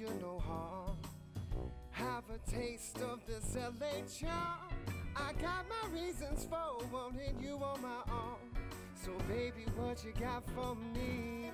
you 0.00 0.08
no 0.18 0.38
harm. 0.38 0.96
Have 1.90 2.24
a 2.34 2.50
taste 2.50 2.98
of 3.00 3.20
this 3.26 3.54
LA 3.54 4.00
charm. 4.08 4.72
I 5.14 5.32
got 5.42 5.66
my 5.68 5.90
reasons 5.92 6.46
for 6.48 6.86
wanting 6.90 7.36
you 7.38 7.56
on 7.56 7.82
my 7.82 8.00
arm. 8.10 8.50
So, 8.94 9.10
baby, 9.28 9.66
what 9.76 10.02
you 10.02 10.12
got 10.18 10.42
for 10.54 10.74
me? 10.94 11.50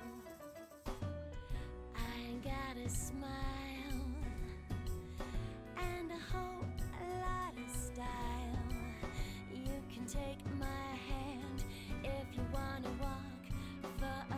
I 1.93 2.37
got 2.41 2.77
a 2.85 2.89
smile 2.89 4.05
and 5.77 6.09
a 6.09 6.31
whole 6.31 6.63
lot 7.19 7.53
of 7.53 7.75
style. 7.75 8.63
You 9.51 9.81
can 9.93 10.05
take 10.05 10.39
my 10.57 10.95
hand 11.09 11.65
if 12.01 12.33
you 12.33 12.43
wanna 12.53 12.91
walk 13.01 13.43
for 13.97 14.36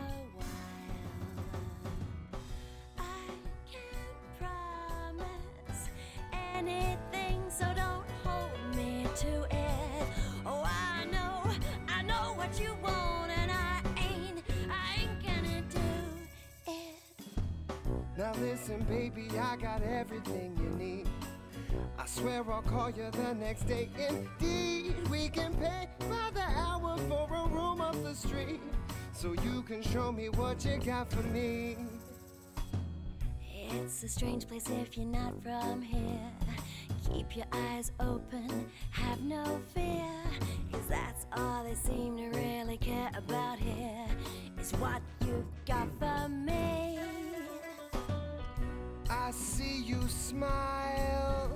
Now 18.32 18.40
listen, 18.42 18.84
baby, 18.88 19.26
I 19.40 19.56
got 19.56 19.82
everything 19.82 20.56
you 20.62 20.70
need. 20.78 21.08
I 21.98 22.06
swear 22.06 22.44
I'll 22.48 22.62
call 22.62 22.88
you 22.90 23.10
the 23.10 23.34
next 23.34 23.64
day. 23.66 23.88
Indeed, 24.08 24.94
we 25.10 25.28
can 25.28 25.52
pay 25.54 25.88
by 25.98 26.30
the 26.32 26.42
hour 26.42 26.96
for 27.08 27.28
a 27.28 27.48
room 27.48 27.80
up 27.80 28.00
the 28.04 28.14
street. 28.14 28.60
So 29.12 29.32
you 29.32 29.62
can 29.62 29.82
show 29.82 30.12
me 30.12 30.28
what 30.28 30.64
you 30.64 30.76
got 30.76 31.10
for 31.10 31.24
me. 31.24 31.76
It's 33.72 34.04
a 34.04 34.08
strange 34.08 34.46
place 34.46 34.68
if 34.68 34.96
you're 34.96 35.06
not 35.06 35.42
from 35.42 35.82
here. 35.82 36.30
Keep 37.12 37.34
your 37.36 37.46
eyes 37.50 37.90
open, 37.98 38.70
have 38.92 39.20
no 39.22 39.60
fear. 39.74 40.22
Cause 40.70 40.86
that's 40.88 41.26
all 41.36 41.64
they 41.64 41.74
seem 41.74 42.16
to 42.16 42.28
really 42.38 42.76
care 42.76 43.10
about 43.16 43.58
here. 43.58 44.06
Is 44.60 44.70
what 44.74 45.02
you've 45.26 45.46
got 45.66 45.88
for 45.98 46.28
me. 46.28 47.09
I 49.10 49.32
see 49.32 49.82
you 49.82 50.00
smile, 50.06 51.50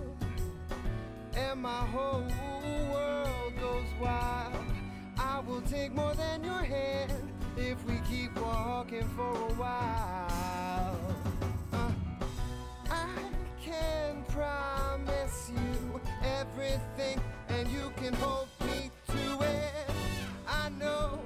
and 1.36 1.62
my 1.62 1.86
whole 1.94 2.26
world 2.92 3.52
goes 3.60 3.86
wild. 4.00 4.64
I 5.16 5.38
will 5.46 5.60
take 5.60 5.92
more 5.94 6.14
than 6.14 6.42
your 6.42 6.64
hand 6.64 7.12
if 7.56 7.84
we 7.86 8.00
keep 8.10 8.36
walking 8.40 9.08
for 9.16 9.30
a 9.30 9.52
while. 9.54 11.16
Uh, 11.72 11.92
I 12.90 13.06
can 13.64 14.24
promise 14.30 15.52
you 15.54 16.00
everything, 16.24 17.20
and 17.48 17.68
you 17.68 17.92
can 17.96 18.14
hold 18.14 18.48
me 18.62 18.90
to 19.08 19.44
it. 19.44 19.90
I 20.48 20.70
know 20.70 21.20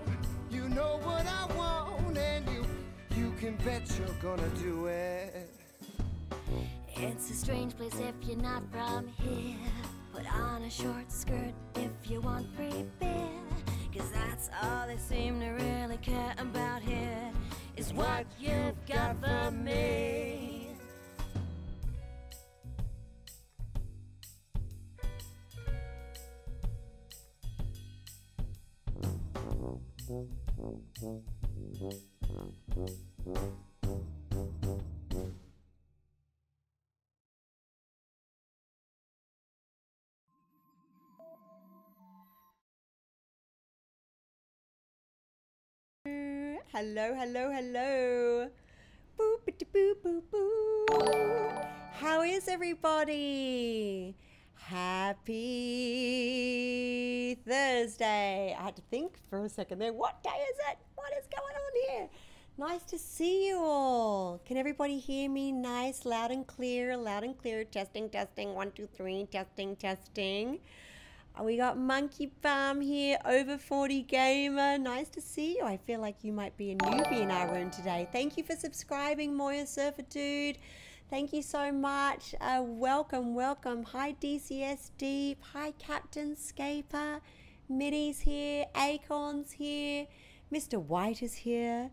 you 0.50 0.68
know 0.68 1.00
what 1.02 1.26
I 1.26 1.46
want, 1.56 2.18
and 2.18 2.46
you 2.50 2.66
you 3.16 3.32
can 3.40 3.56
bet 3.64 3.90
you're 3.98 4.20
gonna 4.20 4.50
do 4.62 4.88
it. 4.88 5.47
It's 7.00 7.30
a 7.30 7.34
strange 7.34 7.77
place 7.77 7.94
if 8.00 8.28
you're 8.28 8.42
not 8.42 8.64
from 8.72 9.06
here. 9.22 9.54
Put 10.12 10.27
on 10.34 10.62
a 10.62 10.70
short 10.70 11.12
skirt 11.12 11.55
if 11.77 12.11
you 12.11 12.20
want 12.20 12.45
free 12.56 12.84
beer. 12.98 13.28
Cause 13.96 14.11
that's 14.12 14.50
all 14.61 14.89
they 14.89 14.96
seem 14.96 15.39
to 15.39 15.50
really 15.50 15.96
care 15.98 16.34
about 16.39 16.83
here. 16.83 17.30
Is 17.77 17.92
what 17.92 18.27
you've 18.40 18.74
got 18.89 19.17
for 19.23 19.52
me. 19.52 20.48
Hello, 46.78 47.11
hello, 47.12 47.50
hello. 47.50 48.48
Boop, 49.18 49.42
boop, 49.74 49.94
boop, 50.05 50.22
boop. 50.30 51.66
How 51.94 52.22
is 52.22 52.46
everybody? 52.46 54.14
Happy 54.55 55.34
Thursday. 57.44 58.55
I 58.56 58.62
had 58.62 58.77
to 58.77 58.83
think 58.92 59.18
for 59.28 59.44
a 59.44 59.48
second 59.48 59.80
there. 59.80 59.92
What 59.92 60.22
day 60.22 60.30
is 60.30 60.56
it? 60.70 60.78
What 60.94 61.12
is 61.18 61.27
going 61.27 61.56
on 61.56 61.72
here? 61.88 62.08
Nice 62.56 62.84
to 62.92 62.96
see 62.96 63.48
you 63.48 63.58
all. 63.58 64.40
Can 64.46 64.56
everybody 64.56 65.00
hear 65.00 65.28
me 65.28 65.50
nice, 65.50 66.05
loud 66.05 66.30
and 66.30 66.46
clear? 66.46 66.96
Loud 66.96 67.24
and 67.24 67.36
clear. 67.36 67.64
Testing, 67.64 68.08
testing. 68.08 68.55
One, 68.55 68.70
two, 68.70 68.86
three. 68.96 69.27
Testing, 69.27 69.74
testing. 69.74 70.61
We 71.42 71.56
got 71.56 71.78
Monkey 71.78 72.32
Farm 72.42 72.80
here, 72.80 73.16
over 73.24 73.58
40 73.58 74.02
gamer. 74.02 74.76
Nice 74.76 75.08
to 75.10 75.20
see 75.20 75.56
you. 75.56 75.64
I 75.64 75.76
feel 75.76 76.00
like 76.00 76.24
you 76.24 76.32
might 76.32 76.56
be 76.56 76.72
a 76.72 76.74
newbie 76.74 77.20
in 77.20 77.30
our 77.30 77.54
room 77.54 77.70
today. 77.70 78.08
Thank 78.10 78.36
you 78.36 78.42
for 78.42 78.56
subscribing, 78.56 79.36
Moya 79.36 79.64
Surfer 79.64 80.02
Dude. 80.02 80.58
Thank 81.10 81.32
you 81.32 81.42
so 81.42 81.70
much. 81.70 82.34
Uh, 82.40 82.62
welcome, 82.64 83.36
welcome. 83.36 83.84
Hi, 83.84 84.16
DCS 84.20 84.90
Deep. 84.98 85.38
Hi, 85.52 85.72
Captain 85.78 86.34
Scaper. 86.34 87.20
Mitty's 87.68 88.18
here. 88.18 88.66
Acorn's 88.76 89.52
here. 89.52 90.06
Mr. 90.52 90.82
White 90.82 91.22
is 91.22 91.34
here. 91.34 91.90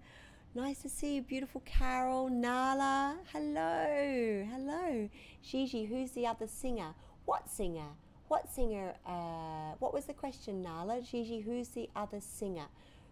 Nice 0.56 0.82
to 0.82 0.90
see 0.90 1.16
you, 1.16 1.22
beautiful 1.22 1.62
Carol. 1.66 2.30
Nala. 2.30 3.18
Hello. 3.32 4.48
Hello. 4.52 5.10
Gigi, 5.44 5.86
who's 5.86 6.12
the 6.12 6.26
other 6.26 6.48
singer? 6.48 6.96
What 7.26 7.48
singer? 7.48 7.92
What 8.28 8.50
singer? 8.50 8.96
Uh, 9.06 9.76
what 9.78 9.94
was 9.94 10.06
the 10.06 10.14
question, 10.14 10.64
Nala? 10.64 11.02
Gigi, 11.02 11.42
who's 11.42 11.70
the 11.70 11.90
other 11.96 12.20
singer? 12.20 12.66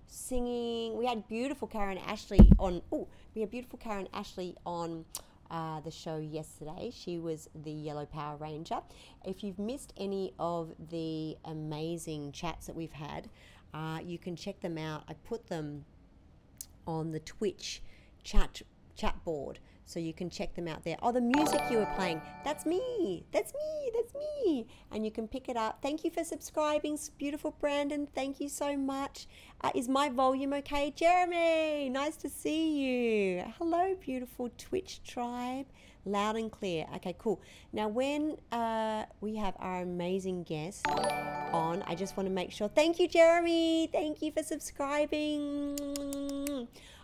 Singing. 0.07 0.97
We 0.97 1.06
had 1.06 1.28
beautiful 1.28 1.68
Karan 1.68 2.00
Ashley 2.00 2.50
on. 2.57 2.81
Oh, 2.91 3.07
we 3.35 3.41
had 3.41 3.51
beautiful 3.51 3.78
Karan 3.78 4.07
Ashley 4.12 4.56
on 4.66 5.06
uh, 5.51 5.81
the 5.81 5.91
show 5.91 6.18
yesterday. 6.18 6.91
She 6.91 7.19
was 7.19 7.47
the 7.63 7.72
Yellow 7.72 8.07
Power 8.07 8.38
Ranger. 8.38 8.79
If 9.24 9.44
you've 9.44 9.59
missed 9.59 9.94
any 9.97 10.34
of 10.40 10.74
the 10.90 11.38
amazing 11.45 12.31
chats 12.31 12.66
that 12.66 12.75
we've 12.75 12.91
had, 12.91 13.30
uh, 13.72 14.00
you 14.03 14.18
can 14.18 14.35
check 14.35 14.62
them 14.62 14.80
out. 14.80 15.03
I 15.07 15.13
put 15.13 15.47
them 15.47 15.85
on 16.88 17.12
the 17.12 17.19
Twitch 17.19 17.84
chat 18.24 18.63
chat 18.95 19.24
board. 19.24 19.59
So 19.85 19.99
you 19.99 20.13
can 20.13 20.29
check 20.29 20.55
them 20.55 20.67
out 20.67 20.83
there. 20.83 20.97
Oh, 21.01 21.11
the 21.11 21.21
music 21.21 21.61
you 21.69 21.77
were 21.77 21.94
playing, 21.95 22.21
that's 22.44 22.66
me. 22.66 23.25
That's 23.31 23.53
me. 23.53 23.91
That's 23.94 24.13
me. 24.13 24.66
And 24.91 25.05
you 25.05 25.11
can 25.11 25.27
pick 25.27 25.49
it 25.49 25.57
up. 25.57 25.79
Thank 25.81 26.03
you 26.03 26.11
for 26.11 26.23
subscribing, 26.23 26.97
beautiful 27.17 27.55
Brandon. 27.59 28.07
Thank 28.16 28.39
you 28.39 28.49
so 28.49 28.77
much. 28.77 29.27
Uh, 29.61 29.71
is 29.75 29.88
my 29.88 30.09
volume 30.09 30.53
okay? 30.53 30.91
Jeremy, 30.95 31.89
nice 31.89 32.16
to 32.17 32.29
see 32.29 33.35
you. 33.35 33.44
Hello, 33.57 33.95
beautiful 33.99 34.49
Twitch 34.57 35.01
tribe. 35.03 35.68
Loud 36.06 36.36
and 36.36 36.51
clear. 36.51 36.86
Okay, 36.95 37.15
cool. 37.18 37.41
Now, 37.71 37.88
when 37.88 38.36
uh, 38.51 39.06
we 39.21 39.38
have 39.38 39.56
our 39.59 39.83
amazing 39.83 40.44
guest 40.44 40.86
on, 40.89 41.81
I 41.88 41.95
just 41.95 42.18
want 42.18 42.27
to 42.27 42.33
make 42.33 42.51
sure. 42.51 42.68
Thank 42.68 43.00
you, 43.00 43.07
Jeremy. 43.07 43.88
Thank 43.89 44.21
you 44.21 44.33
for 44.33 44.44
subscribing. 44.44 45.77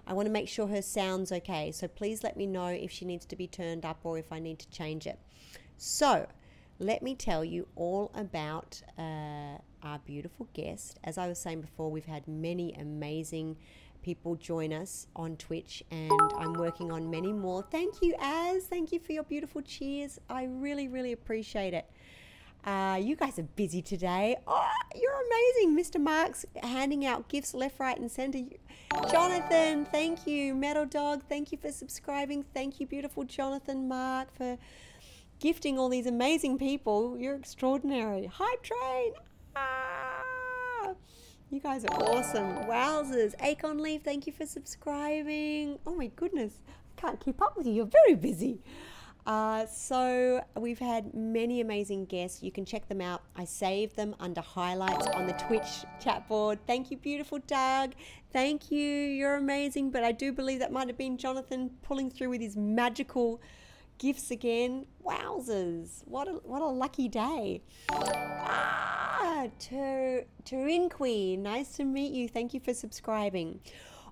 I 0.10 0.14
want 0.14 0.26
to 0.26 0.32
make 0.32 0.50
sure 0.50 0.68
her 0.68 0.82
sound's 0.82 1.32
okay. 1.32 1.72
So 1.72 1.88
please 1.88 2.24
let 2.24 2.36
me 2.36 2.48
know 2.48 2.66
if 2.66 2.92
she 2.92 3.06
needs 3.06 3.26
to 3.28 3.36
be 3.36 3.48
turned 3.48 3.86
up 3.86 4.00
or 4.04 4.18
if 4.18 4.32
I 4.32 4.40
need 4.40 4.58
to 4.60 4.70
change 4.72 5.06
it. 5.06 5.20
So, 5.78 6.28
let 6.80 7.04
me 7.04 7.14
tell 7.14 7.46
you 7.46 7.68
all 7.76 8.10
about 8.16 8.82
uh, 8.98 9.58
our 9.84 10.00
beautiful 10.06 10.48
guest. 10.54 10.98
As 11.04 11.18
I 11.18 11.28
was 11.28 11.38
saying 11.38 11.62
before, 11.62 11.92
we've 11.92 12.06
had 12.06 12.28
many 12.28 12.74
amazing 12.74 13.58
people 14.02 14.36
join 14.36 14.74
us 14.74 15.08
on 15.16 15.36
Twitch, 15.36 15.84
and 15.92 16.12
I'm 16.38 16.54
working 16.54 16.92
on 16.92 17.10
many 17.10 17.34
more. 17.34 17.64
Thank 17.70 18.02
you, 18.02 18.16
Az. 18.20 18.64
Thank 18.64 18.92
you 18.92 19.00
for 19.00 19.12
your 19.12 19.24
beautiful 19.24 19.62
cheers. 19.62 20.20
I 20.30 20.46
really, 20.46 20.88
really 20.88 21.12
appreciate 21.12 21.74
it. 21.74 21.90
Uh, 22.66 23.00
you 23.02 23.16
guys 23.16 23.40
are 23.40 23.48
busy 23.56 23.82
today. 23.82 24.36
Oh, 24.46 24.68
you're 24.94 25.22
amazing, 25.28 25.78
Mr. 25.78 26.02
Marks, 26.02 26.46
handing 26.62 27.06
out 27.06 27.28
gifts 27.30 27.54
left, 27.54 27.80
right, 27.80 27.98
and 27.98 28.12
center. 28.12 28.40
Jonathan, 29.10 29.86
thank 29.86 30.28
you. 30.28 30.54
Metal 30.56 30.86
Dog, 30.86 31.24
thank 31.30 31.52
you 31.52 31.58
for 31.58 31.72
subscribing. 31.72 32.44
Thank 32.54 32.80
you, 32.80 32.86
beautiful 32.86 33.24
Jonathan 33.24 33.88
Mark, 33.88 34.36
for 34.36 34.58
gifting 35.40 35.80
all 35.80 35.90
these 35.90 36.06
amazing 36.06 36.58
people. 36.58 37.18
You're 37.18 37.36
extraordinary. 37.36 38.30
Hi, 38.34 38.56
Train. 38.62 39.14
Ah, 39.56 40.92
you 41.50 41.60
guys 41.60 41.86
are 41.86 41.96
awesome. 42.04 42.66
Wowzers. 42.66 43.36
Acon 43.40 43.80
Leaf, 43.80 44.04
thank 44.04 44.28
you 44.28 44.34
for 44.34 44.46
subscribing. 44.46 45.80
Oh 45.88 45.96
my 45.96 46.08
goodness. 46.08 46.62
I 46.68 47.02
can't 47.02 47.20
keep 47.20 47.42
up 47.42 47.56
with 47.58 47.66
you. 47.66 47.74
You're 47.74 47.86
very 47.86 48.16
busy. 48.16 48.60
Uh, 49.30 49.64
so 49.68 50.44
we've 50.58 50.80
had 50.80 51.14
many 51.14 51.62
amazing 51.62 52.06
guests. 52.06 52.42
You 52.42 52.52
can 52.52 52.66
check 52.66 52.88
them 52.88 53.00
out. 53.00 53.22
I 53.36 53.46
saved 53.46 53.96
them 53.96 54.16
under 54.20 54.42
highlights 54.42 55.06
on 55.06 55.28
the 55.28 55.34
Twitch 55.34 55.86
chat 56.04 56.28
board. 56.28 56.58
Thank 56.66 56.90
you, 56.90 56.98
beautiful 56.98 57.38
Doug. 57.46 57.94
Thank 58.34 58.72
you. 58.72 58.80
You're 58.80 59.36
amazing. 59.36 59.92
But 59.92 60.04
I 60.04 60.14
do 60.14 60.34
believe 60.34 60.58
that 60.58 60.72
might 60.72 60.88
have 60.88 60.98
been 60.98 61.16
Jonathan 61.16 61.70
pulling 61.84 62.10
through 62.10 62.30
with 62.30 62.42
his 62.42 62.58
magical 62.58 63.40
gifts 64.00 64.32
again. 64.32 64.88
Wowzers! 65.06 66.02
What 66.06 66.28
a 66.28 66.32
what 66.44 66.64
a 66.64 66.68
lucky 66.68 67.08
day. 67.08 67.62
Ah, 67.92 69.46
Ter 69.60 70.26
Terinqui, 70.44 71.38
nice 71.38 71.74
to 71.74 71.84
meet 71.84 72.14
you. 72.14 72.28
Thank 72.28 72.56
you 72.56 72.60
for 72.60 72.74
subscribing. 72.74 73.60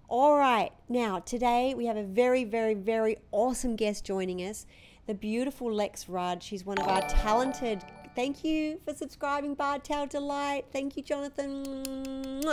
All 0.09 0.37
right, 0.37 0.71
now 0.87 1.19
today 1.19 1.73
we 1.75 1.85
have 1.87 1.97
a 1.97 2.03
very, 2.03 2.45
very, 2.45 2.75
very 2.75 3.17
awesome 3.31 3.75
guest 3.75 4.05
joining 4.05 4.39
us, 4.39 4.65
the 5.07 5.13
beautiful 5.13 5.71
Lex 5.73 6.07
Rudd. 6.07 6.43
She's 6.43 6.65
one 6.65 6.77
of 6.77 6.87
our 6.87 7.01
talented. 7.09 7.83
Thank 8.15 8.43
you 8.43 8.79
for 8.85 8.93
subscribing, 8.93 9.55
Bardtail 9.55 10.09
Delight. 10.09 10.65
Thank 10.71 10.97
you, 10.97 11.03
Jonathan. 11.03 12.43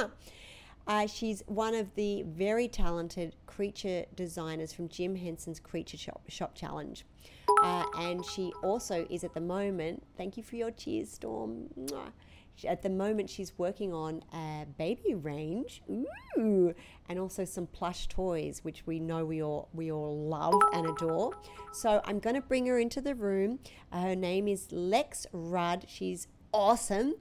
Uh, 0.87 1.07
she's 1.07 1.43
one 1.47 1.75
of 1.75 1.93
the 1.95 2.23
very 2.23 2.69
talented 2.69 3.35
creature 3.47 4.05
designers 4.15 4.73
from 4.73 4.89
Jim 4.89 5.17
Henson's 5.17 5.59
Creature 5.59 5.97
Shop, 5.97 6.23
Shop 6.29 6.55
Challenge. 6.55 7.05
Uh, 7.63 7.85
and 7.99 8.25
she 8.25 8.53
also 8.63 9.07
is 9.11 9.25
at 9.25 9.33
the 9.35 9.41
moment, 9.41 10.03
thank 10.17 10.37
you 10.37 10.43
for 10.43 10.57
your 10.57 10.71
cheers, 10.71 11.11
Storm. 11.11 11.69
At 12.67 12.83
the 12.83 12.91
moment, 12.91 13.29
she's 13.31 13.59
working 13.59 13.93
on 13.93 14.23
a 14.33 14.67
baby 14.79 15.15
range, 15.15 15.83
ooh, 16.39 16.73
and 17.09 17.19
also 17.19 17.45
some 17.45 17.67
plush 17.67 18.07
toys, 18.07 18.61
which 18.63 18.87
we 18.87 19.01
know 19.01 19.25
we 19.25 19.43
all 19.43 19.69
we 19.73 19.91
all 19.91 20.17
love 20.29 20.55
and 20.73 20.87
adore. 20.87 21.33
So 21.73 22.01
I'm 22.05 22.21
going 22.21 22.37
to 22.37 22.43
bring 22.43 22.67
her 22.67 22.79
into 22.79 23.01
the 23.01 23.15
room. 23.15 23.59
Uh, 23.91 24.03
her 24.03 24.17
name 24.17 24.47
is 24.47 24.71
Lex 24.71 25.27
Rudd. 25.33 25.87
She's 25.89 26.29
awesome, 26.53 27.15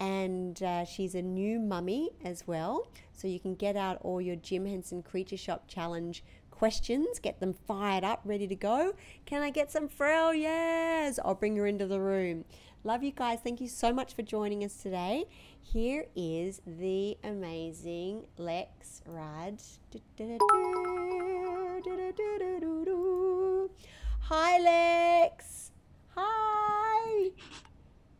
and 0.00 0.60
uh, 0.62 0.84
she's 0.84 1.14
a 1.14 1.22
new 1.22 1.60
mummy 1.60 2.10
as 2.24 2.46
well. 2.46 2.88
So 3.12 3.28
you 3.28 3.38
can 3.38 3.54
get 3.54 3.76
out 3.76 3.98
all 4.02 4.20
your 4.20 4.36
Jim 4.36 4.66
Henson 4.66 5.02
Creature 5.02 5.36
Shop 5.36 5.68
Challenge 5.68 6.24
questions, 6.60 7.18
get 7.18 7.40
them 7.40 7.54
fired 7.54 8.04
up, 8.04 8.20
ready 8.22 8.46
to 8.46 8.54
go. 8.54 8.92
Can 9.24 9.40
I 9.40 9.48
get 9.48 9.70
some 9.70 9.88
frill? 9.88 10.34
Yes, 10.34 11.18
I'll 11.24 11.34
bring 11.34 11.56
her 11.56 11.66
into 11.66 11.86
the 11.86 11.98
room. 11.98 12.44
Love 12.82 13.02
you 13.02 13.12
guys. 13.12 13.40
Thank 13.44 13.60
you 13.60 13.68
so 13.68 13.92
much 13.92 14.14
for 14.14 14.22
joining 14.22 14.64
us 14.64 14.74
today. 14.74 15.26
Here 15.60 16.06
is 16.16 16.62
the 16.66 17.18
amazing 17.22 18.24
Lex 18.38 19.02
Rudd. 19.06 19.60
Hi, 24.22 24.58
Lex. 24.58 25.72
Hi. 26.16 27.30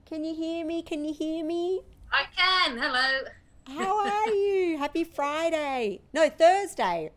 Can 0.05 0.25
you 0.25 0.35
hear 0.35 0.67
me? 0.67 0.83
Can 0.83 1.07
you 1.07 1.15
hear 1.15 1.43
me? 1.43 1.81
I 2.13 2.25
can. 2.37 2.77
Hello. 2.77 3.21
How 3.67 4.07
are 4.07 4.29
you? 4.29 4.77
Happy 4.77 5.05
Friday. 5.05 6.03
No, 6.13 6.29
Thursday. 6.29 7.13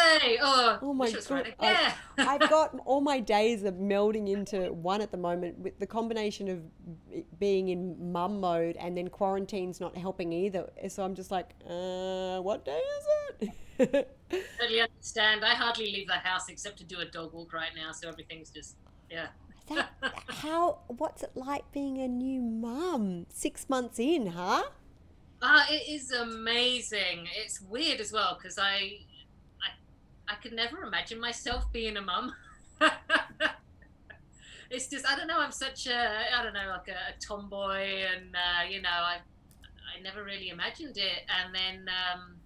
Hey. 0.00 0.38
Oh, 0.40 0.78
Oh 0.82 0.92
my 0.94 1.04
wish 1.06 1.12
it 1.12 1.16
was 1.16 1.26
god! 1.26 1.42
Friday. 1.42 1.54
I, 1.60 1.72
Yeah. 1.72 1.94
I've 2.18 2.48
got 2.50 2.78
all 2.84 3.00
my 3.00 3.20
days 3.20 3.64
are 3.64 3.72
melding 3.72 4.28
into 4.28 4.72
one 4.72 5.00
at 5.00 5.10
the 5.10 5.16
moment 5.16 5.58
with 5.58 5.78
the 5.78 5.86
combination 5.86 6.48
of 6.48 6.60
being 7.38 7.68
in 7.68 8.12
mum 8.12 8.40
mode 8.40 8.76
and 8.76 8.96
then 8.96 9.08
quarantine's 9.08 9.80
not 9.80 9.96
helping 9.96 10.32
either. 10.32 10.70
So 10.88 11.04
I'm 11.04 11.14
just 11.14 11.30
like, 11.30 11.50
uh, 11.68 12.40
what 12.40 12.64
day 12.64 12.80
is 12.80 13.48
it? 13.48 14.16
totally 14.58 14.80
understand. 14.80 15.44
I 15.44 15.54
hardly 15.54 15.86
leave 15.86 16.06
the 16.08 16.14
house 16.14 16.48
except 16.48 16.78
to 16.78 16.84
do 16.84 17.00
a 17.00 17.04
dog 17.06 17.32
walk 17.32 17.52
right 17.52 17.70
now, 17.74 17.92
so 17.92 18.08
everything's 18.08 18.50
just 18.50 18.76
yeah. 19.10 19.28
that, 19.68 19.90
how? 20.28 20.80
What's 20.88 21.22
it 21.22 21.30
like 21.34 21.70
being 21.72 21.98
a 21.98 22.08
new 22.08 22.40
mum? 22.40 23.26
Six 23.30 23.68
months 23.68 23.98
in, 23.98 24.28
huh? 24.28 24.64
Ah, 25.42 25.66
it 25.70 25.88
is 25.88 26.12
amazing. 26.12 27.26
It's 27.34 27.60
weird 27.62 28.00
as 28.00 28.12
well 28.12 28.36
because 28.40 28.58
I, 28.58 28.98
I, 30.30 30.34
could 30.42 30.52
never 30.52 30.82
imagine 30.82 31.20
myself 31.20 31.70
being 31.72 31.96
a 31.96 32.00
mum. 32.00 32.32
it's 34.70 34.88
just 34.88 35.06
I 35.06 35.16
don't 35.16 35.26
know. 35.26 35.38
I'm 35.38 35.52
such 35.52 35.86
a 35.86 36.10
I 36.36 36.42
don't 36.42 36.54
know 36.54 36.68
like 36.68 36.88
a, 36.88 36.92
a 36.92 37.18
tomboy, 37.20 38.04
and 38.14 38.34
uh, 38.34 38.68
you 38.68 38.80
know 38.82 38.88
I, 38.88 39.18
I 39.96 40.00
never 40.02 40.24
really 40.24 40.50
imagined 40.50 40.96
it, 40.96 41.24
and 41.28 41.54
then 41.54 41.88
um, 41.88 42.36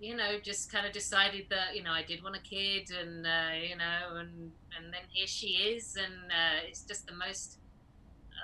you 0.00 0.16
know 0.16 0.38
just 0.42 0.72
kind 0.72 0.86
of 0.86 0.92
decided 0.92 1.46
that 1.50 1.74
you 1.74 1.82
know 1.82 1.92
I 1.92 2.02
did 2.02 2.22
want 2.22 2.36
a 2.36 2.40
kid, 2.40 2.90
and 2.90 3.26
uh, 3.26 3.54
you 3.68 3.76
know, 3.76 4.16
and 4.16 4.52
and 4.76 4.92
then 4.92 5.02
here 5.08 5.26
she 5.26 5.48
is, 5.48 5.96
and 5.96 6.30
uh, 6.30 6.66
it's 6.66 6.82
just 6.82 7.06
the 7.06 7.14
most 7.14 7.58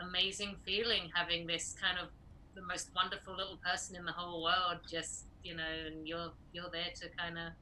amazing 0.02 0.56
feeling 0.64 1.10
having 1.14 1.46
this 1.46 1.74
kind 1.80 1.98
of 1.98 2.08
the 2.54 2.62
most 2.62 2.90
wonderful 2.94 3.36
little 3.36 3.58
person 3.58 3.96
in 3.96 4.04
the 4.04 4.12
whole 4.12 4.42
world 4.42 4.78
just 4.90 5.24
you 5.44 5.54
know 5.54 5.62
and 5.86 6.06
you're 6.06 6.32
you're 6.52 6.70
there 6.70 6.90
to 6.94 7.08
kind 7.16 7.38
of 7.38 7.52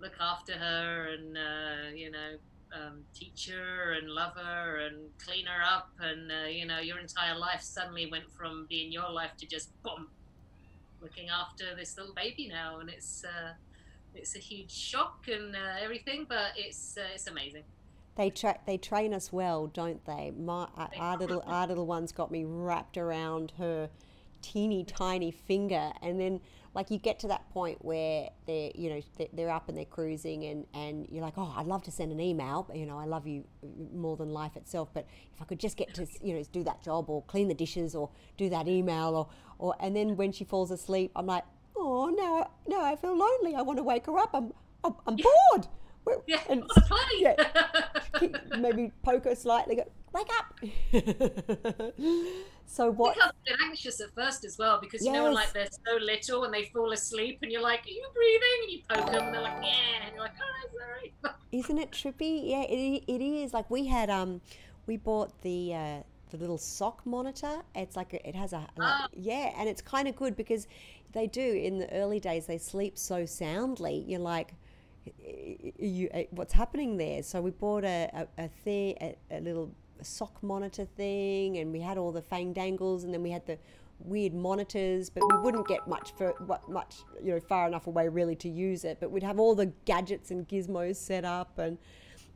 look 0.00 0.14
after 0.20 0.52
her 0.52 1.08
and 1.14 1.36
uh, 1.36 1.94
you 1.94 2.10
know 2.10 2.36
um, 2.72 3.02
teach 3.14 3.48
her 3.50 3.92
and 3.94 4.08
love 4.10 4.34
her 4.36 4.78
and 4.86 4.96
clean 5.24 5.46
her 5.46 5.62
up 5.62 5.90
and 6.00 6.30
uh, 6.30 6.46
you 6.48 6.66
know 6.66 6.78
your 6.78 6.98
entire 6.98 7.36
life 7.36 7.62
suddenly 7.62 8.06
went 8.10 8.30
from 8.30 8.66
being 8.68 8.92
your 8.92 9.10
life 9.10 9.30
to 9.38 9.46
just 9.46 9.70
boom 9.82 10.08
looking 11.00 11.28
after 11.28 11.74
this 11.76 11.96
little 11.96 12.14
baby 12.14 12.48
now. 12.48 12.80
And 12.80 12.90
it's 12.90 13.24
uh, 13.24 13.52
it's 14.14 14.34
a 14.36 14.38
huge 14.38 14.70
shock 14.70 15.26
and 15.28 15.54
uh, 15.54 15.82
everything 15.82 16.26
but 16.28 16.52
it's 16.56 16.96
uh, 16.98 17.02
it's 17.14 17.26
amazing. 17.26 17.64
They 18.16 18.30
tra- 18.30 18.58
they 18.66 18.76
train 18.78 19.14
us 19.14 19.32
well, 19.32 19.68
don't 19.68 20.04
they? 20.04 20.32
My 20.36 20.66
our- 20.76 20.90
our 20.98 21.16
little 21.16 21.42
our 21.46 21.66
little 21.66 21.86
one's 21.86 22.12
got 22.12 22.30
me 22.30 22.44
wrapped 22.44 22.96
around 22.98 23.52
her 23.58 23.90
teeny 24.42 24.84
tiny 24.84 25.30
finger, 25.30 25.92
and 26.02 26.18
then 26.20 26.40
like 26.78 26.92
you 26.92 26.98
get 26.98 27.18
to 27.18 27.26
that 27.26 27.50
point 27.50 27.84
where 27.84 28.28
they're 28.46 28.70
you 28.72 28.88
know 28.88 29.00
they're, 29.32 29.50
up 29.50 29.68
and 29.68 29.76
they're 29.76 29.84
cruising, 29.84 30.44
and 30.44 30.64
and 30.72 31.08
you're 31.10 31.24
like, 31.24 31.34
oh, 31.36 31.52
I'd 31.56 31.66
love 31.66 31.82
to 31.82 31.90
send 31.90 32.12
an 32.12 32.20
email. 32.20 32.66
but, 32.68 32.76
You 32.76 32.86
know, 32.86 32.96
I 32.96 33.04
love 33.04 33.26
you 33.26 33.42
mm, 33.66 33.92
more 33.92 34.16
than 34.16 34.28
life 34.28 34.56
itself, 34.56 34.88
but 34.94 35.04
if 35.34 35.42
I 35.42 35.44
could 35.44 35.58
just 35.58 35.76
get 35.76 35.92
to 35.94 36.06
you 36.22 36.34
know 36.34 36.44
do 36.52 36.62
that 36.62 36.80
job 36.84 37.10
or 37.10 37.22
clean 37.22 37.48
the 37.48 37.54
dishes 37.54 37.96
or 37.96 38.10
do 38.36 38.48
that 38.50 38.68
email 38.68 39.16
or 39.16 39.28
or 39.58 39.74
and 39.80 39.96
then 39.96 40.14
when 40.16 40.30
she 40.30 40.44
falls 40.44 40.70
asleep, 40.70 41.10
I'm 41.16 41.26
like, 41.26 41.42
oh, 41.76 42.14
now 42.16 42.48
now 42.68 42.84
I 42.84 42.94
feel 42.94 43.18
lonely. 43.18 43.56
I 43.56 43.62
want 43.62 43.78
to 43.78 43.82
wake 43.82 44.06
her 44.06 44.16
up. 44.16 44.30
I'm 44.32 44.52
I'm, 44.84 44.94
I'm 45.04 45.16
bored. 45.16 45.66
Yeah 46.28 46.40
and 46.48 46.62
yeah. 47.18 47.34
maybe 48.58 48.92
poke 49.02 49.24
her 49.24 49.34
slightly, 49.34 49.74
go, 49.76 49.84
wake 50.12 50.30
up. 50.38 50.54
so 52.68 52.86
I 52.86 52.88
what? 52.90 53.14
think 53.14 53.26
I 53.26 53.30
a 53.30 53.32
bit 53.46 53.56
anxious 53.64 54.00
at 54.00 54.14
first 54.14 54.44
as 54.44 54.58
well 54.58 54.78
because 54.80 55.04
you 55.04 55.10
know 55.12 55.30
like 55.32 55.52
they're 55.52 55.66
so 55.86 55.96
little 55.96 56.44
and 56.44 56.52
they 56.52 56.64
fall 56.66 56.92
asleep 56.92 57.38
and 57.42 57.50
you're 57.50 57.62
like, 57.62 57.80
"Are 57.86 57.90
you 57.90 58.06
breathing?" 58.14 58.58
and 58.62 58.72
you 58.72 58.80
poke 58.88 59.12
them 59.12 59.24
and 59.24 59.34
they're 59.34 59.42
like, 59.42 59.64
"Yeah," 59.64 60.04
and 60.04 60.14
you're 60.14 60.22
like, 60.22 60.34
"Oh, 60.40 60.68
sorry." 60.78 61.14
Isn't 61.52 61.78
it 61.78 61.90
trippy? 61.90 62.50
Yeah, 62.50 62.62
it, 62.62 63.04
it 63.08 63.22
is. 63.22 63.54
Like 63.54 63.70
we 63.70 63.86
had, 63.86 64.10
um, 64.10 64.42
we 64.86 64.98
bought 64.98 65.40
the 65.40 65.74
uh, 65.74 66.02
the 66.30 66.36
little 66.36 66.58
sock 66.58 67.04
monitor. 67.06 67.62
It's 67.74 67.96
like 67.96 68.12
a, 68.12 68.28
it 68.28 68.34
has 68.34 68.52
a 68.52 68.58
like, 68.58 68.68
Ah. 68.80 69.08
yeah, 69.14 69.54
and 69.58 69.68
it's 69.68 69.80
kind 69.80 70.06
of 70.06 70.14
good 70.14 70.36
because 70.36 70.66
they 71.12 71.26
do 71.26 71.40
in 71.40 71.78
the 71.78 71.90
early 71.94 72.20
days 72.20 72.46
they 72.46 72.58
sleep 72.58 72.98
so 72.98 73.26
soundly. 73.26 74.04
You're 74.06 74.20
like. 74.20 74.54
You, 75.78 76.10
what's 76.32 76.52
happening 76.52 76.98
there? 76.98 77.22
So 77.22 77.40
we 77.40 77.50
bought 77.50 77.84
a 77.84 78.10
a, 78.12 78.44
a 78.44 78.48
thing, 78.48 78.94
a, 79.00 79.16
a 79.30 79.40
little 79.40 79.74
sock 80.02 80.42
monitor 80.42 80.84
thing, 80.84 81.58
and 81.58 81.72
we 81.72 81.80
had 81.80 81.98
all 81.98 82.12
the 82.12 82.22
fang 82.22 82.52
dangles, 82.52 83.04
and 83.04 83.12
then 83.12 83.22
we 83.22 83.30
had 83.30 83.46
the 83.46 83.58
weird 84.00 84.32
monitors, 84.32 85.10
but 85.10 85.22
we 85.32 85.38
wouldn't 85.40 85.66
get 85.66 85.88
much 85.88 86.12
for 86.16 86.34
much 86.68 86.96
you 87.22 87.32
know 87.32 87.40
far 87.40 87.66
enough 87.66 87.86
away 87.86 88.08
really 88.08 88.36
to 88.36 88.48
use 88.48 88.84
it. 88.84 88.98
But 89.00 89.10
we'd 89.10 89.22
have 89.22 89.38
all 89.38 89.54
the 89.54 89.72
gadgets 89.84 90.30
and 90.30 90.46
gizmos 90.48 90.96
set 90.96 91.24
up, 91.24 91.58
and 91.58 91.78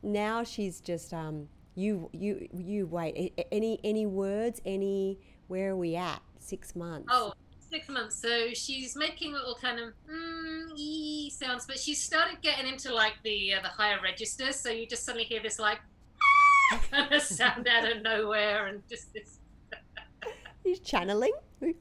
now 0.01 0.43
she's 0.43 0.81
just 0.81 1.13
um 1.13 1.47
you 1.75 2.09
you 2.11 2.47
you 2.53 2.85
wait 2.85 3.33
any 3.51 3.79
any 3.83 4.05
words 4.05 4.61
any 4.65 5.17
where 5.47 5.71
are 5.71 5.75
we 5.75 5.95
at 5.95 6.21
six 6.39 6.75
months 6.75 7.07
Oh, 7.09 7.33
six 7.73 7.89
months. 7.89 8.21
So 8.21 8.49
she's 8.53 8.95
making 8.95 9.33
little 9.33 9.55
kind 9.55 9.79
of 9.79 9.93
mm, 10.07 11.31
sounds, 11.31 11.65
but 11.65 11.79
she's 11.79 12.01
started 12.03 12.41
getting 12.41 12.67
into 12.67 12.93
like 12.93 13.15
the 13.23 13.55
uh, 13.55 13.61
the 13.61 13.69
higher 13.69 13.99
registers. 14.01 14.55
So 14.57 14.69
you 14.69 14.85
just 14.85 15.05
suddenly 15.05 15.25
hear 15.25 15.41
this 15.41 15.57
like 15.59 15.79
kind 16.91 17.13
of 17.13 17.21
sound 17.21 17.67
out 17.67 17.89
of 17.91 18.01
nowhere 18.01 18.67
and 18.67 18.81
just 18.89 19.13
this. 19.13 19.39
he's 20.63 20.79
channeling 20.79 21.33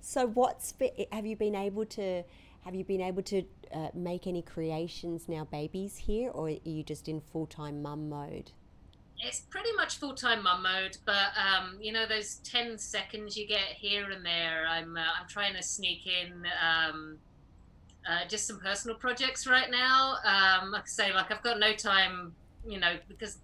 so 0.00 0.26
what's 0.26 0.74
have 1.10 1.26
you 1.26 1.36
been 1.36 1.54
able 1.54 1.84
to 1.86 2.22
have 2.64 2.74
you 2.74 2.84
been 2.84 3.00
able 3.00 3.22
to 3.22 3.42
uh, 3.74 3.88
make 3.94 4.26
any 4.26 4.42
creations 4.42 5.28
now 5.28 5.44
babies 5.44 5.96
here 5.96 6.30
or 6.30 6.48
are 6.48 6.56
you 6.64 6.82
just 6.82 7.08
in 7.08 7.20
full-time 7.20 7.82
mum 7.82 8.08
mode 8.08 8.52
It's 9.18 9.40
pretty 9.40 9.72
much 9.76 9.98
full 9.98 10.14
time 10.14 10.42
mum 10.42 10.62
mode, 10.64 10.96
but 11.06 11.30
um, 11.38 11.78
you 11.80 11.92
know 11.92 12.06
those 12.06 12.36
ten 12.42 12.76
seconds 12.78 13.36
you 13.36 13.46
get 13.46 13.68
here 13.76 14.10
and 14.10 14.24
there. 14.24 14.66
I'm 14.68 14.96
uh, 14.96 15.00
I'm 15.20 15.28
trying 15.28 15.54
to 15.54 15.62
sneak 15.62 16.06
in 16.06 16.44
um, 16.60 17.18
uh, 18.08 18.26
just 18.28 18.46
some 18.46 18.58
personal 18.60 18.96
projects 18.96 19.46
right 19.46 19.70
now. 19.70 20.16
Um, 20.24 20.72
like 20.72 20.82
I 20.82 20.86
say, 20.86 21.12
like 21.12 21.30
I've 21.30 21.42
got 21.42 21.58
no 21.58 21.72
time, 21.72 22.34
you 22.66 22.78
know, 22.80 22.96
because 23.08 23.38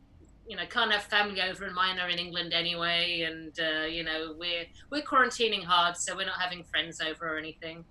you 0.49 0.57
know 0.57 0.65
can't 0.67 0.93
have 0.93 1.05
family 1.05 1.41
over, 1.43 1.65
and 1.65 1.75
mine 1.75 1.99
are 1.99 2.09
in 2.09 2.19
England 2.19 2.53
anyway, 2.53 3.23
and 3.23 3.59
uh, 3.61 3.87
you 3.87 4.03
know 4.03 4.35
we're 4.39 4.65
we're 4.91 5.03
quarantining 5.03 5.63
hard, 5.65 5.97
so 5.97 6.17
we're 6.17 6.27
not 6.27 6.41
having 6.41 6.65
friends 6.65 7.01
over 7.01 7.35
or 7.35 7.39
anything. 7.39 7.85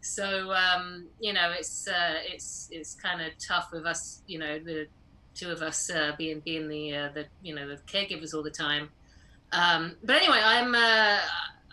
So 0.00 0.52
um, 0.52 1.06
you 1.20 1.32
know 1.32 1.52
it's 1.58 1.88
uh, 1.88 2.18
it's 2.26 2.68
it's 2.70 2.94
kind 2.94 3.20
of 3.20 3.32
tough 3.38 3.70
with 3.72 3.86
us, 3.86 4.22
you 4.26 4.38
know, 4.38 4.58
the 4.58 4.86
two 5.34 5.50
of 5.50 5.62
us 5.62 5.90
uh, 5.90 6.12
being 6.16 6.40
being 6.40 6.68
the 6.68 6.94
uh, 6.94 7.08
the 7.12 7.26
you 7.42 7.54
know 7.54 7.66
the 7.68 7.76
caregivers 7.90 8.34
all 8.34 8.42
the 8.42 8.50
time. 8.50 8.90
Um, 9.52 9.96
but 10.02 10.16
anyway, 10.16 10.40
I'm 10.42 10.74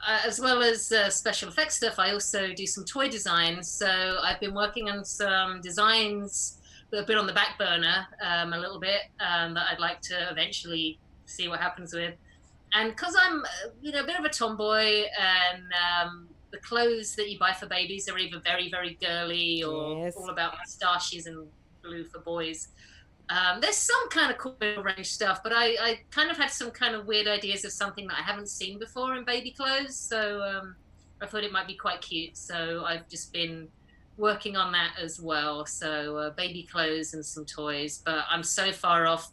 uh, 0.07 0.19
as 0.25 0.39
well 0.39 0.61
as 0.61 0.91
uh, 0.91 1.09
special 1.09 1.49
effects 1.49 1.75
stuff. 1.75 1.95
I 1.99 2.11
also 2.11 2.53
do 2.53 2.65
some 2.65 2.85
toy 2.85 3.09
designs. 3.09 3.69
So 3.69 4.17
I've 4.23 4.39
been 4.39 4.53
working 4.53 4.89
on 4.89 5.03
some 5.05 5.61
designs 5.61 6.57
that 6.89 6.97
have 6.97 7.07
been 7.07 7.17
on 7.17 7.27
the 7.27 7.33
back 7.33 7.57
burner 7.57 8.05
um, 8.25 8.53
a 8.53 8.57
little 8.59 8.79
bit 8.79 9.01
um, 9.19 9.53
that 9.53 9.67
I'd 9.71 9.79
like 9.79 10.01
to 10.01 10.27
eventually 10.31 10.99
see 11.25 11.47
what 11.47 11.59
happens 11.59 11.93
with. 11.93 12.15
And 12.73 12.89
because 12.91 13.15
I'm 13.21 13.43
you 13.81 13.91
know 13.91 14.01
a 14.03 14.05
bit 14.05 14.17
of 14.17 14.25
a 14.25 14.29
tomboy 14.29 15.03
and 15.19 15.63
um, 16.03 16.27
the 16.51 16.57
clothes 16.59 17.15
that 17.15 17.29
you 17.29 17.37
buy 17.39 17.53
for 17.53 17.65
babies 17.67 18.09
are 18.09 18.17
either 18.17 18.39
very 18.39 18.69
very 18.69 18.97
girly 19.01 19.63
or 19.63 20.05
Yes. 20.05 20.15
all 20.17 20.29
about 20.29 20.53
moustaches 20.57 21.25
and 21.27 21.47
blue 21.83 22.03
for 22.05 22.19
boys. 22.19 22.69
Um, 23.31 23.61
there's 23.61 23.77
some 23.77 24.09
kind 24.09 24.29
of 24.29 24.37
cool 24.37 24.57
range 24.83 25.09
stuff, 25.09 25.41
but 25.41 25.53
I, 25.53 25.67
I 25.81 25.99
kind 26.11 26.29
of 26.29 26.37
had 26.37 26.51
some 26.51 26.69
kind 26.69 26.95
of 26.95 27.07
weird 27.07 27.27
ideas 27.27 27.63
of 27.63 27.71
something 27.71 28.05
that 28.07 28.17
I 28.19 28.21
haven't 28.21 28.49
seen 28.49 28.77
before 28.77 29.15
in 29.15 29.23
baby 29.23 29.51
clothes. 29.51 29.95
So 29.95 30.41
um, 30.41 30.75
I 31.21 31.27
thought 31.27 31.45
it 31.45 31.51
might 31.51 31.65
be 31.65 31.75
quite 31.75 32.01
cute. 32.01 32.35
So 32.35 32.83
I've 32.85 33.07
just 33.07 33.31
been 33.31 33.69
working 34.17 34.57
on 34.57 34.73
that 34.73 34.95
as 35.01 35.21
well. 35.21 35.65
So 35.65 36.17
uh, 36.17 36.29
baby 36.31 36.67
clothes 36.69 37.13
and 37.13 37.25
some 37.25 37.45
toys, 37.45 38.01
but 38.05 38.25
I'm 38.29 38.43
so 38.43 38.73
far 38.73 39.07
off 39.07 39.31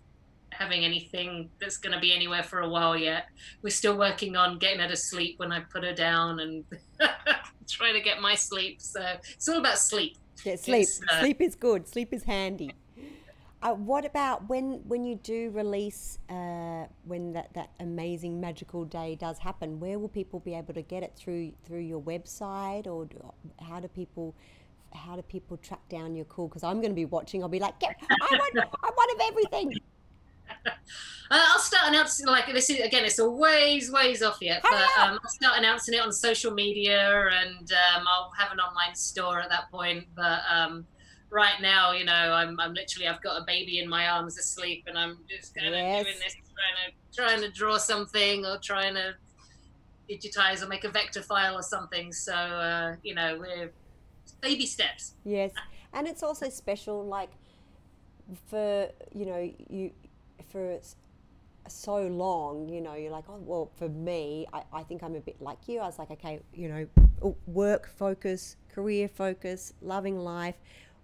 having 0.50 0.84
anything 0.84 1.50
that's 1.60 1.76
going 1.76 1.92
to 1.92 2.00
be 2.00 2.14
anywhere 2.14 2.44
for 2.44 2.60
a 2.60 2.68
while 2.68 2.96
yet. 2.96 3.26
We're 3.62 3.70
still 3.70 3.98
working 3.98 4.36
on 4.36 4.58
getting 4.58 4.78
her 4.78 4.88
to 4.88 4.96
sleep 4.96 5.40
when 5.40 5.50
I 5.50 5.60
put 5.60 5.82
her 5.82 5.92
down 5.92 6.38
and 6.38 6.64
trying 7.68 7.94
to 7.94 8.00
get 8.00 8.20
my 8.20 8.36
sleep. 8.36 8.80
So 8.80 9.04
it's 9.32 9.48
all 9.48 9.58
about 9.58 9.78
sleep. 9.78 10.16
Yeah, 10.44 10.54
sleep. 10.54 10.86
Uh, 11.10 11.20
sleep 11.20 11.40
is 11.40 11.56
good. 11.56 11.88
Sleep 11.88 12.14
is 12.14 12.22
handy. 12.22 12.72
Uh, 13.60 13.72
what 13.72 14.04
about 14.04 14.48
when 14.48 14.80
when 14.86 15.04
you 15.04 15.16
do 15.16 15.50
release 15.50 16.18
uh, 16.28 16.86
when 17.04 17.32
that, 17.32 17.52
that 17.54 17.70
amazing 17.80 18.40
magical 18.40 18.84
day 18.84 19.16
does 19.16 19.38
happen? 19.38 19.80
Where 19.80 19.98
will 19.98 20.08
people 20.08 20.38
be 20.38 20.54
able 20.54 20.74
to 20.74 20.82
get 20.82 21.02
it 21.02 21.14
through 21.16 21.52
through 21.64 21.80
your 21.80 22.00
website 22.00 22.86
or 22.86 23.06
do, 23.06 23.32
how 23.60 23.80
do 23.80 23.88
people 23.88 24.36
how 24.94 25.16
do 25.16 25.22
people 25.22 25.56
track 25.56 25.80
down 25.88 26.14
your 26.14 26.24
call? 26.24 26.46
Because 26.46 26.62
I'm 26.62 26.76
going 26.80 26.90
to 26.90 26.96
be 26.96 27.04
watching. 27.04 27.42
I'll 27.42 27.48
be 27.48 27.58
like, 27.58 27.80
get, 27.80 27.96
I 28.00 28.28
want 28.30 28.58
I 28.84 28.90
want 28.90 29.20
of 29.20 29.28
everything. 29.28 29.74
Uh, 31.30 31.44
I'll 31.48 31.58
start 31.58 31.88
announcing 31.88 32.26
like 32.26 32.50
this 32.50 32.70
is 32.70 32.80
again. 32.80 33.04
It's 33.04 33.18
a 33.18 33.28
ways 33.28 33.92
ways 33.92 34.22
off 34.22 34.38
yet, 34.40 34.62
but 34.62 34.72
um, 34.98 35.18
I'll 35.22 35.30
start 35.30 35.58
announcing 35.58 35.92
it 35.92 36.00
on 36.00 36.10
social 36.10 36.54
media, 36.54 37.28
and 37.30 37.70
um, 37.70 38.04
I'll 38.08 38.32
have 38.38 38.50
an 38.50 38.58
online 38.58 38.94
store 38.94 39.38
at 39.38 39.50
that 39.50 39.70
point. 39.70 40.06
But 40.16 40.40
um, 40.50 40.86
right 41.30 41.60
now, 41.60 41.92
you 41.92 42.04
know, 42.04 42.12
I'm 42.12 42.58
I'm 42.60 42.74
literally 42.74 43.08
I've 43.08 43.22
got 43.22 43.40
a 43.40 43.44
baby 43.46 43.80
in 43.80 43.88
my 43.88 44.08
arms 44.08 44.38
asleep, 44.38 44.84
and 44.86 44.98
I'm 44.98 45.18
just 45.28 45.54
kind 45.54 45.68
of 45.68 45.74
Yes. 45.74 46.04
doing 46.04 46.16
this, 46.18 46.34
trying 46.56 46.76
to 46.86 46.94
trying 47.14 47.40
to 47.42 47.50
draw 47.58 47.78
something 47.78 48.44
or 48.46 48.58
trying 48.62 48.94
to 48.94 49.14
digitize 50.10 50.62
or 50.62 50.68
make 50.68 50.84
a 50.84 50.90
vector 50.90 51.22
file 51.22 51.56
or 51.56 51.62
something. 51.62 52.12
So 52.12 52.34
uh, 52.34 52.96
you 53.02 53.14
know, 53.14 53.38
we're 53.38 53.72
baby 54.40 54.66
steps. 54.66 55.14
Yes, 55.24 55.52
and 55.92 56.06
it's 56.06 56.22
also 56.22 56.48
special, 56.48 57.04
like 57.06 57.30
for 58.46 58.88
you 59.14 59.26
know 59.26 59.52
you 59.68 59.92
for 60.50 60.78
so 61.68 62.06
long. 62.06 62.68
You 62.68 62.80
know, 62.80 62.94
you're 62.94 63.12
like, 63.12 63.24
oh 63.28 63.38
well, 63.40 63.70
for 63.76 63.88
me, 63.88 64.46
I, 64.52 64.62
I 64.72 64.82
think 64.82 65.02
I'm 65.02 65.14
a 65.14 65.20
bit 65.20 65.40
like 65.40 65.68
you. 65.68 65.80
I 65.80 65.86
was 65.86 65.98
like, 65.98 66.10
okay, 66.10 66.40
you 66.54 66.68
know, 66.68 67.36
work 67.46 67.88
focus, 67.88 68.56
career 68.72 69.08
focus, 69.08 69.72
loving 69.82 70.18
life. 70.18 70.56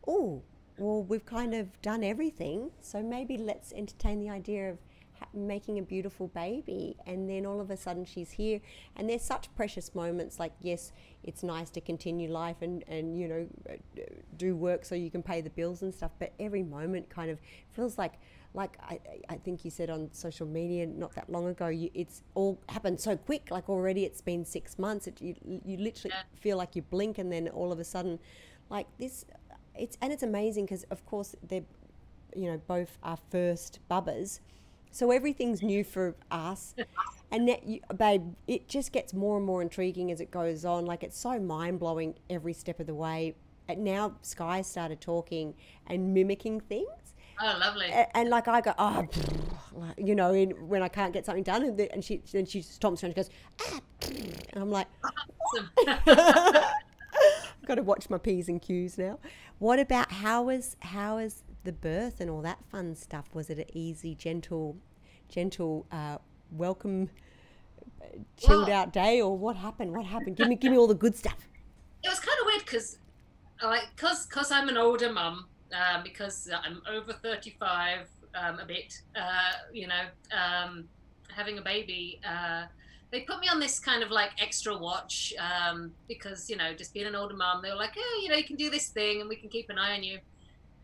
Oh, 0.07 0.43
well, 0.79 1.03
we've 1.03 1.25
kind 1.25 1.55
of 1.55 1.81
done 1.83 2.03
everything, 2.03 2.71
so 2.81 3.03
maybe 3.03 3.39
let's 3.39 3.73
entertain 3.73 4.19
the 4.21 4.29
idea 4.31 4.71
of 4.71 4.79
ha- 5.19 5.29
making 5.33 5.79
a 5.79 5.83
beautiful 5.83 6.29
baby 6.29 6.97
and 7.07 7.31
then 7.31 7.47
all 7.47 7.61
of 7.61 7.71
a 7.71 7.77
sudden 7.77 8.05
she's 8.05 8.33
here 8.33 8.61
and 8.97 9.09
there's 9.09 9.23
such 9.23 9.49
precious 9.55 9.95
moments 9.95 10.41
like 10.41 10.53
yes 10.61 10.91
it's 11.23 11.45
nice 11.45 11.71
to 11.71 11.81
continue 11.81 12.29
life 12.29 12.57
and 12.63 12.83
and 12.89 13.17
you 13.17 13.29
know 13.29 13.47
do 14.37 14.57
work 14.57 14.85
so 14.85 14.95
you 14.95 15.11
can 15.11 15.23
pay 15.23 15.41
the 15.41 15.51
bills 15.51 15.83
and 15.83 15.95
stuff 15.95 16.11
but 16.19 16.33
every 16.41 16.63
moment 16.63 17.09
kind 17.09 17.31
of 17.31 17.39
feels 17.73 17.97
like 17.99 18.15
like 18.55 18.77
I, 18.83 18.99
I 19.29 19.37
think 19.37 19.65
you 19.65 19.71
said 19.71 19.91
on 19.91 20.09
social 20.13 20.47
media 20.47 20.87
not 20.87 21.15
that 21.15 21.31
long 21.31 21.47
ago 21.47 21.69
you, 21.69 21.91
it's 21.95 22.23
all 22.35 22.61
happened 22.69 23.01
so 23.01 23.17
quick 23.17 23.51
like 23.51 23.69
already 23.69 24.05
it's 24.05 24.21
been 24.21 24.45
six 24.45 24.79
months 24.79 25.07
it, 25.07 25.21
you, 25.21 25.35
you 25.45 25.77
literally 25.77 26.13
Yeah. 26.15 26.23
feel 26.41 26.57
like 26.57 26.75
you 26.77 26.83
blink 26.83 27.19
and 27.19 27.31
then 27.33 27.49
all 27.49 27.73
of 27.73 27.79
a 27.79 27.85
sudden 27.85 28.19
like 28.71 28.87
this 28.99 29.25
it's 29.79 29.97
and 30.01 30.13
it's 30.13 30.23
amazing 30.23 30.67
because 30.67 30.85
of 30.85 31.05
course 31.07 31.35
they're 31.47 31.65
you 32.35 32.51
know 32.51 32.61
both 32.67 32.99
our 33.03 33.19
first 33.31 33.79
bubbers. 33.91 34.41
So 34.91 35.11
everything's 35.11 35.63
new 35.63 35.85
for 35.85 36.15
us. 36.31 36.75
And 37.31 37.49
that 37.49 37.67
you, 37.67 37.81
babe 37.97 38.35
it 38.47 38.69
just 38.69 38.93
gets 38.93 39.13
more 39.13 39.37
and 39.39 39.45
more 39.45 39.61
intriguing 39.61 40.13
as 40.13 40.21
it 40.21 40.31
goes 40.31 40.65
on. 40.65 40.87
Like 40.87 41.03
it's 41.03 41.19
so 41.19 41.41
mind-blowing 41.41 42.15
every 42.31 42.53
step 42.53 42.79
of 42.79 42.87
the 42.87 42.95
way. 42.95 43.35
And 43.67 43.83
now 43.83 44.15
sky 44.23 44.63
started 44.63 45.01
talking 45.01 45.55
and 45.89 46.15
mimicking 46.15 46.61
things. 46.61 46.87
Oh, 47.43 47.57
lovely. 47.59 47.87
a- 47.87 48.17
and 48.17 48.29
like 48.29 48.47
I 48.47 48.61
go, 48.61 48.73
oh, 48.79 49.09
like, 49.73 49.95
you 49.99 50.15
know, 50.15 50.33
in, 50.33 50.51
when 50.69 50.83
I 50.83 50.89
can't 50.89 51.13
get 51.13 51.27
something 51.27 51.43
done, 51.43 51.65
and, 51.65 51.77
the, 51.77 51.91
and 51.93 52.05
she 52.05 52.23
then 52.31 52.47
she 52.47 52.61
stomps 52.61 53.03
around 53.03 53.17
and 53.17 53.27
she 53.27 53.31
goes, 53.31 53.31
ah, 53.63 53.81
and 54.53 54.63
I'm 54.63 54.71
like, 54.71 54.87
I've 55.03 56.65
got 57.67 57.77
to 57.77 57.83
watch 57.83 58.09
my 58.11 58.19
p's 58.19 58.49
and 58.49 58.61
q's 58.61 58.99
now. 58.99 59.19
What 59.59 59.79
about 59.79 60.13
how 60.13 60.43
was 60.45 60.77
how 60.81 61.17
was 61.17 61.43
the 61.65 61.73
birth 61.73 62.21
and 62.21 62.31
all 62.31 62.43
that 62.43 62.59
fun 62.71 62.95
stuff? 62.97 63.27
Was 63.35 63.51
it 63.51 63.59
an 63.59 63.65
easy, 63.73 64.15
gentle, 64.15 64.77
gentle, 65.29 65.87
uh, 65.91 66.19
welcome, 66.53 67.11
uh, 68.03 68.07
chilled 68.37 68.69
Well- 68.69 68.77
out 68.77 68.93
day, 68.93 69.21
or 69.21 69.37
what 69.37 69.57
happened? 69.57 69.93
What 69.93 70.07
happened? 70.07 70.37
Give 70.37 70.49
me 70.49 70.57
give 70.57 70.71
me 70.73 70.79
all 70.79 70.87
the 70.87 70.95
good 70.95 71.17
stuff. 71.17 71.49
it 72.03 72.09
was 72.09 72.21
kind 72.21 72.39
of 72.41 72.47
weird 72.47 72.65
because 72.65 72.99
like 73.63 73.85
because 73.97 74.27
because 74.27 74.51
i'm 74.53 74.69
an 74.69 74.77
older 74.77 75.11
mum 75.11 75.47
um, 75.73 76.03
because 76.03 76.51
i'm 76.65 76.83
over 76.87 77.15
35 77.15 78.09
um, 78.35 78.59
a 78.59 78.67
bit 78.67 79.01
uh, 79.17 79.53
you 79.73 79.87
know 79.87 80.05
um, 80.37 80.85
having 81.35 81.57
a 81.57 81.63
baby 81.63 82.21
uh, 82.29 82.65
they 83.11 83.21
put 83.21 83.39
me 83.41 83.49
on 83.49 83.61
this 83.61 83.79
kind 83.79 84.03
of 84.03 84.11
like 84.11 84.31
extra 84.41 84.77
watch 84.77 85.33
um, 85.39 85.93
because 86.09 86.51
you 86.51 86.57
know 86.57 86.75
just 86.75 86.93
being 86.93 87.07
an 87.07 87.15
older 87.15 87.35
mum 87.35 87.61
they 87.63 87.71
were 87.71 87.77
like 87.77 87.95
oh 87.97 88.21
you 88.23 88.29
know 88.29 88.37
you 88.37 88.45
can 88.45 88.57
do 88.57 88.71
this 88.71 88.89
thing 88.89 89.21
and 89.21 89.29
we 89.29 89.37
can 89.37 89.49
keep 89.49 89.71
an 89.71 89.79
eye 89.79 89.95
on 89.95 90.03
you 90.03 90.19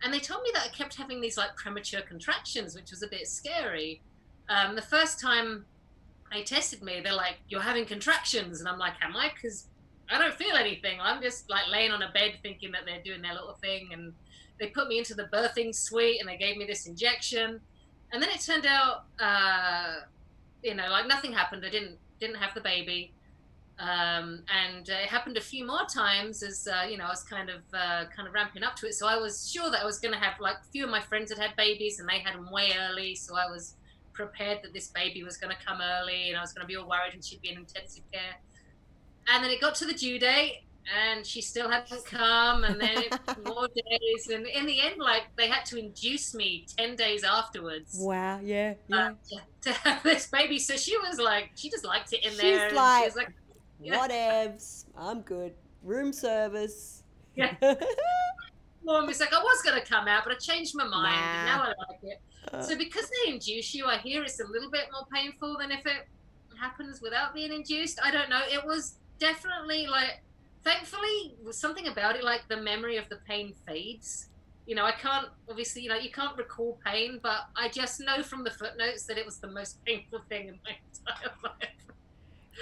and 0.03 0.13
they 0.15 0.21
told 0.21 0.43
me 0.43 0.51
that 0.55 0.65
i 0.65 0.69
kept 0.69 0.95
having 0.95 1.21
these 1.21 1.37
like 1.37 1.55
premature 1.57 2.01
contractions 2.03 2.75
which 2.75 2.91
was 2.91 3.03
a 3.03 3.09
bit 3.09 3.27
scary 3.27 4.01
um, 4.49 4.75
the 4.75 4.83
first 4.83 5.21
time 5.21 5.65
they 6.33 6.43
tested 6.43 6.83
me 6.83 7.01
they're 7.03 7.13
like 7.13 7.37
you're 7.49 7.61
having 7.61 7.85
contractions 7.85 8.61
and 8.61 8.69
i'm 8.69 8.79
like 8.79 8.95
am 9.03 9.17
i 9.17 9.31
because 9.35 9.67
I 10.11 10.19
don't 10.19 10.35
feel 10.35 10.57
anything. 10.57 11.01
I'm 11.01 11.23
just 11.23 11.49
like 11.49 11.69
laying 11.71 11.93
on 11.93 12.03
a 12.03 12.11
bed 12.11 12.39
thinking 12.43 12.73
that 12.73 12.83
they're 12.85 13.03
doing 13.03 13.23
their 13.23 13.33
little 13.33 13.57
thing. 13.63 13.91
And 13.93 14.13
they 14.59 14.67
put 14.67 14.89
me 14.89 14.99
into 14.99 15.15
the 15.15 15.25
birthing 15.25 15.75
suite 15.75 16.21
and 16.21 16.29
they 16.29 16.37
gave 16.37 16.57
me 16.57 16.65
this 16.67 16.87
injection. 16.87 17.61
And 18.13 18.21
then 18.21 18.29
it 18.31 18.41
turned 18.41 18.67
out, 18.67 19.05
uh, 19.21 20.01
you 20.65 20.75
know, 20.75 20.89
like 20.91 21.07
nothing 21.07 21.33
happened. 21.33 21.65
I 21.65 21.71
didn't 21.71 21.97
didn't 22.21 22.37
have 22.37 22.55
the 22.55 22.61
baby. 22.61 23.13
Um, 23.79 24.43
and 24.55 24.91
uh, 24.91 25.03
it 25.03 25.09
happened 25.09 25.39
a 25.39 25.41
few 25.41 25.67
more 25.67 25.87
times 25.87 26.43
as 26.43 26.69
uh, 26.71 26.87
you 26.87 26.99
know 26.99 27.05
I 27.05 27.09
was 27.09 27.23
kind 27.23 27.49
of 27.49 27.63
uh, 27.73 28.05
kind 28.15 28.29
of 28.29 28.35
ramping 28.35 28.63
up 28.63 28.77
to 28.77 28.87
it. 28.87 28.95
So 28.95 29.07
I 29.07 29.17
was 29.17 29.51
sure 29.51 29.71
that 29.71 29.81
I 29.81 29.87
was 29.87 29.99
going 29.99 30.13
to 30.13 30.21
have 30.21 30.39
like 30.39 30.57
a 30.57 30.71
few 30.71 30.85
of 30.85 30.91
my 30.91 31.01
friends 31.01 31.31
had 31.31 31.39
had 31.39 31.57
babies 31.57 31.99
and 31.99 32.09
they 32.09 32.19
had 32.19 32.35
them 32.35 32.51
way 32.51 32.73
early. 32.79 33.15
So 33.15 33.37
I 33.37 33.51
was 33.51 33.77
prepared 34.13 34.59
that 34.63 34.75
this 34.75 34.89
baby 34.89 35.23
was 35.23 35.39
going 35.39 35.55
to 35.57 35.65
come 35.65 35.81
early 35.81 36.29
and 36.29 36.37
I 36.37 36.43
was 36.43 36.53
going 36.53 36.63
to 36.63 36.67
be 36.67 36.77
all 36.77 36.87
worried 36.87 37.15
and 37.15 37.25
she'd 37.25 37.41
be 37.41 37.51
in 37.51 37.57
intensive 37.57 38.03
care. 38.13 38.37
And 39.29 39.43
then 39.43 39.51
it 39.51 39.61
got 39.61 39.75
to 39.77 39.87
the 39.87 39.95
due 39.95 40.19
date 40.19 40.65
and 40.97 41.25
she 41.27 41.41
still 41.41 41.71
hadn't 41.71 42.05
come 42.05 42.65
and 42.65 42.81
then 42.81 43.05
more 43.47 43.69
days 43.75 44.29
and 44.29 44.47
in 44.47 44.67
the 44.67 44.81
end 44.81 44.97
like 44.99 45.25
they 45.37 45.47
had 45.49 45.65
to 45.65 45.77
induce 45.79 46.35
me 46.35 46.67
10 46.77 46.97
days 46.97 47.23
afterwards 47.25 47.97
Wow, 47.99 48.41
yeah, 48.43 48.75
uh, 48.93 48.97
yeah. 48.97 49.11
to, 49.31 49.37
to 49.63 49.73
have 49.73 50.03
this 50.03 50.27
baby 50.27 50.59
so 50.59 50.77
she 50.77 50.97
was 50.99 51.19
like 51.19 51.51
she 51.55 51.71
just 51.71 51.85
liked 51.85 52.13
it 52.13 52.25
in 52.25 52.31
She's 52.33 52.41
there 52.41 52.73
like- 52.73 53.03
she 53.03 53.07
was 53.09 53.17
like 53.17 53.33
yeah. 53.83 53.97
Whatevs, 54.07 54.85
I'm 54.95 55.23
good. 55.23 55.55
Room 55.83 56.13
service. 56.13 57.03
Yeah. 57.35 57.55
mom 58.85 59.07
was 59.07 59.21
like 59.21 59.33
i 59.33 59.39
was 59.39 59.63
going 59.63 59.79
to 59.81 59.87
come 59.87 60.09
out 60.09 60.25
but 60.25 60.33
i 60.33 60.37
changed 60.37 60.75
my 60.75 60.85
mind 60.85 61.15
and 61.15 61.47
now 61.47 61.63
i 61.63 61.67
like 61.69 62.01
it 62.03 62.21
Uh, 62.53 62.63
so 62.63 62.77
because 62.77 63.07
they 63.11 63.33
induce 63.33 63.75
you 63.75 63.85
i 63.87 63.99
hear 63.99 64.23
it's 64.23 64.41
a 64.41 64.47
little 64.47 64.71
bit 64.71 64.87
more 64.93 65.07
painful 65.13 65.59
than 65.61 65.71
if 65.71 65.85
it 65.87 66.09
happens 66.59 67.01
without 67.03 67.35
being 67.35 67.53
induced 67.53 68.01
i 68.03 68.11
don't 68.11 68.31
know 68.31 68.41
it 68.51 68.65
was 68.65 68.97
definitely 69.19 69.87
like 69.87 70.23
thankfully, 70.65 71.37
something 71.51 71.89
about 71.89 72.17
it, 72.17 72.25
like 72.25 72.43
the 72.49 72.57
memory 72.57 72.97
of 72.97 73.09
the 73.09 73.17
pain 73.29 73.55
fades. 73.67 74.29
You 74.67 74.77
know, 74.77 74.85
I 74.85 74.93
can't 74.93 75.29
obviously, 75.49 75.83
you 75.83 75.89
know, 75.89 75.97
you 75.97 76.11
can't 76.11 76.37
recall 76.37 76.79
pain, 76.85 77.19
but 77.23 77.41
I 77.57 77.69
just 77.69 78.01
know 78.01 78.23
from 78.23 78.45
the 78.45 78.51
footnotes 78.51 79.05
that 79.07 79.19
it 79.19 79.27
was 79.27 79.39
the 79.39 79.51
most 79.51 79.85
painful 79.85 80.21
thing 80.29 80.49
in 80.49 80.59
my 80.65 80.77
entire 80.93 81.35
life. 81.45 81.81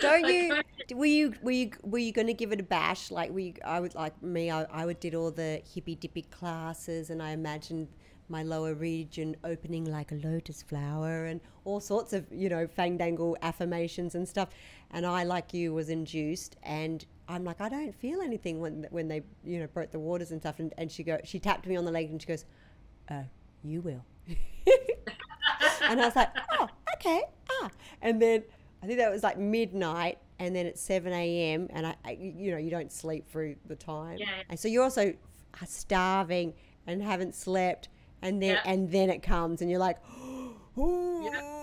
Don't 0.00 0.28
you? 0.28 0.62
Were 0.94 1.04
you 1.04 1.34
were 1.42 1.50
you 1.50 1.70
were 1.82 1.98
you 1.98 2.12
going 2.12 2.28
to 2.28 2.34
give 2.34 2.50
it 2.50 2.60
a 2.60 2.62
bash? 2.62 3.10
Like 3.10 3.30
we, 3.30 3.54
I 3.62 3.78
would 3.78 3.94
like 3.94 4.22
me. 4.22 4.50
I, 4.50 4.62
I 4.64 4.86
would 4.86 5.00
did 5.00 5.14
all 5.14 5.30
the 5.30 5.60
hippy 5.74 5.96
dippy 5.96 6.22
classes, 6.22 7.10
and 7.10 7.22
I 7.22 7.32
imagined 7.32 7.88
my 8.30 8.42
lower 8.42 8.72
region 8.72 9.36
opening 9.44 9.84
like 9.84 10.10
a 10.12 10.14
lotus 10.14 10.62
flower, 10.62 11.26
and 11.26 11.42
all 11.66 11.80
sorts 11.80 12.14
of 12.14 12.24
you 12.30 12.48
know 12.48 12.66
fandangle 12.66 13.36
affirmations 13.42 14.14
and 14.14 14.26
stuff. 14.26 14.48
And 14.92 15.04
I, 15.04 15.24
like 15.24 15.52
you, 15.52 15.74
was 15.74 15.90
induced, 15.90 16.56
and 16.62 17.04
I'm 17.28 17.44
like, 17.44 17.60
I 17.60 17.68
don't 17.68 17.94
feel 17.94 18.20
anything 18.22 18.60
when 18.60 18.86
when 18.90 19.08
they 19.08 19.22
you 19.44 19.60
know 19.60 19.66
broke 19.66 19.90
the 19.90 19.98
waters 19.98 20.30
and 20.30 20.40
stuff. 20.40 20.58
And, 20.60 20.72
and 20.78 20.90
she 20.90 21.02
go, 21.02 21.18
she 21.24 21.38
tapped 21.38 21.66
me 21.66 21.76
on 21.76 21.84
the 21.84 21.90
leg, 21.92 22.10
and 22.10 22.20
she 22.20 22.26
goes, 22.26 22.44
"Oh, 23.10 23.24
you 23.62 23.80
will." 23.82 24.04
and 25.82 26.00
I 26.00 26.04
was 26.06 26.16
like, 26.16 26.30
oh, 26.58 26.68
okay, 26.96 27.22
ah. 27.62 27.70
And 28.02 28.20
then 28.20 28.42
I 28.82 28.86
think 28.86 28.98
that 28.98 29.10
was 29.10 29.22
like 29.22 29.38
midnight, 29.38 30.18
and 30.38 30.54
then 30.54 30.66
it's 30.66 30.80
seven 30.80 31.12
a.m. 31.12 31.68
and 31.70 31.86
I, 31.86 31.96
I, 32.04 32.10
you 32.20 32.50
know, 32.50 32.58
you 32.58 32.70
don't 32.70 32.92
sleep 32.92 33.28
through 33.30 33.56
the 33.66 33.76
time, 33.76 34.18
Yeah, 34.18 34.26
yeah. 34.38 34.42
and 34.50 34.58
so 34.58 34.68
you're 34.68 34.82
also 34.84 35.14
starving 35.66 36.54
and 36.86 37.02
haven't 37.02 37.34
slept, 37.34 37.88
and 38.22 38.40
then 38.42 38.54
Yeah. 38.64 38.70
and 38.72 38.90
then 38.90 39.10
it 39.10 39.22
comes, 39.22 39.60
and 39.62 39.70
you're 39.70 39.80
like, 39.80 39.98
what 40.74 41.32
the 41.32 41.57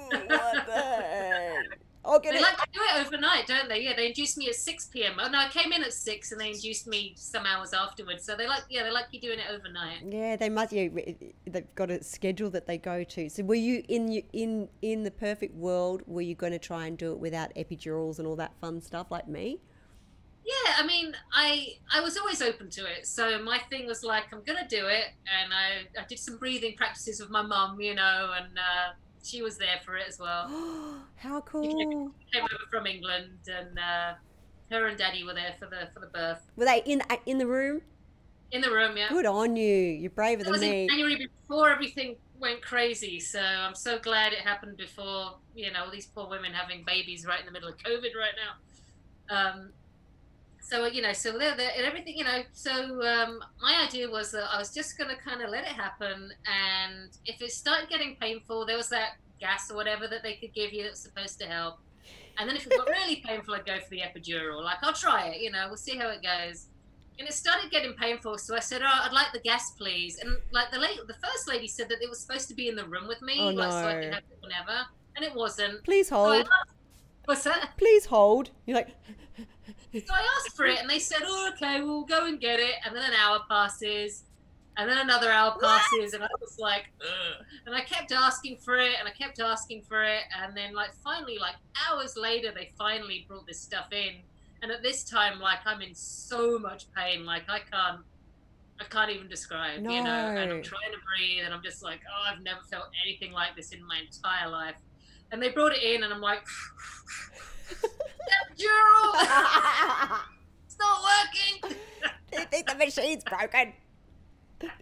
get 2.20 2.34
They 2.34 2.42
like 2.42 2.58
to 2.58 2.68
do 2.72 2.80
it 2.82 3.06
overnight, 3.06 3.48
don't 3.48 3.68
they? 3.68 3.82
Yeah, 3.82 3.96
they 3.96 4.08
induced 4.08 4.38
me 4.38 4.48
at 4.48 4.56
6 4.56 4.86
p.m. 4.88 5.14
Oh, 5.20 5.28
no, 5.28 5.40
I 5.40 5.50
came 5.50 5.72
in 5.72 5.84
at 5.84 5.94
6 5.94 6.32
and 6.32 6.40
they 6.40 6.50
induced 6.50 6.88
me 6.88 7.14
some 7.18 7.46
hours 7.46 7.74
afterwards. 7.74 8.26
So 8.26 8.36
they 8.36 8.48
like, 8.48 8.64
yeah, 8.70 8.84
they 8.84 8.92
like 8.92 9.06
you 9.12 9.20
doing 9.20 9.40
it 9.40 9.46
overnight. 9.52 10.04
Yeah, 10.08 10.36
they 10.36 10.50
must. 10.50 10.72
Yeah, 10.72 10.90
they've 11.46 11.76
got 11.76 11.92
a 11.92 12.04
schedule 12.04 12.50
that 12.52 12.68
they 12.68 12.78
go 12.78 13.04
to. 13.04 13.30
So, 13.30 13.44
were 13.44 13.56
you 13.56 13.84
in 13.88 14.22
in 14.34 14.70
in 14.82 15.04
the 15.04 15.12
perfect 15.12 15.56
world? 15.56 16.04
Were 16.06 16.22
you 16.22 16.36
going 16.36 16.54
to 16.54 16.60
try 16.60 16.88
and 16.88 16.98
do 16.98 17.12
it 17.12 17.20
without 17.20 17.54
epidurals 17.56 18.20
and 18.20 18.28
all 18.28 18.36
that 18.38 18.54
fun 18.62 18.82
stuff, 18.82 19.08
like 19.10 19.28
me? 19.28 19.60
Yeah, 20.46 20.74
I 20.78 20.86
mean, 20.86 21.16
I 21.34 21.78
I 21.92 22.02
was 22.02 22.18
always 22.18 22.42
open 22.42 22.70
to 22.72 22.86
it. 22.86 23.08
So 23.08 23.42
my 23.42 23.60
thing 23.70 23.88
was 23.88 24.04
like, 24.04 24.26
I'm 24.32 24.44
gonna 24.44 24.68
do 24.68 24.86
it, 24.88 25.06
and 25.26 25.52
I 25.52 26.00
I 26.00 26.06
did 26.06 26.20
some 26.20 26.38
breathing 26.38 26.76
practices 26.76 27.20
with 27.20 27.32
my 27.32 27.42
mum, 27.42 27.82
you 27.82 27.96
know, 27.96 28.32
and 28.38 28.58
uh, 28.58 28.94
she 29.26 29.42
was 29.42 29.58
there 29.58 29.80
for 29.84 29.98
it 29.98 30.08
as 30.08 30.20
well. 30.20 30.48
How 31.18 31.42
cool! 31.42 31.64
She 31.64 32.32
Came 32.34 32.44
over 32.44 32.66
from 32.72 32.86
England, 32.88 33.40
and 33.48 33.78
uh, 33.80 34.14
her 34.72 34.88
and 34.88 34.98
Daddy 34.98 35.24
were 35.24 35.34
there 35.34 35.56
for 35.60 35.66
the 35.68 35.90
for 35.94 36.00
the 36.00 36.08
birth 36.08 36.42
Were 36.56 36.66
they 36.66 36.82
in 36.86 37.02
uh, 37.10 37.18
in 37.26 37.38
the 37.38 37.48
room? 37.48 37.82
in 38.52 38.62
the 38.62 38.72
room. 38.72 38.96
Yeah, 38.96 39.10
Good 39.10 39.26
on 39.26 39.56
you. 39.56 39.76
You're 39.76 40.12
braver 40.12 40.42
it 40.42 40.44
than 40.46 40.54
was 40.54 40.62
in 40.62 40.70
me. 40.70 40.88
January 40.88 41.16
before 41.42 41.70
everything 41.70 42.16
went 42.40 42.62
crazy. 42.62 43.20
So 43.20 43.40
I'm 43.42 43.76
so 43.76 43.98
glad 44.00 44.34
it 44.34 44.40
happened 44.40 44.78
before. 44.78 45.38
You 45.56 45.72
know, 45.72 45.86
all 45.86 45.92
these 45.92 46.06
poor 46.06 46.30
women 46.30 46.54
having 46.54 46.84
babies 46.86 47.26
right 47.26 47.40
in 47.40 47.46
the 47.46 47.52
middle 47.52 47.68
of 47.70 47.78
COVID 47.78 48.14
right 48.18 48.34
now. 48.38 48.54
Um, 49.36 49.70
so 50.68 50.88
you 50.88 51.02
know, 51.04 51.14
so 51.14 51.38
they're 51.38 51.56
there 51.56 51.72
and 51.78 51.86
everything. 51.86 52.18
You 52.18 52.24
know, 52.24 52.42
so 52.54 52.72
um, 53.06 53.40
my 53.62 53.84
idea 53.88 54.10
was 54.10 54.32
that 54.32 54.46
I 54.52 54.58
was 54.58 54.74
just 54.74 54.98
going 54.98 55.10
to 55.10 55.16
kind 55.22 55.42
of 55.44 55.50
let 55.52 55.62
it 55.64 55.68
happen, 55.70 56.32
and 56.48 57.10
if 57.26 57.42
it 57.42 57.52
started 57.52 57.88
getting 57.88 58.16
painful, 58.20 58.66
there 58.66 58.78
was 58.78 58.90
that 58.90 59.18
gas 59.40 59.70
or 59.70 59.76
whatever 59.76 60.08
that 60.08 60.24
they 60.24 60.36
could 60.36 60.54
give 60.54 60.74
you 60.74 60.84
that's 60.84 61.02
supposed 61.02 61.40
to 61.42 61.46
help. 61.46 61.76
And 62.38 62.50
then 62.50 62.56
if 62.58 62.66
it 62.66 62.76
got 62.76 62.88
really 62.88 63.18
painful, 63.26 63.54
I'd 63.54 63.66
go 63.66 63.78
for 63.80 63.90
the 63.92 64.02
epidural. 64.02 64.64
Like 64.64 64.78
I'll 64.82 64.94
try 64.94 65.28
it. 65.28 65.42
You 65.42 65.52
know, 65.52 65.66
we'll 65.68 65.78
see 65.78 65.98
how 65.98 66.08
it 66.10 66.22
goes. 66.24 66.68
And 67.20 67.28
it 67.28 67.34
started 67.34 67.70
getting 67.72 67.94
painful, 67.94 68.38
so 68.40 68.56
I 68.58 68.60
said, 68.60 68.82
"Oh, 68.82 68.88
I'd 69.04 69.14
like 69.14 69.32
the 69.34 69.40
gas, 69.40 69.72
please." 69.78 70.18
And 70.20 70.36
like 70.52 70.72
the 70.72 70.80
lady, 70.80 71.00
the 71.08 71.14
first 71.14 71.48
lady 71.48 71.68
said 71.68 71.88
that 71.90 72.02
it 72.02 72.10
was 72.10 72.20
supposed 72.20 72.48
to 72.50 72.54
be 72.56 72.68
in 72.68 72.76
the 72.76 72.86
room 72.86 73.08
with 73.08 73.22
me, 73.22 73.40
Oh, 73.40 73.50
like 73.52 73.72
so 73.72 73.88
I 73.88 73.94
could 73.94 74.14
have 74.16 74.24
it 74.30 74.38
whenever, 74.42 74.86
and 75.16 75.24
it 75.24 75.34
wasn't. 75.34 75.84
Please 75.86 76.10
So 76.10 76.16
hold. 76.16 76.42
asked, 76.42 76.76
what's 77.26 77.44
that? 77.44 77.70
Please 77.78 78.06
hold. 78.08 78.50
You're 78.66 78.76
like, 78.76 78.90
So 80.04 80.14
I 80.14 80.28
asked 80.38 80.56
for 80.56 80.66
it, 80.66 80.80
and 80.80 80.90
they 80.90 81.00
said, 81.00 81.22
"Oh, 81.24 81.52
okay, 81.54 81.82
we'll 81.82 82.04
go 82.06 82.26
and 82.26 82.40
get 82.40 82.60
it." 82.60 82.76
And 82.86 82.96
then 82.96 83.04
an 83.04 83.14
hour 83.14 83.40
passes, 83.50 84.24
and 84.78 84.90
then 84.90 84.98
another 84.98 85.32
hour 85.32 85.58
passes, 85.62 86.14
and 86.14 86.24
I 86.24 86.28
was 86.42 86.58
like, 86.60 86.92
Ugh. 87.02 87.46
and 87.66 87.76
I 87.76 87.82
kept 87.82 88.12
asking 88.12 88.58
for 88.58 88.78
it, 88.78 88.96
and 89.00 89.08
I 89.08 89.12
kept 89.12 89.40
asking 89.40 89.84
for 89.84 90.04
it, 90.04 90.24
and 90.42 90.56
then 90.56 90.74
like 90.74 90.94
finally, 91.04 91.38
like 91.40 91.56
hours 91.88 92.18
later, 92.18 92.52
they 92.54 92.72
finally 92.78 93.26
brought 93.28 93.48
this 93.48 93.60
stuff 93.62 93.88
in, 93.94 94.16
and 94.62 94.72
at 94.72 94.84
this 94.84 95.04
time, 95.06 95.40
like 95.40 95.60
I'm 95.66 95.82
in 95.82 95.96
so 95.96 96.60
much 96.60 96.92
pain, 96.94 97.26
like 97.26 97.44
I 97.50 97.60
can't. 97.60 98.02
I 98.78 98.84
can't 98.84 99.10
even 99.10 99.30
describe, 99.30 99.84
you 99.84 100.04
know, 100.04 100.36
and 100.38 100.52
I'm 100.52 100.62
trying 100.62 100.92
to 100.92 100.98
breathe, 101.08 101.46
and 101.46 101.54
I'm 101.54 101.64
just 101.64 101.82
like, 101.82 102.02
oh, 102.12 102.30
I've 102.30 102.44
never 102.44 102.60
felt 102.70 102.88
anything 103.06 103.32
like 103.32 103.56
this 103.56 103.72
in 103.72 103.82
my 103.88 104.02
entire 104.06 104.50
life. 104.50 104.76
And 105.32 105.42
they 105.42 105.50
brought 105.50 105.74
it 105.74 105.84
in, 105.84 106.04
and 106.04 106.14
I'm 106.14 106.22
like, 106.22 106.44
Epidural! 108.50 110.20
It's 110.66 110.78
not 110.80 111.04
working. 111.04 111.78
You 112.34 112.46
think 112.46 112.68
the 112.68 112.76
machine's 112.76 113.24
broken? 113.24 113.74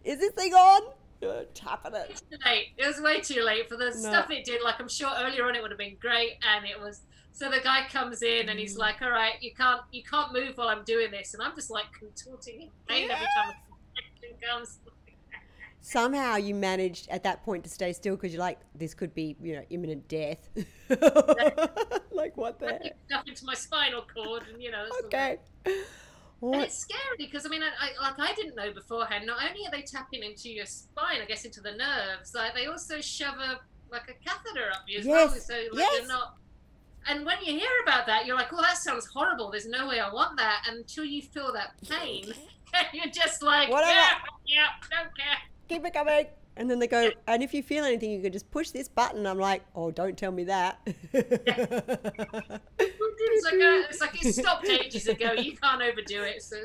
Is 0.04 0.20
this 0.20 0.32
thing 0.34 0.54
on? 0.54 0.82
You're 1.22 1.44
tapping 1.54 1.96
it. 1.96 2.08
It's 2.12 2.22
too 2.22 2.38
late. 2.46 2.68
It 2.78 2.86
was 2.88 3.00
way 3.02 3.22
too 3.22 3.42
late 3.44 3.70
for 3.70 3.78
the 3.78 3.92
stuff 3.94 4.30
it 4.30 4.44
did. 4.46 4.62
Like 4.62 4.80
I'm 4.80 4.90
sure 4.90 5.10
earlier 5.18 5.46
on 5.46 5.56
it 5.56 5.62
would 5.62 5.72
have 5.72 5.78
been 5.78 5.98
great, 6.00 6.34
and 6.56 6.66
it 6.66 6.80
was. 6.80 7.02
So 7.32 7.50
the 7.50 7.62
guy 7.62 7.88
comes 7.92 8.22
in 8.22 8.50
and 8.50 8.60
Mm. 8.60 8.62
he's 8.62 8.78
like, 8.78 9.02
"All 9.02 9.10
right, 9.10 9.34
you 9.42 9.54
can't, 9.56 9.82
you 9.92 10.04
can't 10.04 10.32
move 10.34 10.58
while 10.58 10.68
I'm 10.70 10.84
doing 10.84 11.10
this," 11.12 11.34
and 11.34 11.42
I'm 11.42 11.56
just 11.56 11.72
like 11.72 11.86
contorting 11.98 12.62
in 12.64 12.70
pain 12.88 13.10
every 13.10 13.26
time 13.36 13.50
a 13.50 13.56
contraction 13.66 14.38
comes. 14.48 14.80
Somehow 15.86 16.38
you 16.38 16.56
managed 16.56 17.10
at 17.10 17.24
that 17.24 17.44
point 17.44 17.66
to 17.66 17.70
stay 17.70 17.92
still 17.92 18.16
because 18.16 18.32
you're 18.34 18.40
like, 18.40 18.60
this 18.74 18.94
could 18.94 19.14
be, 19.14 19.36
you 19.42 19.58
know, 19.58 19.64
imminent 19.70 20.08
death. 20.08 20.50
like 22.10 22.38
what 22.38 22.58
the 22.58 22.76
I 22.86 22.92
stuff 23.06 23.28
into 23.28 23.46
my 23.46 23.54
spinal 23.54 24.06
cord, 24.16 24.44
and 24.52 24.64
you 24.64 24.72
know. 24.72 24.86
Okay. 25.06 25.38
And 26.52 26.62
it's 26.62 26.78
scary 26.78 27.16
because 27.18 27.46
I 27.46 27.50
mean, 27.50 27.64
I, 27.64 27.70
I, 27.80 28.10
like 28.10 28.20
I 28.20 28.34
didn't 28.34 28.56
know 28.56 28.74
beforehand. 28.74 29.26
Not 29.26 29.38
only 29.42 29.66
are 29.66 29.72
they 29.72 29.82
tapping 29.82 30.24
into 30.24 30.50
your 30.50 30.66
spine, 30.66 31.22
I 31.22 31.26
guess 31.26 31.46
into 31.46 31.62
the 31.62 31.72
nerves, 31.72 32.36
like 32.36 32.54
they 32.54 32.66
also 32.66 33.00
shove 33.00 33.36
a 33.36 33.62
like 33.90 34.10
a 34.10 34.28
catheter 34.28 34.70
up 34.74 34.82
you 34.86 35.00
as 35.00 35.06
well. 35.06 35.32
Yes, 35.34 35.48
So 35.48 35.54
like, 35.54 35.68
yes. 35.76 36.00
you're 36.00 36.08
not. 36.10 36.36
And 37.08 37.26
when 37.26 37.38
you 37.46 37.58
hear 37.58 37.70
about 37.84 38.06
that, 38.08 38.26
you're 38.26 38.36
like, 38.36 38.52
"Oh, 38.52 38.62
that 38.62 38.78
sounds 38.78 39.06
horrible. 39.06 39.52
There's 39.52 39.68
no 39.68 39.88
way 39.88 40.02
I 40.02 40.14
want 40.14 40.38
that." 40.38 40.66
Until 40.70 41.06
you 41.06 41.22
feel 41.22 41.54
that 41.54 41.76
pain, 41.88 42.34
you're 42.94 43.08
just 43.08 43.42
like, 43.42 43.70
Whatever. 43.70 43.92
"Yeah, 43.92 44.16
yeah, 44.46 44.68
don't 44.92 45.16
care." 45.18 45.38
Keep 45.68 45.86
it 45.86 45.94
coming. 45.94 46.28
And 46.56 46.70
then 46.70 46.78
they 46.78 46.88
go, 46.88 47.10
and 47.26 47.42
if 47.42 47.54
you 47.54 47.64
feel 47.64 47.84
anything, 47.84 48.12
you 48.12 48.22
can 48.22 48.32
just 48.32 48.52
push 48.52 48.70
this 48.70 48.88
button. 48.88 49.26
I'm 49.26 49.40
like, 49.40 49.64
oh, 49.76 49.90
don't 49.90 50.16
tell 50.16 50.32
me 50.32 50.44
that. 50.46 50.88
It's 53.36 53.46
like 53.46 53.62
a, 53.62 53.90
it's 53.90 54.02
like 54.02 54.26
it 54.26 54.34
stopped 54.34 54.70
ages 54.70 55.08
ago. 55.08 55.34
You 55.34 55.56
can't 55.58 55.82
overdo 55.82 56.24
it. 56.24 56.44
So. 56.44 56.58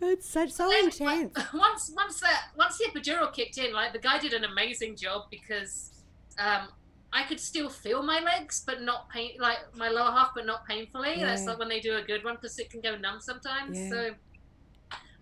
it's 0.00 0.28
such 0.28 0.50
so 0.50 0.68
then, 0.68 0.84
intense. 0.84 1.36
once 1.54 1.92
once 1.94 2.20
that 2.20 2.48
once 2.56 2.78
the 2.78 2.84
epidural 2.84 3.32
kicked 3.32 3.58
in, 3.58 3.72
like 3.72 3.92
the 3.92 3.98
guy 3.98 4.18
did 4.18 4.34
an 4.34 4.44
amazing 4.44 4.96
job 4.96 5.22
because 5.30 5.90
um, 6.38 6.68
I 7.12 7.24
could 7.24 7.40
still 7.40 7.68
feel 7.68 8.02
my 8.02 8.20
legs, 8.20 8.62
but 8.64 8.82
not 8.82 9.08
pain 9.10 9.32
like 9.38 9.58
my 9.74 9.88
lower 9.88 10.10
half, 10.10 10.32
but 10.34 10.46
not 10.46 10.66
painfully. 10.66 11.16
That's 11.18 11.46
like 11.46 11.58
when 11.58 11.68
they 11.68 11.80
do 11.80 11.96
a 11.96 12.02
good 12.02 12.24
one 12.24 12.36
because 12.36 12.58
it 12.58 12.70
can 12.70 12.80
go 12.80 12.96
numb 12.96 13.20
sometimes. 13.20 13.78
Yeah. 13.78 13.90
So 13.90 14.10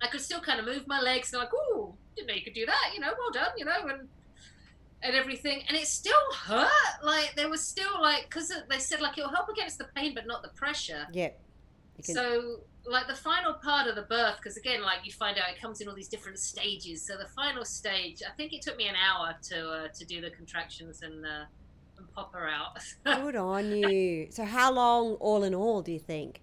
I 0.03 0.09
could 0.09 0.21
still 0.21 0.40
kind 0.40 0.61
of 0.61 0.66
move 0.66 0.87
my 0.87 1.01
legs, 1.01 1.33
and 1.33 1.40
like, 1.40 1.53
oh, 1.55 1.95
didn't 2.16 2.29
know 2.29 2.35
you 2.35 2.42
could 2.42 2.55
do 2.55 2.66
that. 2.66 2.90
You 2.94 3.00
know, 3.00 3.12
well 3.18 3.31
done. 3.33 3.52
You 3.57 3.64
know, 3.66 3.87
and 3.88 4.09
and 5.02 5.14
everything, 5.14 5.62
and 5.68 5.76
it 5.76 5.87
still 5.87 6.14
hurt. 6.46 6.70
Like 7.02 7.35
there 7.37 7.48
was 7.48 7.62
still 7.62 8.00
like 8.00 8.24
because 8.24 8.50
they 8.68 8.79
said 8.79 9.00
like 9.00 9.18
it'll 9.18 9.31
help 9.31 9.48
against 9.48 9.79
the 9.79 9.87
pain, 9.94 10.14
but 10.14 10.26
not 10.26 10.42
the 10.42 10.48
pressure. 10.50 11.07
Yeah. 11.12 11.31
Can- 12.02 12.14
So, 12.14 12.61
like 12.87 13.07
the 13.09 13.14
final 13.14 13.55
part 13.55 13.88
of 13.88 13.94
the 13.96 14.02
birth, 14.02 14.37
because 14.37 14.57
again, 14.57 14.83
like 14.83 14.98
you 15.05 15.12
find 15.12 15.38
out 15.38 15.44
it 15.55 15.61
comes 15.61 15.81
in 15.81 15.88
all 15.88 15.94
these 15.94 16.09
different 16.09 16.38
stages. 16.38 17.07
So 17.07 17.16
the 17.16 17.29
final 17.29 17.64
stage, 17.64 18.22
I 18.26 18.33
think 18.37 18.52
it 18.52 18.62
took 18.62 18.76
me 18.76 18.87
an 18.88 18.94
hour 18.96 19.35
to 19.50 19.68
uh, 19.70 19.88
to 19.94 20.05
do 20.05 20.20
the 20.20 20.31
contractions 20.31 21.02
and 21.02 21.24
uh, 21.24 21.44
and 21.98 22.12
pop 22.14 22.33
her 22.35 22.48
out. 22.48 22.79
Good 23.05 23.37
on 23.37 23.76
you. 23.76 24.29
So, 24.31 24.44
how 24.44 24.72
long, 24.72 25.14
all 25.14 25.42
in 25.44 25.55
all, 25.55 25.83
do 25.83 25.92
you 25.92 25.98
think? 25.98 26.42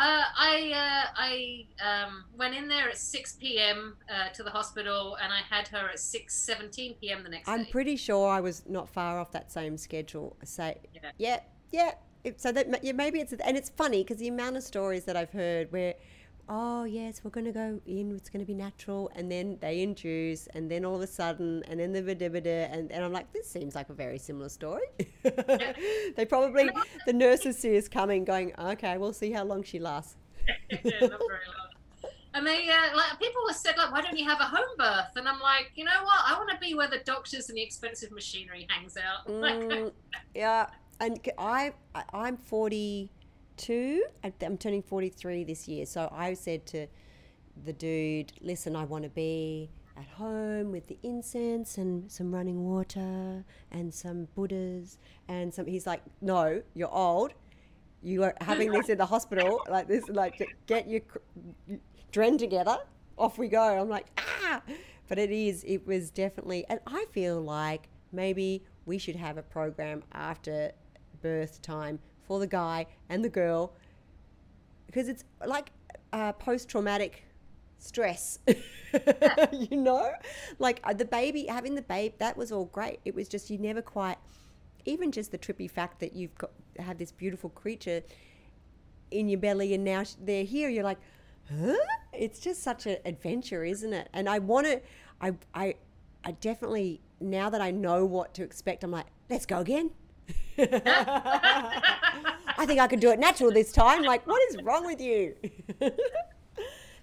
I 0.00 0.72
uh, 0.74 1.10
I 1.16 2.04
um, 2.06 2.24
went 2.36 2.54
in 2.54 2.68
there 2.68 2.88
at 2.88 2.98
six 2.98 3.34
p.m. 3.34 3.96
Uh, 4.08 4.28
to 4.30 4.42
the 4.42 4.50
hospital, 4.50 5.16
and 5.22 5.32
I 5.32 5.40
had 5.48 5.68
her 5.68 5.88
at 5.88 5.98
six 5.98 6.34
seventeen 6.34 6.94
p.m. 7.00 7.22
the 7.22 7.28
next 7.30 7.46
day. 7.46 7.52
I'm 7.52 7.64
day. 7.64 7.70
pretty 7.70 7.96
sure 7.96 8.28
I 8.28 8.40
was 8.40 8.62
not 8.68 8.88
far 8.88 9.18
off 9.18 9.32
that 9.32 9.50
same 9.52 9.76
schedule. 9.76 10.36
So, 10.44 10.74
Yeah. 10.94 11.10
yeah, 11.18 11.40
yeah. 11.72 11.92
So 12.36 12.52
that 12.52 12.84
yeah, 12.84 12.92
maybe 12.92 13.20
it's 13.20 13.32
and 13.32 13.56
it's 13.56 13.70
funny 13.70 14.02
because 14.02 14.18
the 14.18 14.28
amount 14.28 14.56
of 14.56 14.62
stories 14.62 15.04
that 15.04 15.16
I've 15.16 15.30
heard 15.30 15.72
where, 15.72 15.94
oh 16.48 16.84
yes, 16.84 17.20
we're 17.22 17.30
going 17.30 17.46
to 17.46 17.52
go 17.52 17.80
in, 17.86 18.14
it's 18.16 18.30
going 18.30 18.40
to 18.40 18.46
be 18.46 18.54
natural, 18.54 19.10
and 19.14 19.30
then 19.30 19.58
they 19.60 19.82
induce, 19.82 20.46
and 20.48 20.70
then 20.70 20.84
all 20.84 20.96
of 20.96 21.02
a 21.02 21.06
sudden, 21.06 21.62
and 21.68 21.78
then 21.78 21.92
the 21.92 22.14
da 22.14 22.26
and 22.26 22.90
and 22.90 23.04
I'm 23.04 23.12
like, 23.12 23.32
this 23.32 23.48
seems 23.48 23.74
like 23.74 23.88
a 23.90 23.94
very 23.94 24.18
similar 24.18 24.48
story. 24.48 24.86
they 25.22 26.26
probably 26.28 26.70
the 27.06 27.12
nurses 27.12 27.58
see 27.58 27.76
us 27.76 27.88
coming, 27.88 28.24
going, 28.24 28.52
okay, 28.58 28.98
we'll 28.98 29.12
see 29.12 29.32
how 29.32 29.44
long 29.44 29.62
she 29.62 29.78
lasts. 29.78 30.16
yeah, 30.70 30.78
not 30.82 31.00
very 31.00 31.10
long. 31.10 31.68
And 32.34 32.46
they 32.46 32.68
uh, 32.68 32.96
like 32.96 33.18
people 33.18 33.42
were 33.46 33.52
said 33.52 33.76
like, 33.76 33.92
why 33.92 34.00
don't 34.00 34.16
you 34.16 34.28
have 34.28 34.40
a 34.40 34.44
home 34.44 34.76
birth? 34.76 35.16
And 35.16 35.28
I'm 35.28 35.40
like, 35.40 35.72
you 35.74 35.84
know 35.84 36.04
what? 36.04 36.20
I 36.26 36.34
want 36.34 36.50
to 36.50 36.58
be 36.58 36.74
where 36.74 36.88
the 36.88 37.00
doctors 37.04 37.48
and 37.48 37.56
the 37.56 37.62
expensive 37.62 38.12
machinery 38.12 38.66
hangs 38.68 38.96
out. 38.96 39.26
Mm, 39.26 39.92
yeah, 40.34 40.68
and 41.00 41.18
I, 41.38 41.72
I'm 42.12 42.36
42. 43.58 44.04
I'm 44.42 44.56
turning 44.56 44.82
43 44.82 45.44
this 45.44 45.66
year. 45.66 45.84
So 45.86 46.08
I 46.12 46.34
said 46.34 46.64
to 46.66 46.86
the 47.64 47.72
dude, 47.72 48.32
"Listen, 48.40 48.76
I 48.76 48.84
want 48.84 49.04
to 49.04 49.10
be 49.10 49.70
at 49.96 50.06
home 50.06 50.70
with 50.70 50.86
the 50.86 50.98
incense 51.02 51.76
and 51.76 52.10
some 52.10 52.32
running 52.32 52.64
water 52.64 53.44
and 53.72 53.92
some 53.92 54.28
Buddhas 54.34 54.98
and 55.26 55.52
some." 55.52 55.66
He's 55.66 55.86
like, 55.86 56.02
"No, 56.20 56.62
you're 56.74 56.92
old. 56.92 57.34
You 58.02 58.22
are 58.22 58.34
having 58.40 58.70
this 58.70 58.88
in 58.88 58.98
the 58.98 59.06
hospital 59.06 59.60
like 59.68 59.88
this. 59.88 60.08
Like, 60.08 60.40
get 60.66 60.88
your 60.88 61.00
dren 62.12 62.38
together. 62.38 62.78
Off 63.16 63.38
we 63.38 63.48
go." 63.48 63.80
I'm 63.80 63.88
like, 63.88 64.06
ah. 64.18 64.62
But 65.08 65.18
it 65.18 65.30
is. 65.32 65.64
It 65.64 65.86
was 65.86 66.10
definitely, 66.10 66.64
and 66.68 66.80
I 66.86 67.06
feel 67.10 67.40
like 67.40 67.88
maybe 68.12 68.62
we 68.86 68.98
should 68.98 69.16
have 69.16 69.36
a 69.36 69.42
program 69.42 70.04
after 70.12 70.72
birth 71.22 71.60
time 71.62 71.98
for 72.28 72.38
the 72.38 72.46
guy 72.46 72.86
and 73.08 73.24
the 73.24 73.28
girl 73.28 73.72
because 74.86 75.08
it's 75.08 75.24
like 75.44 75.72
uh, 76.12 76.32
post-traumatic 76.32 77.24
stress 77.78 78.38
you 79.52 79.76
know? 79.76 80.10
Like 80.58 80.80
uh, 80.84 80.92
the 80.94 81.04
baby 81.04 81.46
having 81.46 81.74
the 81.74 81.82
babe 81.82 82.14
that 82.18 82.36
was 82.36 82.52
all 82.52 82.66
great. 82.66 83.00
It 83.04 83.14
was 83.14 83.28
just 83.28 83.50
you 83.50 83.58
never 83.58 83.82
quite 83.82 84.18
even 84.84 85.12
just 85.12 85.32
the 85.32 85.38
trippy 85.38 85.70
fact 85.70 86.00
that 86.00 86.14
you've 86.14 86.36
got 86.36 86.50
have 86.78 86.98
this 86.98 87.12
beautiful 87.12 87.50
creature 87.50 88.02
in 89.10 89.28
your 89.28 89.40
belly 89.40 89.74
and 89.74 89.84
now 89.84 90.04
they're 90.20 90.44
here 90.44 90.68
you're 90.68 90.84
like 90.84 90.98
huh? 91.50 91.74
It's 92.12 92.38
just 92.38 92.62
such 92.62 92.86
an 92.86 92.98
adventure 93.04 93.64
isn't 93.64 93.92
it? 93.92 94.08
And 94.12 94.28
i 94.28 94.38
want 94.38 94.66
to 94.66 94.80
i 95.20 95.34
i 95.54 95.74
i 96.24 96.32
definitely 96.32 97.00
now 97.20 97.50
that 97.50 97.60
i 97.60 97.70
know 97.70 98.04
what 98.04 98.34
to 98.34 98.42
expect 98.42 98.84
i'm 98.84 98.90
like 98.90 99.06
let's 99.28 99.46
go 99.46 99.58
again 99.58 99.90
I 100.58 102.64
think 102.66 102.80
I 102.80 102.86
could 102.88 103.00
do 103.00 103.10
it 103.10 103.18
natural 103.18 103.50
this 103.52 103.72
time. 103.72 104.02
Like, 104.02 104.26
what 104.26 104.40
is 104.50 104.56
wrong 104.62 104.84
with 104.86 105.00
you? 105.00 105.34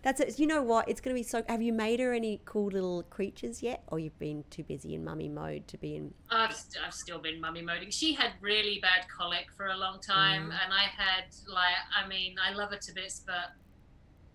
That's 0.03 0.19
it. 0.21 0.37
You 0.37 0.45
know 0.45 0.61
what? 0.61 0.87
It's 0.87 1.01
going 1.01 1.15
to 1.15 1.19
be 1.19 1.23
so. 1.23 1.41
Have 1.49 1.63
you 1.63 1.73
made 1.73 1.99
her 1.99 2.13
any 2.13 2.39
cool 2.45 2.67
little 2.67 3.01
creatures 3.03 3.63
yet, 3.63 3.81
or 3.87 3.97
you've 3.97 4.19
been 4.19 4.43
too 4.51 4.63
busy 4.63 4.93
in 4.93 5.03
mummy 5.03 5.29
mode 5.29 5.67
to 5.69 5.79
be 5.79 5.95
in? 5.95 6.13
I've, 6.29 6.53
st- 6.55 6.83
I've 6.85 6.93
still 6.93 7.17
been 7.17 7.41
mummy 7.41 7.63
moding. 7.63 7.89
She 7.89 8.13
had 8.13 8.33
really 8.39 8.77
bad 8.83 9.07
colic 9.09 9.47
for 9.57 9.67
a 9.67 9.75
long 9.77 9.99
time, 9.99 10.49
Mm. 10.51 10.59
and 10.63 10.71
I 10.73 10.83
had 10.95 11.23
like, 11.47 11.73
I 11.99 12.07
mean, 12.07 12.35
I 12.39 12.53
love 12.53 12.69
her 12.69 12.77
to 12.77 12.93
bits, 12.93 13.23
but 13.25 13.53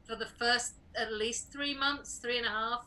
for 0.08 0.16
the 0.16 0.26
first 0.26 0.74
at 0.96 1.12
least 1.12 1.52
three 1.52 1.76
months, 1.78 2.16
three 2.18 2.38
and 2.38 2.46
a 2.46 2.50
half, 2.50 2.84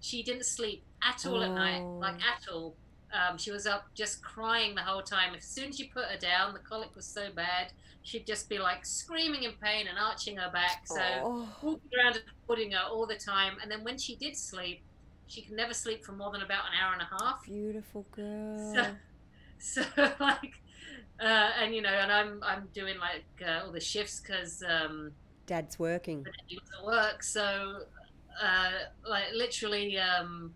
she 0.00 0.24
didn't 0.24 0.44
sleep 0.46 0.82
at 1.08 1.24
all 1.26 1.40
at 1.40 1.52
night, 1.52 1.82
like 1.84 2.16
Oh. 2.16 2.32
at 2.34 2.48
all. 2.52 2.76
Um, 3.14 3.38
she 3.38 3.50
was 3.52 3.66
up 3.66 3.86
just 3.94 4.22
crying 4.22 4.74
the 4.74 4.82
whole 4.82 5.02
time. 5.02 5.34
As 5.36 5.44
soon 5.44 5.68
as 5.68 5.78
you 5.78 5.86
put 5.92 6.06
her 6.06 6.18
down, 6.18 6.52
the 6.52 6.58
colic 6.58 6.94
was 6.96 7.06
so 7.06 7.28
bad, 7.34 7.72
she'd 8.02 8.26
just 8.26 8.48
be 8.48 8.58
like 8.58 8.84
screaming 8.84 9.44
in 9.44 9.52
pain 9.62 9.86
and 9.86 9.96
arching 9.98 10.36
her 10.36 10.50
back. 10.50 10.86
So 10.86 11.00
Oh, 11.00 11.48
walking 11.62 11.90
around 11.96 12.16
and 12.16 12.24
putting 12.46 12.72
her 12.72 12.82
all 12.90 13.06
the 13.06 13.14
time. 13.16 13.54
And 13.62 13.70
then 13.70 13.84
when 13.84 13.98
she 13.98 14.16
did 14.16 14.36
sleep, 14.36 14.82
she 15.28 15.42
could 15.42 15.54
never 15.56 15.72
sleep 15.74 16.04
for 16.04 16.12
more 16.12 16.32
than 16.32 16.42
about 16.42 16.64
an 16.66 16.72
hour 16.82 16.92
and 16.92 17.02
a 17.02 17.24
half. 17.24 17.44
beautiful 17.44 18.04
girl. 18.10 18.74
So, 18.74 18.86
so 19.94 20.12
like, 20.20 20.54
uh, 21.20 21.50
and 21.60 21.74
you 21.74 21.82
know, 21.82 21.88
and 21.90 22.10
I'm 22.12 22.42
I'm 22.42 22.68
doing 22.74 22.98
like 22.98 23.24
uh, 23.46 23.64
all 23.64 23.72
the 23.72 23.80
shifts 23.80 24.20
because 24.20 24.62
um, 24.68 25.12
Dad's 25.46 25.78
working. 25.78 26.26
he 26.46 26.58
work. 26.84 27.22
So, 27.22 27.84
uh, 28.42 28.70
like 29.08 29.26
literally, 29.34 29.98
um, 29.98 30.52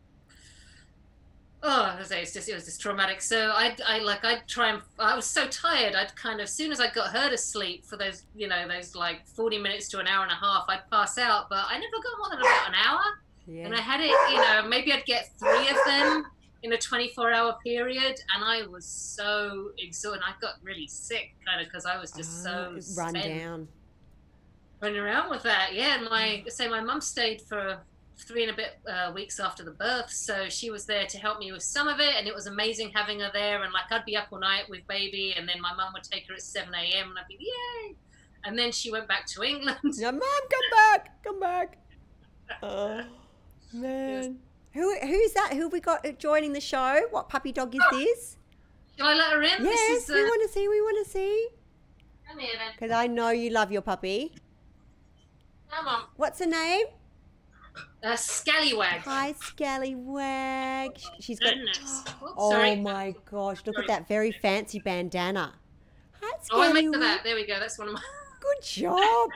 oh, 1.62 1.96
I 1.98 2.02
say 2.04 2.22
it's 2.22 2.32
just 2.32 2.48
it 2.48 2.54
was 2.54 2.64
just 2.64 2.80
traumatic. 2.80 3.20
So 3.22 3.50
I 3.54 3.76
I 3.86 3.98
like 3.98 4.24
I'd 4.24 4.46
try 4.46 4.70
and 4.70 4.82
I 4.98 5.14
was 5.16 5.26
so 5.26 5.46
tired. 5.48 5.94
I'd 5.94 6.14
kind 6.16 6.40
of 6.40 6.44
as 6.44 6.52
soon 6.54 6.72
as 6.72 6.80
I 6.80 6.90
got 6.90 7.08
her 7.10 7.28
to 7.30 7.38
sleep 7.38 7.84
for 7.84 7.96
those 7.96 8.22
you 8.34 8.48
know 8.48 8.66
those 8.68 8.94
like 8.94 9.26
forty 9.26 9.58
minutes 9.58 9.88
to 9.90 9.98
an 9.98 10.06
hour 10.06 10.22
and 10.22 10.32
a 10.32 10.36
half, 10.36 10.64
I'd 10.68 10.88
pass 10.90 11.18
out. 11.18 11.48
But 11.48 11.64
I 11.68 11.74
never 11.78 11.96
got 12.02 12.18
more 12.18 12.30
than 12.30 12.40
about 12.40 12.68
an 12.68 12.74
hour. 12.86 13.00
yeah. 13.46 13.64
And 13.66 13.74
I 13.74 13.80
had 13.80 14.00
it, 14.00 14.10
you 14.30 14.36
know, 14.36 14.68
maybe 14.68 14.92
I'd 14.92 15.04
get 15.06 15.30
three 15.38 15.68
of 15.68 15.76
them 15.86 16.24
in 16.64 16.72
a 16.72 16.76
24 16.78 17.32
hour 17.32 17.56
period. 17.64 18.20
And 18.34 18.44
I 18.44 18.66
was 18.66 18.84
so 18.84 19.70
exhausted. 19.78 20.22
I 20.26 20.32
got 20.40 20.54
really 20.62 20.86
sick, 20.88 21.34
kind 21.46 21.60
of, 21.60 21.66
because 21.68 21.86
I 21.86 21.98
was 22.00 22.10
just 22.12 22.42
so 22.42 22.50
Ah, 22.70 22.72
run 22.96 23.10
spent 23.14 23.14
down. 23.40 23.68
running 24.82 24.98
around 24.98 25.30
with 25.30 25.42
that. 25.44 25.70
Yeah. 25.72 25.94
And 25.98 26.04
my, 26.10 26.42
say, 26.48 26.68
my 26.68 26.80
mum 26.80 27.00
stayed 27.00 27.40
for 27.42 27.78
three 28.18 28.42
and 28.42 28.52
a 28.52 28.56
bit 28.56 28.78
uh, 28.90 29.12
weeks 29.14 29.38
after 29.40 29.64
the 29.64 29.70
birth. 29.70 30.10
So 30.10 30.48
she 30.48 30.70
was 30.70 30.86
there 30.86 31.06
to 31.06 31.18
help 31.18 31.38
me 31.38 31.52
with 31.52 31.62
some 31.62 31.88
of 31.88 32.00
it. 32.00 32.14
And 32.16 32.26
it 32.26 32.34
was 32.34 32.46
amazing 32.46 32.90
having 32.94 33.20
her 33.20 33.30
there. 33.32 33.62
And 33.62 33.72
like, 33.72 33.90
I'd 33.90 34.04
be 34.04 34.16
up 34.16 34.28
all 34.32 34.40
night 34.40 34.68
with 34.68 34.86
baby. 34.88 35.34
And 35.36 35.48
then 35.48 35.60
my 35.60 35.74
mum 35.74 35.92
would 35.94 36.02
take 36.04 36.26
her 36.28 36.34
at 36.34 36.42
7 36.42 36.72
a.m. 36.74 37.10
And 37.10 37.18
I'd 37.18 37.28
be, 37.28 37.36
yay. 37.40 37.94
And 38.44 38.58
then 38.58 38.72
she 38.72 38.90
went 38.90 39.08
back 39.08 39.26
to 39.26 39.42
England. 39.42 39.78
Yeah, 39.82 40.10
mom, 40.10 40.20
come 40.20 40.70
back, 40.72 41.22
come 41.24 41.40
back. 41.40 41.78
Oh 42.62 43.02
man, 43.74 44.38
who 44.72 44.98
who's 45.00 45.32
that? 45.34 45.50
Who 45.52 45.64
have 45.64 45.72
we 45.72 45.80
got 45.80 46.06
joining 46.18 46.54
the 46.54 46.62
show? 46.62 47.02
What 47.10 47.28
puppy 47.28 47.52
dog 47.52 47.74
is 47.74 47.82
this? 47.90 48.36
Shall 48.96 49.06
I 49.08 49.14
let 49.14 49.32
her 49.32 49.42
in? 49.42 49.62
Yes, 49.62 49.78
This 49.88 50.04
is, 50.04 50.08
we 50.08 50.22
uh, 50.22 50.24
want 50.24 50.42
to 50.48 50.48
see. 50.54 50.66
We 50.66 50.80
want 50.80 51.04
to 51.06 51.12
see. 51.12 51.48
come 52.26 52.38
here 52.38 52.54
then. 52.56 52.72
Because 52.72 52.90
I 52.90 53.06
know 53.06 53.28
you 53.28 53.50
love 53.50 53.70
your 53.70 53.82
puppy. 53.82 54.34
Come 55.70 55.88
on. 55.88 56.04
What's 56.16 56.38
her 56.38 56.46
name? 56.46 56.86
Uh, 58.02 58.16
Scallywag. 58.16 59.00
Hi, 59.02 59.32
Scallywag. 59.40 60.98
Sh- 60.98 61.06
She's 61.20 61.38
got. 61.38 61.54
Oh 62.36 62.50
sorry. 62.50 62.76
my 62.76 63.14
gosh! 63.30 63.58
Look 63.66 63.74
Sorry. 63.76 63.84
at 63.84 63.88
that 63.88 64.08
very 64.08 64.30
fancy 64.32 64.78
bandana. 64.78 65.54
Hi, 66.20 66.38
Oh, 66.52 66.62
I 66.62 66.72
made 66.72 66.84
Scallywag. 66.86 67.00
that. 67.00 67.24
There 67.24 67.34
we 67.34 67.46
go. 67.46 67.58
That's 67.58 67.78
one 67.78 67.88
of 67.88 67.94
my. 67.94 68.00
Good 68.40 68.62
job. 68.64 69.30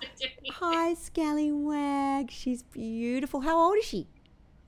Hi, 0.52 0.94
Scallywag. 0.94 2.30
She's 2.30 2.62
beautiful. 2.62 3.40
How 3.40 3.58
old 3.58 3.78
is 3.78 3.84
she? 3.84 4.06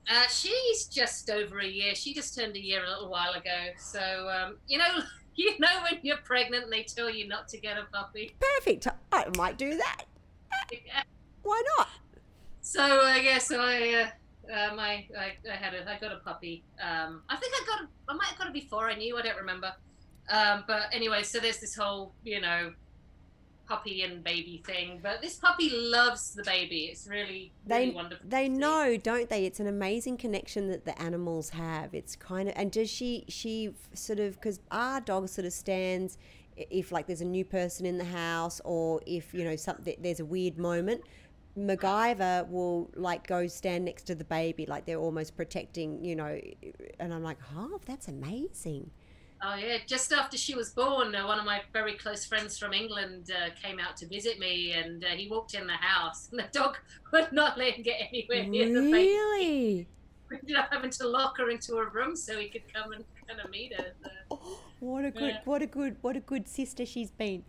Uh, 0.09 0.27
she's 0.29 0.85
just 0.85 1.29
over 1.29 1.59
a 1.59 1.67
year. 1.67 1.95
She 1.95 2.13
just 2.13 2.35
turned 2.37 2.55
a 2.55 2.59
year 2.59 2.83
a 2.83 2.89
little 2.89 3.09
while 3.09 3.33
ago. 3.33 3.69
So 3.79 3.99
um, 4.29 4.57
you 4.67 4.77
know, 4.77 4.85
you 5.35 5.57
know 5.59 5.67
when 5.89 5.99
you're 6.03 6.17
pregnant 6.17 6.65
and 6.65 6.73
they 6.73 6.83
tell 6.83 7.09
you 7.09 7.27
not 7.27 7.47
to 7.49 7.57
get 7.57 7.77
a 7.77 7.85
puppy. 7.91 8.35
Perfect. 8.39 8.87
I 9.11 9.25
might 9.37 9.57
do 9.57 9.77
that. 9.77 10.03
Why 11.43 11.61
not? 11.77 11.89
So 12.61 12.81
uh, 12.81 13.15
yeah, 13.15 13.39
so 13.39 13.59
I, 13.59 14.05
uh, 14.49 14.53
uh, 14.53 14.75
my, 14.75 15.05
I, 15.17 15.33
I 15.51 15.55
had 15.55 15.73
a, 15.73 15.89
I 15.89 15.99
got 15.99 16.11
a 16.11 16.17
puppy. 16.17 16.63
Um, 16.81 17.23
I 17.29 17.35
think 17.37 17.53
I 17.55 17.65
got, 17.65 17.89
I 18.07 18.13
might 18.13 18.27
have 18.27 18.37
got 18.37 18.47
it 18.47 18.53
before 18.53 18.89
I 18.89 18.95
knew. 18.95 19.17
I 19.17 19.21
don't 19.21 19.37
remember. 19.37 19.73
Um, 20.29 20.63
but 20.67 20.83
anyway, 20.93 21.23
so 21.23 21.39
there's 21.39 21.59
this 21.59 21.75
whole, 21.75 22.13
you 22.23 22.39
know, 22.39 22.73
puppy 23.67 24.03
and 24.03 24.23
baby 24.23 24.61
thing. 24.65 24.99
But 25.01 25.21
this 25.21 25.35
puppy 25.35 25.71
loves 25.73 26.33
the 26.33 26.43
baby. 26.43 26.85
It's 26.91 27.07
really, 27.07 27.51
really 27.65 27.87
They 27.87 27.89
wonderful. 27.91 28.25
they 28.29 28.47
know, 28.49 28.97
don't 28.97 29.29
they? 29.29 29.45
It's 29.45 29.59
an 29.59 29.67
amazing 29.67 30.17
connection 30.17 30.67
that 30.69 30.85
the 30.85 30.99
animals 31.01 31.49
have. 31.49 31.93
It's 31.93 32.15
kind 32.15 32.47
of 32.49 32.53
and 32.57 32.71
does 32.71 32.89
she 32.89 33.25
she 33.27 33.73
sort 33.93 34.19
of 34.19 34.35
because 34.35 34.59
our 34.71 35.01
dog 35.01 35.29
sort 35.29 35.45
of 35.45 35.53
stands 35.53 36.17
if 36.57 36.91
like 36.91 37.07
there's 37.07 37.21
a 37.21 37.25
new 37.25 37.45
person 37.45 37.85
in 37.85 37.97
the 37.97 38.05
house 38.05 38.59
or 38.65 38.99
if 39.07 39.33
you 39.33 39.43
know 39.43 39.55
something 39.55 39.95
there's 40.01 40.19
a 40.19 40.25
weird 40.25 40.57
moment. 40.57 41.01
MacGyver 41.57 42.49
will 42.49 42.89
like 42.95 43.27
go 43.27 43.47
stand 43.47 43.85
next 43.85 44.03
to 44.03 44.15
the 44.15 44.23
baby 44.23 44.65
like 44.65 44.85
they're 44.85 44.99
almost 44.99 45.35
protecting 45.35 46.03
you 46.03 46.15
know 46.15 46.39
and 46.99 47.13
I'm 47.13 47.23
like 47.23 47.37
oh 47.55 47.79
that's 47.85 48.07
amazing 48.07 48.89
Oh 49.43 49.55
yeah, 49.55 49.77
just 49.87 50.13
after 50.13 50.37
she 50.37 50.53
was 50.53 50.69
born, 50.69 51.15
uh, 51.15 51.25
one 51.25 51.39
of 51.39 51.45
my 51.45 51.61
very 51.73 51.93
close 51.97 52.25
friends 52.25 52.59
from 52.59 52.73
England 52.73 53.31
uh, 53.35 53.49
came 53.59 53.79
out 53.79 53.97
to 53.97 54.07
visit 54.07 54.37
me, 54.37 54.73
and 54.73 55.03
uh, 55.03 55.07
he 55.07 55.27
walked 55.29 55.55
in 55.55 55.65
the 55.65 55.73
house, 55.73 56.29
and 56.29 56.39
the 56.39 56.45
dog 56.51 56.77
would 57.11 57.31
not 57.31 57.57
let 57.57 57.73
him 57.73 57.81
get 57.81 57.99
anywhere 58.07 58.45
near 58.45 58.67
the 58.67 58.81
baby. 58.91 59.07
really 59.07 59.87
We 60.29 60.37
ended 60.37 60.57
up 60.57 60.69
having 60.71 60.91
to 60.91 61.07
lock 61.07 61.39
her 61.39 61.49
into 61.49 61.75
a 61.77 61.89
room 61.89 62.15
so 62.15 62.37
he 62.37 62.49
could 62.49 62.71
come 62.71 62.93
and 62.93 63.03
kind 63.27 63.41
of 63.41 63.49
meet 63.49 63.73
her. 63.75 63.87
So. 64.03 64.09
Oh, 64.29 64.59
what 64.79 65.05
a 65.05 65.11
good, 65.11 65.29
Yeah. 65.31 65.39
what 65.45 65.61
a 65.63 65.67
good, 65.67 65.95
what 66.01 66.15
a 66.15 66.21
good 66.21 66.47
sister 66.47 66.85
she's 66.85 67.09
been. 67.09 67.43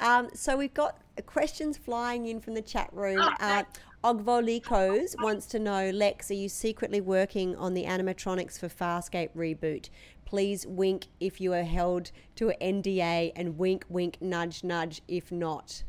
Um, 0.00 0.28
so 0.34 0.56
we've 0.56 0.74
got 0.74 0.98
questions 1.26 1.76
flying 1.76 2.26
in 2.26 2.40
from 2.40 2.54
the 2.54 2.62
chat 2.62 2.90
room. 2.92 3.18
Oh, 3.20 3.32
Uh, 3.40 3.64
Ogvolikos 4.02 5.14
wants 5.22 5.46
to 5.46 5.58
know, 5.58 5.90
Lex, 5.90 6.30
are 6.30 6.34
you 6.34 6.48
secretly 6.48 7.00
working 7.00 7.56
on 7.56 7.72
the 7.72 7.84
animatronics 7.84 8.58
for 8.58 8.68
Farscape 8.68 9.30
reboot? 9.34 9.88
Please 10.26 10.66
wink 10.66 11.06
if 11.20 11.40
you 11.40 11.54
are 11.54 11.62
held 11.62 12.10
to 12.36 12.50
an 12.50 12.82
NDA, 12.82 13.32
and 13.34 13.56
wink, 13.56 13.86
wink, 13.88 14.18
nudge, 14.20 14.62
nudge 14.62 15.00
if 15.08 15.32
not. 15.32 15.82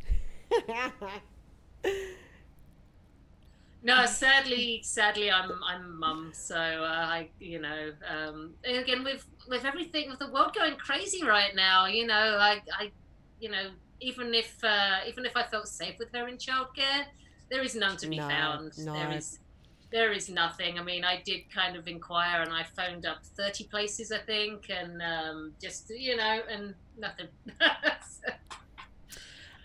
No, 3.83 4.05
sadly, 4.07 4.81
sadly, 4.83 5.29
I'm 5.31 5.51
I'm 5.63 5.99
mum, 5.99 6.31
so 6.33 6.55
uh, 6.55 7.05
I, 7.07 7.29
you 7.39 7.61
know, 7.61 7.91
um, 8.09 8.55
again 8.65 9.03
with 9.03 9.27
with 9.47 9.63
everything 9.63 10.09
with 10.09 10.17
the 10.17 10.31
world 10.31 10.55
going 10.55 10.75
crazy 10.77 11.23
right 11.23 11.53
now, 11.55 11.85
you 11.85 12.07
know, 12.07 12.15
I, 12.15 12.63
I, 12.79 12.91
you 13.39 13.49
know, 13.51 13.69
even 14.01 14.33
if 14.33 14.55
uh, 14.63 14.99
even 15.07 15.25
if 15.25 15.35
I 15.35 15.43
felt 15.43 15.67
safe 15.67 15.95
with 15.99 16.09
her 16.13 16.27
in 16.27 16.37
childcare, 16.37 17.05
there 17.49 17.61
is 17.61 17.75
none 17.75 17.97
to 17.97 18.07
be 18.07 18.17
No, 18.17 18.27
found. 18.27 18.71
no. 18.77 18.93
There 18.93 19.11
is 19.11 19.39
there 19.91 20.11
is 20.11 20.29
nothing. 20.29 20.77
I 20.79 20.83
mean, 20.83 21.03
I 21.05 21.21
did 21.23 21.49
kind 21.53 21.75
of 21.75 21.87
inquire, 21.87 22.41
and 22.41 22.51
I 22.51 22.63
phoned 22.63 23.05
up 23.05 23.23
thirty 23.23 23.65
places, 23.65 24.11
I 24.11 24.17
think, 24.19 24.69
and 24.69 25.01
um, 25.01 25.53
just 25.61 25.89
you 25.89 26.17
know, 26.17 26.39
and 26.49 26.75
nothing. 26.97 27.27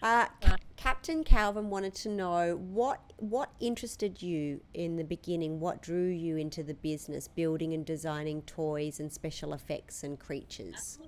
Uh, 0.02 0.26
Ca- 0.40 0.56
Captain 0.76 1.22
Calvin 1.22 1.68
wanted 1.68 1.94
to 1.94 2.08
know 2.08 2.56
what 2.56 3.00
what 3.18 3.50
interested 3.60 4.22
you 4.22 4.62
in 4.72 4.96
the 4.96 5.04
beginning. 5.04 5.60
What 5.60 5.82
drew 5.82 6.06
you 6.08 6.38
into 6.38 6.62
the 6.62 6.72
business, 6.72 7.28
building 7.28 7.74
and 7.74 7.84
designing 7.84 8.40
toys 8.42 8.98
and 8.98 9.12
special 9.12 9.52
effects 9.52 10.02
and 10.02 10.18
creatures? 10.18 10.98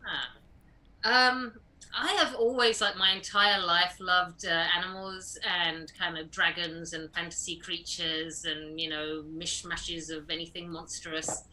Um, 1.05 1.55
I 1.95 2.13
have 2.13 2.35
always, 2.35 2.81
like 2.81 2.97
my 2.97 3.13
entire 3.13 3.63
life, 3.65 3.97
loved 4.01 4.47
uh, 4.47 4.65
animals 4.77 5.39
and 5.47 5.93
kind 5.99 6.17
of 6.17 6.31
dragons 6.31 6.93
and 6.95 7.13
fantasy 7.15 7.57
creatures 7.57 8.45
and 8.45 8.81
you 8.81 8.89
know 8.89 9.25
mishmashes 9.31 10.11
of 10.11 10.31
anything 10.31 10.71
monstrous. 10.71 11.45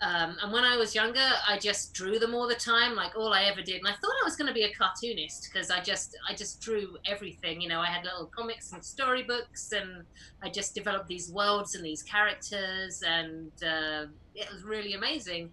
Um, 0.00 0.36
and 0.42 0.52
when 0.52 0.64
I 0.64 0.76
was 0.76 0.96
younger, 0.96 1.28
I 1.48 1.58
just 1.58 1.94
drew 1.94 2.18
them 2.18 2.34
all 2.34 2.48
the 2.48 2.56
time, 2.56 2.96
like 2.96 3.14
all 3.16 3.32
I 3.32 3.44
ever 3.44 3.62
did. 3.62 3.76
And 3.76 3.86
I 3.86 3.92
thought 3.92 4.12
I 4.20 4.24
was 4.24 4.34
going 4.34 4.48
to 4.48 4.52
be 4.52 4.64
a 4.64 4.74
cartoonist 4.74 5.48
because 5.52 5.70
I 5.70 5.80
just, 5.80 6.16
I 6.28 6.34
just 6.34 6.60
drew 6.60 6.96
everything. 7.06 7.60
You 7.60 7.68
know, 7.68 7.78
I 7.78 7.86
had 7.86 8.02
little 8.02 8.26
comics 8.26 8.72
and 8.72 8.84
storybooks, 8.84 9.70
and 9.70 10.02
I 10.42 10.48
just 10.48 10.74
developed 10.74 11.06
these 11.06 11.30
worlds 11.30 11.76
and 11.76 11.84
these 11.84 12.02
characters, 12.02 13.04
and 13.06 13.52
uh, 13.62 14.06
it 14.34 14.52
was 14.52 14.64
really 14.64 14.94
amazing 14.94 15.52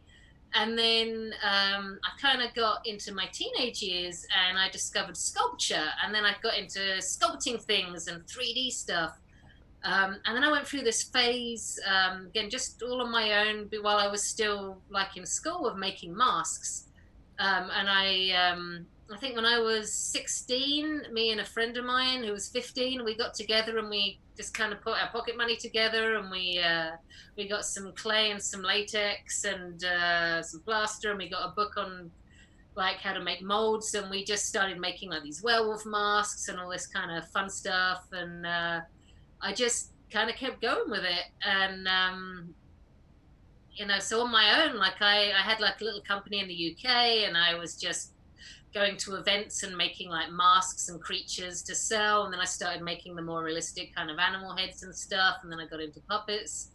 and 0.53 0.77
then 0.77 1.33
um, 1.43 1.99
I 2.03 2.19
kind 2.19 2.41
of 2.41 2.53
got 2.55 2.85
into 2.87 3.13
my 3.13 3.27
teenage 3.31 3.81
years 3.81 4.25
and 4.47 4.57
I 4.57 4.69
discovered 4.69 5.15
sculpture 5.15 5.85
and 6.03 6.13
then 6.13 6.25
I 6.25 6.33
got 6.41 6.57
into 6.57 6.79
sculpting 6.99 7.61
things 7.61 8.07
and 8.07 8.25
3D 8.25 8.71
stuff. 8.71 9.19
Um, 9.83 10.17
and 10.25 10.35
then 10.35 10.43
I 10.43 10.51
went 10.51 10.67
through 10.67 10.81
this 10.81 11.03
phase, 11.03 11.79
um, 11.87 12.27
again, 12.27 12.49
just 12.49 12.81
all 12.81 13.01
on 13.01 13.11
my 13.11 13.47
own 13.47 13.69
while 13.81 13.97
I 13.97 14.07
was 14.07 14.23
still 14.23 14.81
like 14.89 15.15
in 15.15 15.25
school 15.25 15.67
of 15.67 15.77
making 15.77 16.15
masks. 16.15 16.87
Um, 17.37 17.69
and 17.73 17.87
I, 17.87 18.31
um, 18.31 18.85
I 19.11 19.17
think 19.17 19.35
when 19.35 19.45
I 19.45 19.59
was 19.59 19.91
16, 19.91 21.07
me 21.11 21.31
and 21.31 21.41
a 21.41 21.45
friend 21.45 21.75
of 21.77 21.85
mine 21.85 22.23
who 22.23 22.31
was 22.31 22.49
15, 22.49 23.03
we 23.03 23.17
got 23.17 23.33
together 23.33 23.79
and 23.79 23.89
we 23.89 24.19
just 24.37 24.53
kind 24.53 24.71
of 24.71 24.81
put 24.81 25.01
our 25.01 25.09
pocket 25.09 25.35
money 25.35 25.57
together 25.57 26.15
and 26.15 26.29
we 26.29 26.59
uh, 26.59 26.91
we 27.35 27.47
got 27.47 27.65
some 27.65 27.91
clay 27.93 28.29
and 28.31 28.41
some 28.41 28.61
latex 28.61 29.45
and 29.45 29.83
uh, 29.83 30.43
some 30.43 30.61
plaster 30.61 31.09
and 31.09 31.17
we 31.17 31.27
got 31.27 31.49
a 31.49 31.55
book 31.55 31.75
on 31.77 32.11
like 32.75 32.97
how 32.97 33.11
to 33.11 33.19
make 33.19 33.41
molds 33.41 33.95
and 33.95 34.09
we 34.11 34.23
just 34.23 34.45
started 34.45 34.79
making 34.79 35.09
like 35.09 35.23
these 35.23 35.41
werewolf 35.41 35.85
masks 35.85 36.47
and 36.47 36.59
all 36.59 36.69
this 36.69 36.85
kind 36.85 37.11
of 37.11 37.27
fun 37.29 37.49
stuff 37.49 38.05
and 38.11 38.45
uh, 38.45 38.79
I 39.41 39.53
just 39.53 39.91
kind 40.11 40.29
of 40.29 40.35
kept 40.35 40.61
going 40.61 40.89
with 40.89 41.03
it 41.03 41.25
and 41.43 41.87
um, 41.87 42.53
you 43.73 43.87
know 43.87 43.99
so 43.99 44.21
on 44.21 44.31
my 44.31 44.63
own 44.63 44.77
like 44.77 45.01
I, 45.01 45.31
I 45.31 45.41
had 45.41 45.59
like 45.59 45.81
a 45.81 45.83
little 45.83 46.01
company 46.01 46.39
in 46.39 46.47
the 46.47 46.75
UK 46.75 46.89
and 47.27 47.35
I 47.35 47.55
was 47.55 47.75
just 47.75 48.11
going 48.73 48.97
to 48.97 49.15
events 49.15 49.63
and 49.63 49.75
making 49.75 50.09
like 50.09 50.31
masks 50.31 50.89
and 50.89 51.01
creatures 51.01 51.63
to 51.63 51.73
sell 51.73 52.25
and 52.25 52.33
then 52.33 52.39
I 52.39 52.45
started 52.45 52.83
making 52.83 53.15
the 53.15 53.21
more 53.21 53.43
realistic 53.43 53.95
kind 53.95 54.11
of 54.11 54.19
animal 54.19 54.55
heads 54.55 54.83
and 54.83 54.95
stuff 54.95 55.37
and 55.43 55.51
then 55.51 55.59
I 55.59 55.65
got 55.65 55.79
into 55.79 55.99
puppets. 56.01 56.69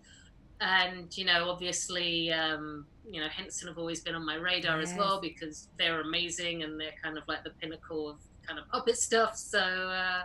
And 0.61 1.17
you 1.17 1.25
know 1.25 1.51
obviously 1.51 2.33
um, 2.33 2.87
you 3.09 3.21
know 3.21 3.29
Henson 3.29 3.69
have 3.69 3.79
always 3.79 4.01
been 4.01 4.15
on 4.15 4.27
my 4.27 4.37
radar 4.37 4.81
as 4.81 4.95
well 4.95 5.21
because 5.21 5.69
they're 5.79 6.01
amazing 6.01 6.63
and 6.63 6.81
they're 6.81 6.95
kind 7.03 7.17
of 7.17 7.25
like 7.29 7.45
the 7.45 7.51
pinnacle 7.51 8.09
of 8.09 8.17
kind 8.47 8.59
of 8.59 8.69
puppet 8.69 8.97
stuff. 8.97 9.37
So 9.37 9.59
uh, 9.61 10.23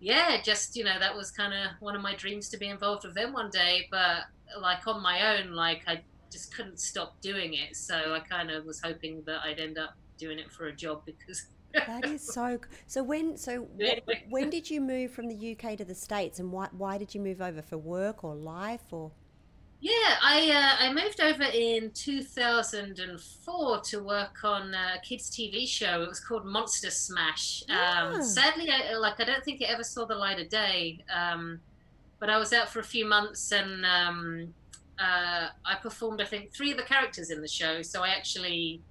yeah 0.00 0.40
just 0.42 0.76
you 0.76 0.82
know 0.82 0.98
that 0.98 1.14
was 1.14 1.30
kind 1.30 1.52
of 1.52 1.70
one 1.80 1.94
of 1.94 2.02
my 2.02 2.14
dreams 2.16 2.48
to 2.48 2.58
be 2.58 2.68
involved 2.68 3.04
with 3.04 3.14
them 3.14 3.32
one 3.32 3.50
day. 3.50 3.86
But 3.92 4.22
like 4.60 4.86
on 4.88 5.02
my 5.02 5.38
own 5.38 5.52
like 5.52 5.82
I 5.86 6.00
just 6.32 6.54
couldn't 6.54 6.80
stop 6.80 7.20
doing 7.20 7.54
it. 7.54 7.76
So 7.76 8.14
I 8.14 8.20
kind 8.20 8.50
of 8.50 8.64
was 8.64 8.80
hoping 8.80 9.22
that 9.26 9.40
I'd 9.44 9.60
end 9.60 9.78
up 9.78 9.94
doing 10.20 10.38
it 10.38 10.52
for 10.52 10.66
a 10.66 10.72
job 10.72 11.02
because 11.06 11.46
That 11.72 12.04
is 12.06 12.20
so. 12.22 12.58
So 12.86 13.02
when 13.02 13.36
so 13.36 13.66
wh- 13.78 13.82
Anyway. 13.82 14.24
when 14.28 14.50
did 14.50 14.68
you 14.70 14.80
move 14.80 15.12
from 15.12 15.26
the 15.28 15.38
UK 15.56 15.76
to 15.78 15.84
the 15.84 15.94
states, 15.94 16.38
and 16.40 16.52
why 16.52 16.68
why 16.72 16.98
did 16.98 17.14
you 17.14 17.20
move 17.20 17.40
over 17.40 17.62
for 17.62 17.78
work 17.78 18.22
or 18.24 18.34
life 18.34 18.82
or? 18.92 19.10
Yeah, 19.82 20.16
I 20.22 20.50
uh, 20.50 20.84
I 20.84 20.92
moved 20.92 21.20
over 21.22 21.44
in 21.44 21.90
2004 21.92 23.80
to 23.80 24.02
work 24.02 24.44
on 24.44 24.74
a 24.74 25.00
kids 25.02 25.30
TV 25.30 25.66
show. 25.66 26.02
It 26.02 26.08
was 26.08 26.20
called 26.20 26.44
Monster 26.44 26.90
Smash. 26.90 27.62
Ah. 27.70 28.08
Um, 28.12 28.22
sadly, 28.22 28.68
I, 28.70 28.94
like 28.96 29.20
I 29.20 29.24
don't 29.24 29.44
think 29.44 29.60
it 29.60 29.70
ever 29.70 29.84
saw 29.84 30.04
the 30.04 30.14
light 30.14 30.38
of 30.40 30.48
day. 30.50 31.02
Um, 31.14 31.60
but 32.18 32.28
I 32.28 32.36
was 32.36 32.52
out 32.52 32.68
for 32.68 32.80
a 32.80 32.84
few 32.84 33.06
months 33.06 33.50
and 33.52 33.86
um, 33.86 34.54
uh, 34.98 35.48
I 35.64 35.74
performed 35.80 36.20
I 36.20 36.26
think 36.26 36.52
three 36.52 36.70
of 36.72 36.76
the 36.76 36.82
characters 36.82 37.30
in 37.30 37.40
the 37.40 37.48
show. 37.48 37.80
So 37.80 38.02
I 38.02 38.08
actually, 38.08 38.82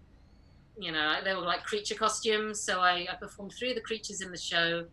you 0.79 0.91
know, 0.91 1.15
they 1.23 1.33
were 1.33 1.41
like 1.41 1.63
creature 1.63 1.95
costumes. 1.95 2.61
So 2.61 2.79
I, 2.79 3.07
I 3.11 3.15
performed 3.19 3.53
three 3.57 3.69
of 3.69 3.75
the 3.75 3.81
creatures 3.81 4.21
in 4.21 4.31
the 4.31 4.37
show 4.37 4.85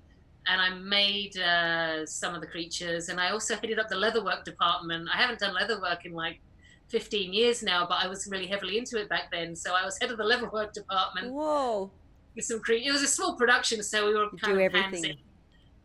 and 0.49 0.61
I 0.61 0.71
made 0.71 1.37
uh, 1.39 2.07
some 2.07 2.35
of 2.35 2.41
the 2.41 2.47
creatures, 2.47 3.09
and 3.09 3.21
I 3.21 3.31
also 3.31 3.57
headed 3.57 3.79
up 3.79 3.89
the 3.89 3.97
leatherwork 3.97 4.45
department. 4.45 5.09
I 5.13 5.17
haven't 5.17 5.41
done 5.41 5.55
leatherwork 5.55 6.05
in 6.05 6.13
like 6.13 6.41
15 6.89 7.33
years 7.33 7.63
now, 7.63 7.87
but 7.89 7.99
I 8.03 8.07
was 8.07 8.29
really 8.31 8.47
heavily 8.47 8.79
into 8.79 9.01
it 9.01 9.09
back 9.09 9.31
then. 9.33 9.57
So 9.57 9.75
I 9.75 9.85
was 9.85 9.99
head 10.01 10.11
of 10.11 10.19
the 10.19 10.25
leatherwork 10.25 10.73
department 10.73 11.33
Whoa! 11.33 11.91
with 12.37 12.45
some 12.45 12.61
cre- 12.61 12.75
It 12.75 12.93
was 12.93 13.03
a 13.03 13.09
small 13.09 13.35
production, 13.37 13.83
so 13.83 14.07
we 14.07 14.15
were 14.15 14.29
kind 14.31 14.55
do 14.57 14.61
of 14.65 14.75
everything. 14.75 15.11
in, 15.11 15.17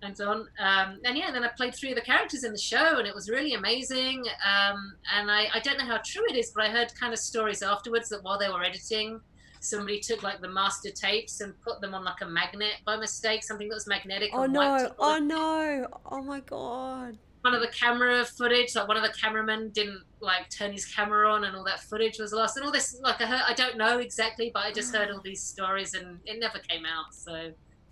hands 0.04 0.22
on. 0.22 0.48
Um, 0.60 1.00
and 1.06 1.18
yeah, 1.18 1.32
then 1.32 1.44
I 1.44 1.48
played 1.58 1.74
three 1.74 1.90
of 1.90 1.96
the 1.96 2.04
characters 2.04 2.44
in 2.44 2.52
the 2.52 2.60
show, 2.60 3.00
and 3.00 3.08
it 3.08 3.16
was 3.16 3.30
really 3.30 3.56
amazing. 3.56 4.24
Um, 4.46 4.94
and 5.18 5.32
I, 5.32 5.48
I 5.56 5.60
don't 5.60 5.80
know 5.80 5.86
how 5.86 6.00
true 6.06 6.24
it 6.30 6.36
is, 6.36 6.52
but 6.56 6.66
I 6.66 6.70
heard 6.70 6.94
kind 7.00 7.14
of 7.14 7.20
stories 7.20 7.64
afterwards 7.64 8.10
that 8.10 8.24
while 8.24 8.38
they 8.38 8.50
were 8.50 8.64
editing, 8.64 9.20
somebody 9.62 10.00
took 10.00 10.24
like 10.24 10.42
the 10.42 10.50
master 10.50 10.92
tapes 10.92 11.40
and 11.42 11.54
put 11.62 11.80
them 11.80 11.94
on 11.94 12.04
like 12.04 12.22
a 12.22 12.28
magnet 12.28 12.76
by 12.86 12.98
mistake, 12.98 13.44
something 13.44 13.70
that 13.70 13.76
was 13.76 13.88
magnetic. 13.88 14.32
Oh 14.34 14.46
no! 14.46 14.94
Oh 15.00 15.18
no! 15.20 15.88
Oh 16.06 16.22
my 16.22 16.42
god! 16.42 17.18
one 17.42 17.56
of 17.56 17.62
the 17.62 17.68
camera 17.68 18.24
footage, 18.24 18.76
like 18.76 18.88
one 18.88 18.98
of 18.98 19.04
the 19.04 19.14
cameramen 19.20 19.70
didn't 19.70 20.04
like 20.20 20.50
turn 20.50 20.72
his 20.72 20.86
camera 20.86 21.32
on, 21.32 21.44
and 21.44 21.56
all 21.56 21.64
that 21.64 21.80
footage 21.80 22.20
was 22.20 22.34
lost, 22.34 22.58
and 22.58 22.66
all 22.66 22.72
this. 22.72 23.00
Like 23.02 23.22
I 23.22 23.26
heard, 23.26 23.42
I 23.48 23.54
don't 23.54 23.78
know 23.78 24.00
exactly, 24.00 24.52
but 24.54 24.64
I 24.64 24.72
just 24.72 24.94
heard 24.94 25.10
all 25.10 25.22
these 25.24 25.42
stories, 25.42 25.94
and 25.94 26.20
it 26.26 26.40
never 26.40 26.60
came 26.60 26.86
out. 26.86 27.14
So 27.14 27.52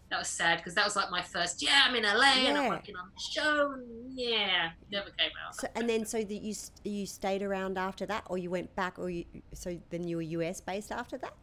that 0.09 0.19
was 0.19 0.27
sad 0.27 0.57
because 0.57 0.75
that 0.75 0.85
was 0.85 0.95
like 0.95 1.09
my 1.09 1.21
first. 1.21 1.63
Yeah, 1.63 1.83
I'm 1.85 1.95
in 1.95 2.03
LA 2.03 2.47
and 2.47 2.57
I'm 2.57 2.69
working 2.69 2.95
on 2.95 3.09
the 3.13 3.21
show. 3.21 3.75
Yeah, 4.09 4.69
never 4.91 5.09
came 5.11 5.31
out. 5.45 5.55
So 5.55 5.67
and 5.75 5.89
then 5.89 6.05
so 6.05 6.19
that 6.19 6.41
you 6.41 6.53
you 6.83 7.05
stayed 7.05 7.41
around 7.41 7.77
after 7.77 8.05
that, 8.05 8.23
or 8.27 8.37
you 8.37 8.49
went 8.49 8.75
back, 8.75 8.99
or 8.99 9.09
you 9.09 9.25
so 9.53 9.79
then 9.89 10.07
you 10.07 10.17
were 10.17 10.21
US 10.21 10.61
based 10.61 10.91
after 10.91 11.17
that. 11.19 11.33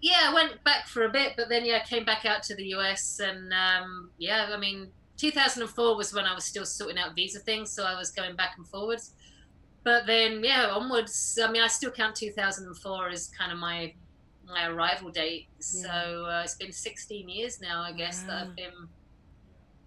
Yeah, 0.00 0.26
I 0.28 0.34
went 0.34 0.62
back 0.64 0.86
for 0.86 1.04
a 1.04 1.08
bit, 1.08 1.34
but 1.36 1.48
then 1.48 1.64
yeah, 1.64 1.80
came 1.80 2.04
back 2.04 2.24
out 2.24 2.42
to 2.44 2.54
the 2.54 2.74
US, 2.74 3.20
and 3.20 3.52
um, 3.52 4.10
yeah, 4.18 4.50
I 4.52 4.56
mean, 4.58 4.88
2004 5.18 5.96
was 5.96 6.14
when 6.14 6.24
I 6.24 6.34
was 6.34 6.44
still 6.44 6.64
sorting 6.64 6.98
out 6.98 7.14
visa 7.14 7.40
things, 7.40 7.70
so 7.70 7.84
I 7.84 7.96
was 7.96 8.10
going 8.10 8.36
back 8.36 8.54
and 8.56 8.66
forwards. 8.66 9.12
But 9.84 10.06
then 10.06 10.42
yeah, 10.42 10.68
onwards. 10.70 11.38
I 11.42 11.50
mean, 11.50 11.62
I 11.62 11.68
still 11.68 11.90
count 11.90 12.16
2004 12.16 13.08
as 13.08 13.28
kind 13.28 13.52
of 13.52 13.58
my 13.58 13.94
my 14.46 14.66
arrival 14.66 15.10
date. 15.10 15.48
So 15.58 15.88
uh, 15.88 16.42
it's 16.44 16.54
been 16.54 16.72
16 16.72 17.28
years 17.28 17.60
now, 17.60 17.82
I 17.82 17.92
guess, 17.92 18.22
that 18.24 18.42
I've 18.42 18.56
been 18.56 18.88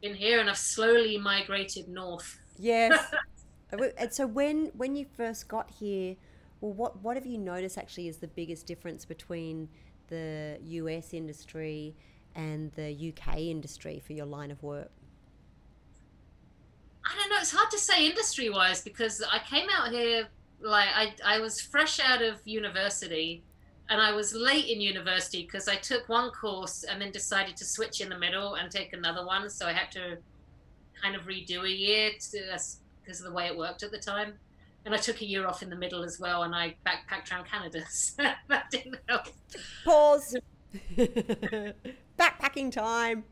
been 0.02 0.15
here, 0.15 0.39
and 0.39 0.49
I've 0.49 0.58
slowly 0.58 1.17
migrated 1.17 1.88
north. 1.88 2.39
Yes. 2.58 3.13
Uh, 3.71 3.88
and 3.97 4.13
so 4.13 4.28
when 4.28 4.67
when 4.78 4.95
you 4.95 5.04
first 5.17 5.47
got 5.47 5.71
here, 5.71 6.15
well, 6.62 6.73
what 6.73 7.02
what 7.02 7.17
have 7.17 7.26
you 7.26 7.39
noticed 7.39 7.76
actually 7.76 8.08
is 8.08 8.17
the 8.17 8.28
biggest 8.28 8.67
difference 8.67 9.04
between 9.04 9.67
the 10.08 10.58
US 10.62 11.13
industry 11.13 11.96
and 12.36 12.72
the 12.74 13.13
UK 13.13 13.38
industry 13.38 14.02
for 14.06 14.13
your 14.13 14.26
line 14.26 14.52
of 14.52 14.62
work? 14.63 14.92
I 17.06 17.16
don't 17.20 17.30
know. 17.30 17.38
It's 17.39 17.52
hard 17.52 17.70
to 17.72 17.78
say 17.78 18.08
industry 18.08 18.50
wise 18.50 18.82
because 18.82 19.22
I 19.30 19.39
came 19.39 19.68
out 19.70 19.92
here 19.92 20.28
like 20.62 20.89
I 20.96 21.13
I 21.24 21.39
was 21.39 21.60
fresh 21.60 22.00
out 22.00 22.22
of 22.22 22.39
university, 22.46 23.44
and 23.89 24.02
I 24.02 24.13
was 24.13 24.34
late 24.34 24.68
in 24.68 24.80
university 24.80 25.44
because 25.44 25.68
I 25.68 25.76
took 25.76 26.08
one 26.08 26.32
course 26.32 26.84
and 26.84 27.02
then 27.02 27.12
decided 27.12 27.58
to 27.58 27.66
switch 27.66 28.00
in 28.02 28.10
the 28.10 28.18
middle 28.18 28.56
and 28.56 28.72
take 28.72 28.94
another 28.94 29.26
one. 29.26 29.50
So 29.50 29.68
I 29.68 29.74
had 29.74 29.92
to 29.92 30.18
kind 31.02 31.16
of 31.16 31.24
redo 31.24 31.66
a 31.66 31.70
year 31.70 32.12
because 32.13 33.20
of 33.20 33.26
the 33.26 33.34
way 33.34 33.48
it 33.48 33.58
worked 33.58 33.84
at 33.84 33.92
the 33.92 34.00
time. 34.00 34.36
And 34.86 34.93
I 34.93 34.98
took 34.98 35.22
a 35.22 35.26
year 35.26 35.48
off 35.48 35.63
in 35.63 35.69
the 35.69 35.76
middle 35.76 36.04
as 36.04 36.19
well, 36.19 36.43
and 36.43 36.54
I 36.54 36.76
backpacked 36.86 37.32
around 37.32 37.46
Canada. 37.46 37.84
So 37.89 38.24
that 38.50 38.69
didn't 38.69 38.98
help. 39.08 39.28
Pause. 39.86 40.38
Backpacking 42.19 42.72
time. 42.72 43.24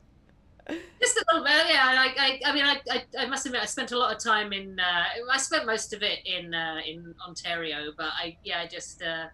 Just 1.01 1.17
a 1.17 1.25
little 1.27 1.45
bit, 1.45 1.65
yeah. 1.69 1.83
I, 1.83 2.13
I, 2.17 2.49
I 2.49 2.53
mean, 2.53 2.65
I, 2.65 2.79
I, 2.89 3.03
I 3.19 3.25
must 3.25 3.45
admit, 3.45 3.61
I 3.61 3.65
spent 3.65 3.91
a 3.91 3.97
lot 3.97 4.15
of 4.15 4.23
time 4.23 4.53
in. 4.53 4.79
Uh, 4.79 5.03
I 5.31 5.37
spent 5.37 5.65
most 5.65 5.93
of 5.93 6.03
it 6.03 6.19
in 6.25 6.53
uh, 6.53 6.77
in 6.85 7.13
Ontario, 7.27 7.91
but 7.97 8.09
I, 8.17 8.37
yeah, 8.43 8.61
I 8.61 8.67
just, 8.67 9.01
uh, 9.01 9.25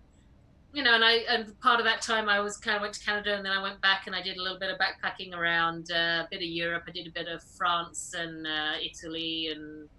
you 0.73 0.83
know, 0.83 0.95
and 0.95 1.03
I 1.03 1.13
and 1.29 1.59
part 1.59 1.79
of 1.79 1.85
that 1.85 2.01
time 2.01 2.29
I 2.29 2.39
was 2.39 2.57
kind 2.57 2.75
of 2.75 2.81
went 2.81 2.93
to 2.95 3.03
Canada 3.03 3.35
and 3.35 3.45
then 3.45 3.51
I 3.51 3.61
went 3.61 3.81
back 3.81 4.07
and 4.07 4.15
I 4.15 4.21
did 4.21 4.37
a 4.37 4.41
little 4.41 4.59
bit 4.59 4.69
of 4.71 4.77
backpacking 4.77 5.33
around 5.33 5.91
uh, 5.91 6.23
a 6.25 6.27
bit 6.31 6.37
of 6.37 6.47
Europe. 6.47 6.83
I 6.87 6.91
did 6.91 7.07
a 7.07 7.11
bit 7.11 7.27
of 7.27 7.43
France 7.43 8.13
and 8.17 8.47
uh, 8.47 8.73
Italy 8.81 9.49
and 9.53 9.89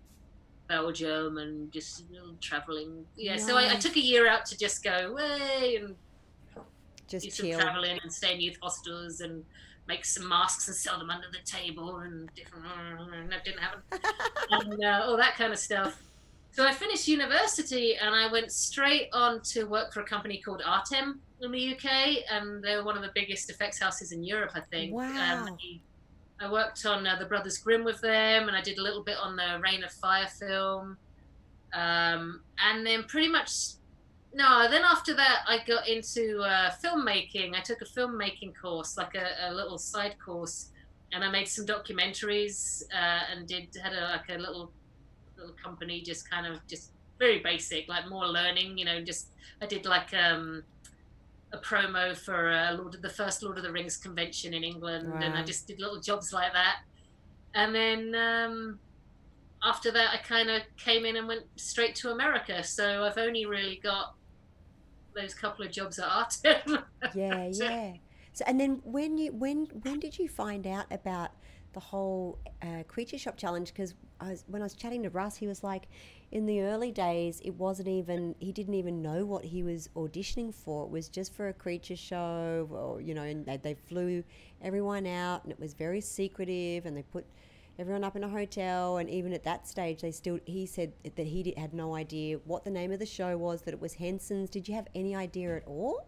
Belgium 0.68 1.38
and 1.38 1.72
just 1.72 2.04
you 2.10 2.18
know, 2.18 2.34
traveling. 2.40 3.04
Yeah, 3.16 3.36
so 3.36 3.56
I, 3.56 3.72
I, 3.72 3.76
took 3.76 3.96
a 3.96 4.00
year 4.00 4.28
out 4.28 4.44
to 4.46 4.58
just 4.58 4.84
go 4.84 5.10
away 5.10 5.80
and 5.80 5.94
Just 7.08 7.24
do 7.24 7.30
some 7.30 7.60
traveling 7.60 7.98
and 8.02 8.12
stay 8.12 8.34
in 8.34 8.40
youth 8.40 8.58
hostels 8.62 9.20
and 9.20 9.44
make 9.88 10.04
some 10.04 10.28
masks 10.28 10.68
and 10.68 10.76
sell 10.76 10.98
them 10.98 11.10
under 11.10 11.26
the 11.32 11.44
table 11.44 11.98
and 11.98 12.32
different. 12.34 12.64
That 13.30 13.44
didn't 13.44 13.60
happen. 13.60 13.80
and 14.50 14.84
uh, 14.84 15.02
all 15.06 15.16
that 15.16 15.34
kind 15.34 15.52
of 15.52 15.58
stuff. 15.58 16.02
So 16.50 16.66
I 16.66 16.72
finished 16.72 17.08
university 17.08 17.96
and 17.96 18.14
I 18.14 18.30
went 18.30 18.52
straight 18.52 19.08
on 19.12 19.40
to 19.42 19.64
work 19.64 19.92
for 19.92 20.00
a 20.00 20.04
company 20.04 20.38
called 20.38 20.62
Artem 20.64 21.20
in 21.40 21.52
the 21.52 21.74
UK, 21.74 22.24
and 22.30 22.62
they're 22.62 22.84
one 22.84 22.96
of 22.96 23.02
the 23.02 23.12
biggest 23.14 23.48
effects 23.48 23.78
houses 23.78 24.12
in 24.12 24.24
Europe, 24.24 24.52
I 24.54 24.60
think. 24.60 24.92
Wow. 24.92 25.46
Um, 25.46 25.58
I 26.40 26.50
worked 26.50 26.86
on 26.86 27.06
uh, 27.06 27.16
the 27.18 27.26
Brothers 27.26 27.58
Grimm 27.58 27.84
with 27.84 28.00
them, 28.00 28.48
and 28.48 28.56
I 28.56 28.60
did 28.62 28.78
a 28.78 28.82
little 28.82 29.02
bit 29.02 29.16
on 29.20 29.36
the 29.36 29.60
Reign 29.62 29.82
of 29.82 29.90
Fire 29.90 30.28
film, 30.28 30.96
um, 31.74 32.42
and 32.64 32.86
then 32.86 33.04
pretty 33.04 33.28
much 33.28 33.74
no. 34.32 34.68
Then 34.70 34.82
after 34.84 35.14
that, 35.14 35.40
I 35.48 35.58
got 35.66 35.88
into 35.88 36.40
uh, 36.40 36.70
filmmaking. 36.82 37.54
I 37.56 37.60
took 37.60 37.82
a 37.82 37.84
filmmaking 37.84 38.52
course, 38.60 38.96
like 38.96 39.14
a, 39.14 39.50
a 39.50 39.52
little 39.52 39.78
side 39.78 40.16
course, 40.24 40.70
and 41.12 41.24
I 41.24 41.30
made 41.30 41.48
some 41.48 41.66
documentaries 41.66 42.84
uh, 42.94 43.20
and 43.32 43.46
did 43.48 43.76
had 43.82 43.92
a, 43.92 44.02
like 44.02 44.28
a 44.28 44.38
little 44.38 44.70
little 45.36 45.54
company, 45.62 46.02
just 46.02 46.30
kind 46.30 46.46
of 46.46 46.64
just 46.68 46.92
very 47.18 47.40
basic, 47.40 47.88
like 47.88 48.08
more 48.08 48.26
learning. 48.26 48.78
You 48.78 48.84
know, 48.84 49.02
just 49.02 49.30
I 49.60 49.66
did 49.66 49.86
like 49.86 50.14
um, 50.14 50.62
a 51.52 51.58
promo 51.58 52.16
for 52.16 52.50
uh, 52.50 52.74
Lord 52.74 52.94
of 52.94 53.02
the 53.02 53.08
first 53.08 53.42
Lord 53.42 53.56
of 53.56 53.64
the 53.64 53.72
Rings 53.72 53.96
convention 53.96 54.54
in 54.54 54.64
England, 54.64 55.12
and 55.22 55.34
I 55.34 55.42
just 55.42 55.66
did 55.66 55.80
little 55.80 56.00
jobs 56.00 56.32
like 56.32 56.52
that. 56.52 56.80
And 57.54 57.74
then 57.74 58.14
um, 58.14 58.78
after 59.62 59.90
that, 59.90 60.10
I 60.12 60.18
kind 60.18 60.50
of 60.50 60.62
came 60.76 61.04
in 61.04 61.16
and 61.16 61.26
went 61.26 61.44
straight 61.56 61.94
to 61.96 62.10
America. 62.10 62.62
So 62.62 63.04
I've 63.04 63.18
only 63.18 63.46
really 63.46 63.80
got 63.82 64.14
those 65.14 65.34
couple 65.34 65.64
of 65.64 65.72
jobs 65.72 65.98
at 65.98 66.06
Artem. 66.06 66.84
Yeah, 67.14 67.48
yeah. 67.52 67.92
So, 68.32 68.44
and 68.46 68.60
then 68.60 68.80
when 68.84 69.18
you 69.18 69.32
when 69.32 69.66
when 69.82 69.98
did 69.98 70.18
you 70.18 70.28
find 70.28 70.66
out 70.66 70.86
about 70.90 71.30
the 71.72 71.80
whole 71.80 72.38
uh, 72.62 72.84
creature 72.86 73.18
shop 73.18 73.36
challenge? 73.36 73.72
Because 73.72 73.94
I 74.20 74.30
was 74.30 74.44
when 74.46 74.62
I 74.62 74.64
was 74.64 74.74
chatting 74.74 75.02
to 75.02 75.10
Russ, 75.10 75.36
he 75.36 75.46
was 75.46 75.64
like, 75.64 75.88
in 76.30 76.46
the 76.46 76.60
early 76.62 76.92
days, 76.92 77.40
it 77.44 77.54
wasn't 77.54 77.88
even 77.88 78.34
he 78.38 78.52
didn't 78.52 78.74
even 78.74 79.00
know 79.00 79.24
what 79.24 79.44
he 79.44 79.62
was 79.62 79.88
auditioning 79.96 80.54
for. 80.54 80.84
It 80.84 80.90
was 80.90 81.08
just 81.08 81.32
for 81.34 81.48
a 81.48 81.52
creature 81.52 81.96
show, 81.96 82.68
or 82.70 83.00
you 83.00 83.14
know, 83.14 83.22
and 83.22 83.46
they, 83.46 83.56
they 83.56 83.74
flew 83.74 84.22
everyone 84.62 85.06
out, 85.06 85.44
and 85.44 85.52
it 85.52 85.58
was 85.58 85.74
very 85.74 86.00
secretive, 86.00 86.86
and 86.86 86.96
they 86.96 87.02
put 87.02 87.24
everyone 87.78 88.02
up 88.02 88.16
in 88.16 88.24
a 88.24 88.28
hotel 88.28 88.96
and 88.96 89.08
even 89.08 89.32
at 89.32 89.44
that 89.44 89.68
stage 89.68 90.00
they 90.00 90.10
still 90.10 90.40
he 90.46 90.66
said 90.66 90.92
that 91.14 91.26
he 91.26 91.44
did, 91.44 91.56
had 91.56 91.72
no 91.72 91.94
idea 91.94 92.36
what 92.44 92.64
the 92.64 92.70
name 92.70 92.90
of 92.90 92.98
the 92.98 93.06
show 93.06 93.36
was 93.36 93.62
that 93.62 93.72
it 93.72 93.80
was 93.80 93.94
henson's 93.94 94.50
did 94.50 94.66
you 94.66 94.74
have 94.74 94.88
any 94.96 95.14
idea 95.14 95.56
at 95.56 95.62
all 95.64 96.04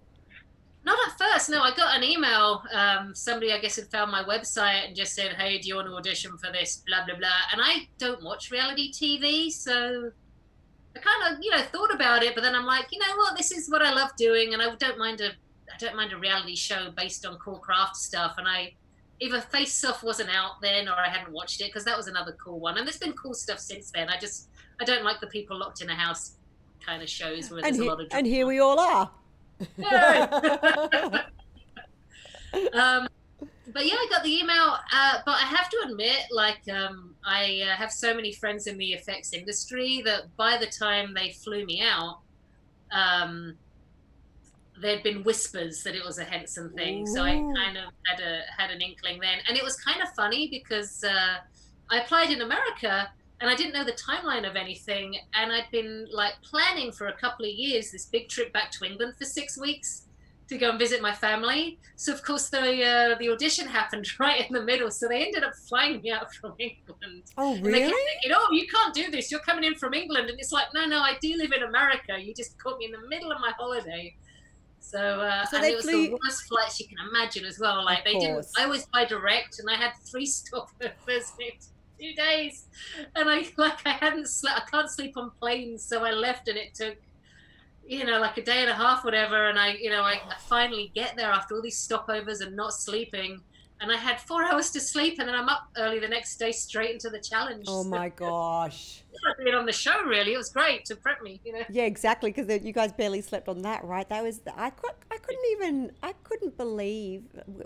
Not 0.83 0.99
at 1.07 1.19
first, 1.19 1.51
no. 1.51 1.61
I 1.61 1.75
got 1.75 1.97
an 1.97 2.03
email. 2.03 2.63
Um, 2.73 3.15
somebody, 3.15 3.53
I 3.53 3.59
guess, 3.59 3.77
had 3.77 3.91
found 3.91 4.11
my 4.11 4.23
website 4.23 4.87
and 4.87 4.97
just 4.97 5.15
said, 5.15 5.35
"Hey, 5.35 5.59
do 5.59 5.69
you 5.69 5.77
want 5.77 5.89
to 5.89 5.95
audition 5.95 6.37
for 6.39 6.51
this?" 6.51 6.83
Blah 6.87 7.05
blah 7.05 7.17
blah. 7.17 7.29
And 7.53 7.61
I 7.63 7.89
don't 7.99 8.23
watch 8.23 8.51
reality 8.51 8.91
TV, 8.91 9.51
so 9.51 10.11
I 10.97 10.99
kind 10.99 11.35
of, 11.35 11.43
you 11.43 11.51
know, 11.51 11.63
thought 11.71 11.95
about 11.95 12.23
it. 12.23 12.35
But 12.35 12.43
then 12.43 12.55
I'm 12.55 12.65
like, 12.65 12.87
you 12.93 12.99
know 12.99 13.15
what? 13.17 13.37
This 13.37 13.53
is 13.53 13.69
what 13.71 13.83
I 13.83 13.93
love 13.93 14.11
doing, 14.17 14.55
and 14.55 14.63
I 14.63 14.75
don't 14.77 14.99
mind 14.99 15.21
a, 15.21 15.29
I 15.29 15.77
don't 15.79 15.97
mind 15.97 16.13
a 16.13 16.19
reality 16.19 16.57
show 16.57 16.91
based 16.97 17.27
on 17.27 17.37
cool 17.39 17.59
craft 17.59 17.97
stuff. 17.97 18.37
And 18.39 18.49
I, 18.49 18.73
either 19.21 19.43
Face 19.43 19.85
Off 19.85 20.03
wasn't 20.03 20.31
out 20.31 20.63
then, 20.63 20.89
or 20.89 20.95
I 20.95 21.11
hadn't 21.11 21.33
watched 21.33 21.61
it 21.61 21.67
because 21.67 21.85
that 21.85 21.97
was 21.97 22.07
another 22.07 22.35
cool 22.43 22.59
one. 22.59 22.79
And 22.79 22.87
there's 22.87 22.99
been 22.99 23.13
cool 23.13 23.35
stuff 23.35 23.59
since 23.59 23.91
then. 23.91 24.09
I 24.09 24.19
just, 24.19 24.49
I 24.81 24.85
don't 24.85 25.05
like 25.05 25.21
the 25.21 25.27
people 25.27 25.59
locked 25.59 25.83
in 25.83 25.91
a 25.91 25.95
house 25.95 26.39
kind 26.85 27.03
of 27.03 27.11
shows 27.11 27.51
where 27.51 27.63
and, 27.63 27.77
there's 27.77 27.79
a 27.79 27.85
lot 27.85 28.01
of. 28.01 28.09
Drama. 28.09 28.19
and 28.19 28.27
here 28.27 28.47
we 28.47 28.61
all 28.61 28.81
are 28.81 29.11
um, 32.73 33.09
but 33.73 33.87
yeah, 33.87 33.95
I 33.95 34.07
got 34.11 34.23
the 34.23 34.37
email. 34.37 34.77
Uh, 34.93 35.19
but 35.25 35.35
I 35.35 35.47
have 35.47 35.69
to 35.71 35.87
admit, 35.89 36.23
like, 36.31 36.61
um, 36.73 37.15
I 37.25 37.63
uh, 37.71 37.77
have 37.77 37.93
so 37.93 38.15
many 38.15 38.33
friends 38.33 38.67
in 38.67 38.79
the 38.79 38.93
effects 38.93 39.33
industry 39.33 40.03
that 40.05 40.35
by 40.37 40.57
the 40.57 40.67
time 40.67 41.15
they 41.15 41.31
flew 41.31 41.65
me 41.65 41.83
out, 41.83 42.21
um, 42.93 43.57
there'd 44.81 45.03
been 45.03 45.23
whispers 45.23 45.83
that 45.83 45.95
it 45.95 46.05
was 46.05 46.19
a 46.19 46.25
Henson 46.25 46.71
thing. 46.71 47.07
So 47.07 47.23
I 47.23 47.33
kind 47.33 47.77
of 47.77 47.93
had 48.07 48.21
a 48.21 48.43
had 48.57 48.71
an 48.71 48.81
inkling 48.81 49.21
then, 49.21 49.39
and 49.49 49.57
it 49.57 49.63
was 49.63 49.77
kind 49.77 50.03
of 50.03 50.09
funny 50.15 50.49
because 50.49 51.05
uh, 51.05 51.37
I 51.91 52.01
applied 52.01 52.31
in 52.31 52.41
America. 52.41 53.11
And 53.41 53.49
I 53.49 53.55
didn't 53.55 53.73
know 53.73 53.85
the 53.85 53.93
timeline 53.93 54.49
of 54.49 54.55
anything, 54.55 55.17
and 55.35 55.51
I'd 55.51 55.71
been 55.73 56.07
like 56.13 56.35
planning 56.43 56.93
for 56.93 57.07
a 57.07 57.17
couple 57.17 57.47
of 57.47 57.53
years 57.53 57.91
this 57.91 58.05
big 58.07 58.29
trip 58.29 58.53
back 58.53 58.71
to 58.73 58.85
England 58.85 59.15
for 59.19 59.25
six 59.25 59.59
weeks 59.59 60.07
to 60.49 60.59
go 60.59 60.71
and 60.71 60.79
visit 60.79 61.01
my 61.01 61.15
family. 61.15 61.79
So 61.97 62.13
of 62.13 62.23
course 62.23 62.51
the 62.51 62.59
uh, 62.85 63.19
the 63.19 63.31
audition 63.31 63.67
happened 63.67 64.07
right 64.19 64.47
in 64.47 64.53
the 64.53 64.63
middle. 64.63 64.91
So 64.91 65.09
they 65.09 65.25
ended 65.25 65.43
up 65.43 65.55
flying 65.69 66.03
me 66.03 66.11
out 66.11 66.35
from 66.35 66.55
England. 66.59 67.23
oh 67.39 67.55
And 67.55 67.65
they 67.65 67.71
really 67.71 67.89
kept 67.89 67.97
thinking, 68.23 68.33
"Oh, 68.35 68.49
you 68.53 68.67
can't 68.67 68.93
do 68.95 69.11
this. 69.11 69.31
You're 69.31 69.41
coming 69.41 69.65
in 69.65 69.75
from 69.77 69.95
England." 69.95 70.29
And 70.29 70.39
it's 70.39 70.53
like, 70.53 70.67
"No, 70.75 70.85
no, 70.85 70.99
I 71.01 71.17
do 71.23 71.35
live 71.39 71.53
in 71.53 71.63
America. 71.63 72.19
You 72.21 72.35
just 72.35 72.59
caught 72.63 72.79
me 72.79 72.85
in 72.87 72.93
the 72.93 73.09
middle 73.09 73.33
of 73.33 73.41
my 73.41 73.53
holiday." 73.59 74.15
So, 74.81 74.99
uh, 74.99 75.45
So 75.47 75.59
and 75.59 75.67
it 75.67 75.77
was 75.77 75.85
flew- 75.85 76.09
the 76.09 76.19
worst 76.25 76.43
flights 76.49 76.79
you 76.81 76.89
can 76.89 76.99
imagine 77.09 77.45
as 77.47 77.59
well. 77.59 77.85
Like 77.85 78.05
they 78.05 78.15
didn't. 78.19 78.47
I 78.59 78.65
always 78.65 78.87
buy 78.93 79.05
direct, 79.07 79.61
and 79.61 79.69
I 79.71 79.77
had 79.77 79.93
three 80.11 80.27
stopovers 80.37 81.31
two 82.01 82.15
days, 82.15 82.67
and 83.15 83.29
I 83.29 83.47
like 83.57 83.87
I 83.87 83.91
hadn't 83.91 84.29
slept. 84.29 84.61
I 84.67 84.71
can't 84.71 84.91
sleep 84.91 85.17
on 85.17 85.31
planes, 85.41 85.85
so 85.85 86.05
I 86.05 86.13
left, 86.13 86.49
and 86.49 86.57
it 86.57 86.75
took 86.75 86.97
you 87.91 88.05
know, 88.05 88.21
like 88.21 88.39
a 88.39 88.43
day 88.43 88.61
and 88.61 88.71
a 88.71 88.75
half, 88.75 89.05
whatever. 89.05 89.49
And 89.49 89.59
I, 89.59 89.73
you 89.73 89.91
know, 89.91 90.03
I, 90.03 90.13
I 90.13 90.37
finally 90.47 90.93
get 90.95 91.17
there 91.17 91.31
after 91.31 91.57
all 91.57 91.63
these 91.63 91.77
stopovers 91.77 92.41
and 92.41 92.55
not 92.55 92.73
sleeping. 92.73 93.41
And 93.81 93.91
I 93.91 93.97
had 93.97 94.21
four 94.21 94.45
hours 94.49 94.71
to 94.73 94.81
sleep, 94.81 95.19
and 95.19 95.29
then 95.29 95.35
I'm 95.35 95.49
up 95.49 95.69
early 95.77 95.99
the 95.99 96.07
next 96.07 96.37
day 96.37 96.53
straight 96.53 96.93
into 96.93 97.11
the 97.11 97.19
challenge. 97.21 97.65
oh 97.67 97.83
my 97.83 98.09
gosh 98.17 99.03
being 99.43 99.55
on 99.55 99.67
the 99.67 99.73
show, 99.73 100.03
really. 100.05 100.35
It 100.35 100.39
was 100.39 100.51
great 100.51 100.85
to 100.87 100.97
prep 100.97 101.21
me, 101.23 101.41
you 101.45 101.53
know. 101.53 101.63
yeah 101.69 101.85
exactly 101.85 102.31
because 102.33 102.65
you 102.65 102.73
guys 102.73 102.93
barely 102.93 103.21
slept 103.21 103.49
on 103.49 103.63
that 103.63 103.85
right 103.85 104.09
that 104.09 104.23
was 104.23 104.41
i 104.57 104.71
could 104.71 104.93
i 105.11 105.17
couldn't 105.19 105.45
even 105.53 105.93
i 106.03 106.13
couldn't 106.25 106.57
believe 106.57 107.23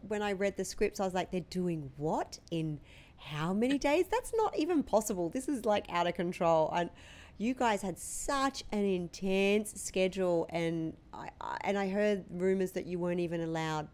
when 0.08 0.22
i 0.22 0.32
read 0.32 0.56
the 0.56 0.64
scripts 0.64 1.00
i 1.00 1.04
was 1.04 1.14
like 1.14 1.30
they're 1.30 1.40
doing 1.50 1.90
what 1.96 2.38
in 2.50 2.80
how 3.24 3.52
many 3.52 3.78
days 3.78 4.06
that's 4.10 4.32
not 4.36 4.56
even 4.58 4.82
possible 4.82 5.28
this 5.28 5.48
is 5.48 5.64
like 5.64 5.86
out 5.90 6.06
of 6.06 6.14
control 6.14 6.70
and 6.74 6.90
you 7.38 7.54
guys 7.54 7.82
had 7.82 7.98
such 7.98 8.62
an 8.70 8.84
intense 8.84 9.72
schedule 9.80 10.46
and 10.50 10.96
i, 11.12 11.28
I 11.40 11.58
and 11.62 11.78
i 11.78 11.88
heard 11.88 12.24
rumors 12.30 12.72
that 12.72 12.86
you 12.86 12.98
weren't 12.98 13.20
even 13.20 13.40
allowed 13.40 13.88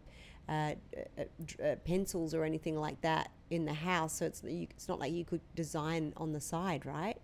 uh, 0.49 0.73
uh, 1.17 1.23
uh, 1.63 1.75
pencils 1.85 2.33
or 2.33 2.43
anything 2.43 2.75
like 2.75 2.99
that 3.01 3.31
in 3.49 3.63
the 3.63 3.73
house 3.73 4.17
so 4.17 4.25
it's 4.25 4.43
you, 4.43 4.67
it's 4.69 4.89
not 4.89 4.99
like 4.99 5.13
you 5.13 5.23
could 5.23 5.41
design 5.55 6.13
on 6.17 6.33
the 6.33 6.41
side 6.41 6.85
right 6.85 7.17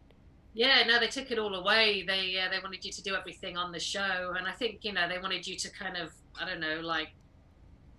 Yeah, 0.54 0.84
no, 0.88 1.00
they 1.00 1.08
took 1.08 1.30
it 1.30 1.38
all 1.38 1.54
away. 1.54 2.04
They 2.08 2.36
uh, 2.40 2.50
they 2.50 2.58
wanted 2.64 2.84
you 2.84 2.92
to 2.92 3.04
do 3.04 3.14
everything 3.14 3.58
on 3.58 3.72
the 3.72 3.80
show, 3.80 4.34
and 4.36 4.48
I 4.48 4.54
think 4.54 4.84
you 4.84 4.92
know 4.92 5.08
they 5.08 5.20
wanted 5.20 5.46
you 5.46 5.56
to 5.56 5.70
kind 5.70 5.96
of 5.96 6.12
I 6.42 6.50
don't 6.50 6.60
know 6.60 6.80
like 6.82 7.10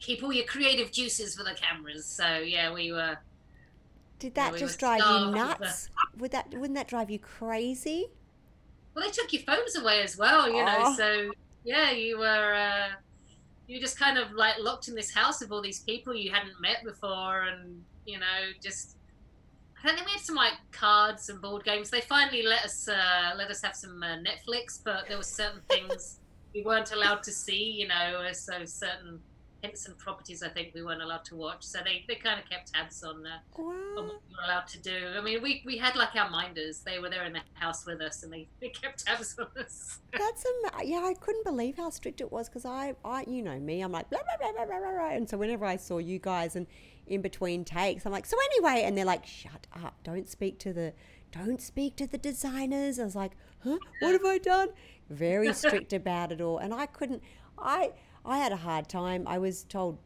keep 0.01 0.25
all 0.25 0.33
your 0.33 0.44
creative 0.44 0.90
juices 0.90 1.37
for 1.37 1.44
the 1.44 1.55
cameras. 1.55 2.05
So 2.05 2.38
yeah, 2.38 2.73
we 2.73 2.90
were. 2.90 3.17
Did 4.19 4.35
that 4.35 4.52
we 4.52 4.58
just 4.58 4.79
drive 4.79 5.00
you 5.00 5.31
nuts? 5.31 5.90
Would 6.19 6.33
that 6.33 6.52
wouldn't 6.52 6.75
that 6.75 6.88
drive 6.88 7.10
you 7.10 7.19
crazy? 7.19 8.08
Well, 8.94 9.04
they 9.04 9.10
took 9.12 9.33
your 9.33 9.42
phones 9.42 9.77
away 9.77 10.02
as 10.02 10.16
well, 10.16 10.48
you 10.48 10.64
know. 10.64 10.94
So 10.96 11.31
yeah, 11.64 11.92
you 11.92 12.19
were 12.19 12.54
uh, 12.54 12.88
you 13.66 13.77
were 13.77 13.81
just 13.81 13.98
kind 13.98 14.19
of 14.19 14.33
like 14.33 14.54
locked 14.58 14.88
in 14.88 14.94
this 14.94 15.12
house 15.12 15.40
of 15.42 15.52
all 15.52 15.62
these 15.62 15.81
people 15.81 16.14
you 16.14 16.33
hadn't 16.33 16.60
met 16.60 16.83
before, 16.85 17.42
and 17.42 17.85
you 18.06 18.19
know, 18.19 18.52
just 18.60 18.96
I 19.83 19.87
don't 19.87 19.96
think 19.96 20.06
we 20.08 20.12
had 20.14 20.23
some 20.23 20.35
like 20.35 20.54
cards 20.73 21.29
and 21.29 21.40
board 21.40 21.64
games. 21.64 21.90
They 21.90 22.00
finally 22.00 22.42
let 22.42 22.64
us 22.64 22.88
uh, 22.88 23.35
let 23.37 23.50
us 23.50 23.62
have 23.62 23.77
some 23.77 24.02
uh, 24.02 24.16
Netflix, 24.16 24.81
but 24.83 25.06
there 25.06 25.16
were 25.16 25.23
certain 25.23 25.60
things 25.69 26.19
we 26.54 26.62
weren't 26.62 26.90
allowed 26.92 27.23
to 27.25 27.31
see, 27.31 27.71
you 27.71 27.87
know. 27.87 28.29
So 28.33 28.64
certain 28.64 29.21
Henson 29.63 29.94
properties. 29.98 30.42
I 30.42 30.48
think 30.48 30.73
we 30.75 30.83
weren't 30.83 31.02
allowed 31.02 31.25
to 31.27 31.37
watch, 31.37 31.65
so 31.65 31.81
they, 31.85 32.04
they 32.06 32.15
kind 32.15 32.40
of 32.40 32.48
kept 32.48 32.73
tabs 32.73 33.02
on 33.02 33.27
uh, 33.27 33.38
on 33.61 33.65
what 33.94 34.21
we 34.29 34.35
were 34.35 34.44
allowed 34.44 34.69
to 34.69 34.79
do. 34.81 34.96
I 35.17 35.21
mean, 35.21 35.42
we, 35.42 35.63
we 35.67 35.77
had 35.79 35.96
like 35.96 36.15
our 36.15 36.31
minders. 36.31 36.81
They 36.81 36.98
were 36.98 37.11
there 37.11 37.25
in 37.25 37.33
the 37.33 37.40
house 37.54 37.85
with 37.85 38.00
us, 38.00 38.23
and 38.23 38.33
they, 38.33 38.46
they 38.61 38.69
kept 38.69 39.06
tabs 39.06 39.37
on 39.38 39.46
us. 39.61 39.98
That's 40.13 40.44
am- 40.46 40.87
yeah. 40.87 40.98
I 41.04 41.15
couldn't 41.15 41.44
believe 41.44 41.77
how 41.77 41.90
strict 41.90 42.21
it 42.21 42.31
was 42.31 42.48
because 42.48 42.65
I, 42.65 42.94
I, 43.04 43.25
you 43.27 43.42
know 43.42 43.59
me, 43.59 43.81
I'm 43.81 43.92
like 43.92 44.09
blah 44.11 44.21
blah 44.21 44.52
blah 44.52 44.65
blah 44.65 44.67
blah 44.67 44.81
blah, 44.81 44.92
blah. 44.92 45.11
and 45.11 45.29
so 45.29 45.37
whenever 45.37 45.65
I 45.65 45.77
saw 45.77 45.98
you 45.98 46.19
guys 46.19 46.54
and 46.56 46.67
in 47.06 47.23
between 47.23 47.65
takes, 47.65 48.04
I'm 48.06 48.13
like, 48.13 48.27
so 48.27 48.37
anyway, 48.52 48.83
and 48.85 48.96
they're 48.96 49.04
like, 49.04 49.27
shut 49.27 49.67
up, 49.83 49.94
don't 50.04 50.29
speak 50.29 50.59
to 50.61 50.73
the, 50.73 50.92
don't 51.33 51.61
speak 51.61 51.96
to 51.96 52.06
the 52.06 52.19
designers. 52.19 52.98
I 52.98 53.04
was 53.04 53.17
like, 53.17 53.33
huh, 53.65 53.79
what 54.00 54.13
have 54.13 54.25
I 54.25 54.38
done? 54.38 54.69
Very 55.11 55.52
strict 55.54 55.92
about 55.92 56.33
it 56.33 56.40
all, 56.40 56.59
and 56.59 56.73
I 56.73 56.87
couldn't, 56.87 57.23
I. 57.59 57.92
I 58.29 58.37
had 58.37 58.52
a 58.52 58.56
hard 58.56 58.88
time. 58.90 59.26
I 59.26 59.38
was 59.38 59.64
told 59.64 59.98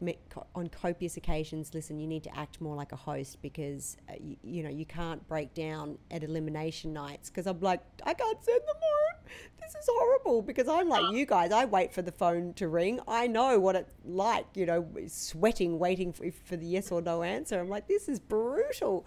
on 0.55 0.69
copious 0.69 1.17
occasions, 1.17 1.73
listen, 1.73 1.99
you 1.99 2.07
need 2.07 2.23
to 2.23 2.37
act 2.37 2.61
more 2.61 2.73
like 2.73 2.93
a 2.93 2.95
host 2.95 3.41
because, 3.41 3.97
uh, 4.09 4.13
you, 4.17 4.37
you 4.41 4.63
know, 4.63 4.69
you 4.69 4.85
can't 4.85 5.27
break 5.27 5.53
down 5.53 5.97
at 6.09 6.23
elimination 6.23 6.93
nights 6.93 7.29
because 7.29 7.47
I'm 7.47 7.59
like, 7.59 7.81
I 8.05 8.13
can't 8.13 8.43
send 8.43 8.61
them 8.61 8.77
home. 8.81 9.29
This 9.59 9.75
is 9.75 9.89
horrible 9.91 10.41
because 10.41 10.69
I'm 10.69 10.87
like 10.87 11.13
you 11.13 11.25
guys. 11.25 11.51
I 11.51 11.65
wait 11.65 11.91
for 11.93 12.01
the 12.01 12.13
phone 12.13 12.53
to 12.53 12.69
ring. 12.69 13.01
I 13.09 13.27
know 13.27 13.59
what 13.59 13.75
it's 13.75 13.93
like, 14.05 14.45
you 14.55 14.65
know, 14.65 14.87
sweating, 15.07 15.77
waiting 15.77 16.13
for, 16.13 16.31
for 16.45 16.55
the 16.55 16.65
yes 16.65 16.91
or 16.91 17.01
no 17.01 17.23
answer. 17.23 17.59
I'm 17.59 17.69
like, 17.69 17.89
this 17.89 18.07
is 18.07 18.19
brutal. 18.19 19.05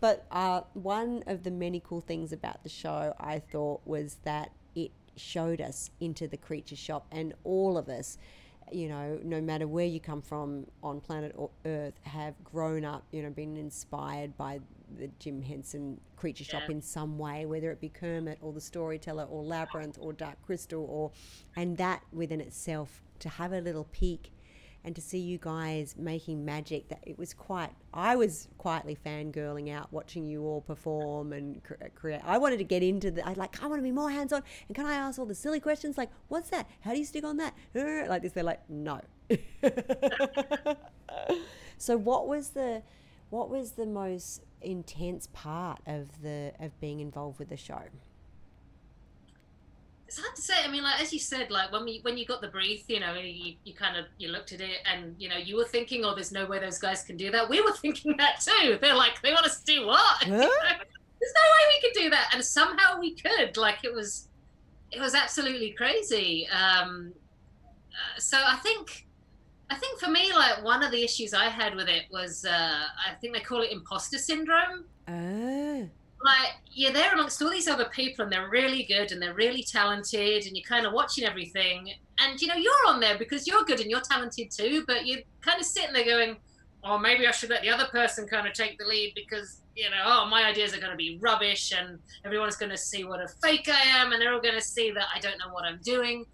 But 0.00 0.26
uh, 0.30 0.62
one 0.74 1.22
of 1.28 1.44
the 1.44 1.52
many 1.52 1.80
cool 1.80 2.00
things 2.00 2.32
about 2.32 2.64
the 2.64 2.68
show, 2.68 3.14
I 3.20 3.38
thought, 3.38 3.82
was 3.84 4.18
that 4.24 4.50
it 4.74 4.90
showed 5.16 5.60
us 5.60 5.90
into 6.00 6.28
the 6.28 6.36
creature 6.36 6.76
shop, 6.76 7.06
and 7.10 7.32
all 7.44 7.78
of 7.78 7.88
us, 7.88 8.18
you 8.72 8.88
know, 8.88 9.18
no 9.22 9.40
matter 9.40 9.66
where 9.68 9.86
you 9.86 10.00
come 10.00 10.22
from 10.22 10.66
on 10.82 11.00
planet 11.00 11.32
or 11.36 11.50
Earth, 11.64 11.94
have 12.04 12.34
grown 12.44 12.84
up, 12.84 13.04
you 13.12 13.22
know, 13.22 13.30
been 13.30 13.56
inspired 13.56 14.36
by 14.36 14.60
the 14.98 15.08
Jim 15.18 15.42
Henson 15.42 16.00
creature 16.16 16.44
shop 16.44 16.62
Yeah. 16.68 16.76
in 16.76 16.82
some 16.82 17.18
way, 17.18 17.44
whether 17.46 17.70
it 17.70 17.80
be 17.80 17.88
Kermit 17.88 18.38
or 18.40 18.52
the 18.52 18.60
Storyteller 18.60 19.24
or 19.24 19.42
Labyrinth 19.42 19.98
or 20.00 20.12
Dark 20.12 20.40
Crystal, 20.42 20.84
or 20.84 21.12
and 21.54 21.76
that 21.76 22.02
within 22.12 22.40
itself 22.40 23.02
to 23.20 23.28
have 23.28 23.52
a 23.52 23.60
little 23.60 23.84
peek 23.92 24.30
and 24.86 24.94
to 24.96 25.02
see 25.02 25.18
you 25.18 25.36
guys 25.36 25.94
making 25.98 26.44
magic 26.44 26.88
that 26.88 27.00
it 27.02 27.18
was 27.18 27.34
quite 27.34 27.70
i 27.92 28.16
was 28.16 28.48
quietly 28.56 28.96
fangirling 29.04 29.70
out 29.70 29.92
watching 29.92 30.24
you 30.24 30.44
all 30.44 30.62
perform 30.62 31.32
and 31.32 31.62
cre- 31.62 31.74
create. 31.94 32.20
I 32.24 32.38
wanted 32.38 32.58
to 32.58 32.64
get 32.64 32.82
into 32.82 33.10
the 33.10 33.26
i 33.28 33.34
like 33.34 33.62
i 33.62 33.66
want 33.66 33.80
to 33.80 33.82
be 33.82 33.92
more 33.92 34.10
hands-on. 34.10 34.42
And 34.68 34.74
can 34.74 34.86
i 34.86 34.94
ask 34.94 35.18
all 35.18 35.26
the 35.26 35.34
silly 35.34 35.60
questions 35.60 35.98
like 35.98 36.10
what's 36.28 36.48
that? 36.50 36.66
How 36.80 36.92
do 36.92 36.98
you 36.98 37.04
stick 37.04 37.24
on 37.24 37.36
that? 37.36 37.54
Uh, 37.74 38.08
like 38.08 38.22
this 38.22 38.32
they're 38.32 38.44
like 38.44 38.62
no. 38.70 39.00
So 41.78 41.96
what 41.96 42.26
was 42.26 42.50
the 42.50 42.82
what 43.30 43.50
was 43.50 43.72
the 43.72 43.86
most 43.86 44.42
intense 44.62 45.28
part 45.32 45.80
of 45.86 46.22
the 46.22 46.52
of 46.58 46.78
being 46.80 47.00
involved 47.00 47.38
with 47.38 47.48
the 47.48 47.56
show 47.56 47.82
It's 50.06 50.18
hard 50.18 50.36
to 50.36 50.42
say. 50.42 50.54
I 50.64 50.70
mean, 50.70 50.84
like 50.84 51.00
as 51.00 51.12
you 51.12 51.18
said, 51.18 51.50
like 51.50 51.72
when 51.72 51.84
we 51.84 51.98
when 52.02 52.16
you 52.16 52.26
got 52.26 52.40
the 52.40 52.48
brief, 52.48 52.84
you 52.88 53.00
know, 53.00 53.14
you, 53.14 53.54
you 53.64 53.74
kind 53.74 53.96
of 53.96 54.06
you 54.18 54.28
looked 54.28 54.52
at 54.52 54.60
it 54.60 54.78
and 54.90 55.16
you 55.18 55.28
know 55.28 55.36
you 55.36 55.56
were 55.56 55.64
thinking, 55.64 56.04
oh, 56.04 56.14
there's 56.14 56.32
no 56.32 56.46
way 56.46 56.60
those 56.60 56.78
guys 56.78 57.02
can 57.02 57.16
do 57.16 57.30
that. 57.32 57.48
We 57.48 57.60
were 57.60 57.72
thinking 57.82 58.16
that 58.18 58.40
too. 58.40 58.78
They're 58.80 58.94
like, 58.94 59.20
they 59.22 59.32
want 59.32 59.46
us 59.46 59.60
to 59.60 59.64
do 59.64 59.86
what? 59.86 60.22
Huh? 60.26 60.74
there's 61.18 61.32
no 61.34 61.40
way 61.40 61.62
we 61.74 61.88
could 61.88 61.98
do 61.98 62.10
that, 62.10 62.30
and 62.34 62.44
somehow 62.44 63.00
we 63.00 63.14
could. 63.14 63.56
Like 63.56 63.84
it 63.84 63.92
was, 63.92 64.28
it 64.92 65.00
was 65.00 65.14
absolutely 65.14 65.70
crazy. 65.70 66.46
Um, 66.48 67.12
uh, 67.90 68.20
so 68.20 68.36
I 68.36 68.56
think, 68.56 69.06
I 69.70 69.76
think 69.76 69.98
for 69.98 70.10
me, 70.10 70.32
like 70.34 70.62
one 70.62 70.82
of 70.82 70.92
the 70.92 71.02
issues 71.02 71.32
I 71.32 71.48
had 71.48 71.74
with 71.74 71.88
it 71.88 72.04
was, 72.10 72.44
uh, 72.44 72.50
I 72.52 73.14
think 73.14 73.34
they 73.34 73.40
call 73.40 73.62
it 73.62 73.72
imposter 73.72 74.18
syndrome 74.18 74.84
oh 75.08 75.88
like 76.24 76.54
you're 76.72 76.92
there 76.92 77.12
amongst 77.12 77.40
all 77.42 77.50
these 77.50 77.68
other 77.68 77.86
people 77.86 78.24
and 78.24 78.32
they're 78.32 78.48
really 78.48 78.84
good 78.84 79.12
and 79.12 79.20
they're 79.20 79.34
really 79.34 79.62
talented 79.62 80.46
and 80.46 80.56
you're 80.56 80.68
kind 80.68 80.86
of 80.86 80.92
watching 80.92 81.24
everything. 81.24 81.90
And 82.18 82.40
you 82.40 82.48
know 82.48 82.54
you're 82.54 82.72
on 82.88 83.00
there 83.00 83.18
because 83.18 83.46
you're 83.46 83.64
good 83.64 83.80
and 83.80 83.90
you're 83.90 84.00
talented 84.00 84.50
too 84.50 84.84
but 84.86 85.06
you're 85.06 85.20
kind 85.42 85.60
of 85.60 85.66
sitting 85.66 85.92
there 85.92 86.04
going 86.04 86.36
oh 86.86 86.98
maybe 86.98 87.26
i 87.26 87.30
should 87.30 87.50
let 87.50 87.62
the 87.62 87.68
other 87.68 87.86
person 87.86 88.26
kind 88.26 88.46
of 88.46 88.52
take 88.52 88.78
the 88.78 88.84
lead 88.84 89.12
because 89.14 89.60
you 89.74 89.90
know 89.90 90.02
oh 90.04 90.26
my 90.26 90.44
ideas 90.44 90.74
are 90.74 90.78
going 90.78 90.90
to 90.90 90.96
be 90.96 91.18
rubbish 91.20 91.72
and 91.76 91.98
everyone's 92.24 92.56
going 92.56 92.70
to 92.70 92.76
see 92.76 93.04
what 93.04 93.20
a 93.20 93.28
fake 93.42 93.68
i 93.68 93.80
am 93.98 94.12
and 94.12 94.22
they're 94.22 94.32
all 94.32 94.40
going 94.40 94.54
to 94.54 94.60
see 94.60 94.90
that 94.90 95.06
i 95.14 95.18
don't 95.20 95.38
know 95.38 95.52
what 95.52 95.64
i'm 95.64 95.80
doing. 95.82 96.24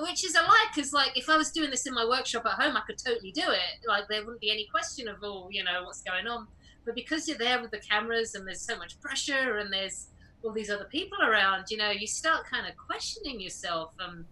Which 0.00 0.24
is 0.24 0.36
a 0.36 0.42
lie 0.42 0.66
because 0.72 0.92
like 0.92 1.16
if 1.16 1.28
i 1.28 1.36
was 1.36 1.50
doing 1.50 1.70
this 1.70 1.86
in 1.86 1.94
my 1.94 2.04
workshop 2.04 2.46
at 2.46 2.52
home 2.52 2.76
i 2.76 2.80
could 2.86 2.98
totally 3.04 3.32
do 3.32 3.42
it. 3.42 3.86
Like 3.88 4.06
there 4.08 4.20
wouldn't 4.20 4.40
be 4.40 4.52
any 4.52 4.66
question 4.70 5.08
of 5.08 5.16
oh 5.24 5.48
you 5.50 5.64
know 5.64 5.82
what's 5.84 6.02
going 6.02 6.28
on 6.28 6.46
but 6.88 6.94
because 6.94 7.28
you're 7.28 7.36
there 7.36 7.60
with 7.60 7.70
the 7.70 7.78
cameras 7.80 8.34
and 8.34 8.46
there's 8.46 8.62
so 8.62 8.74
much 8.78 8.98
pressure 8.98 9.58
and 9.58 9.70
there's 9.70 10.06
all 10.42 10.52
these 10.52 10.70
other 10.70 10.86
people 10.86 11.18
around 11.22 11.66
you 11.68 11.76
know 11.76 11.90
you 11.90 12.06
start 12.06 12.46
kind 12.50 12.66
of 12.66 12.74
questioning 12.78 13.38
yourself 13.38 13.92
and 14.00 14.24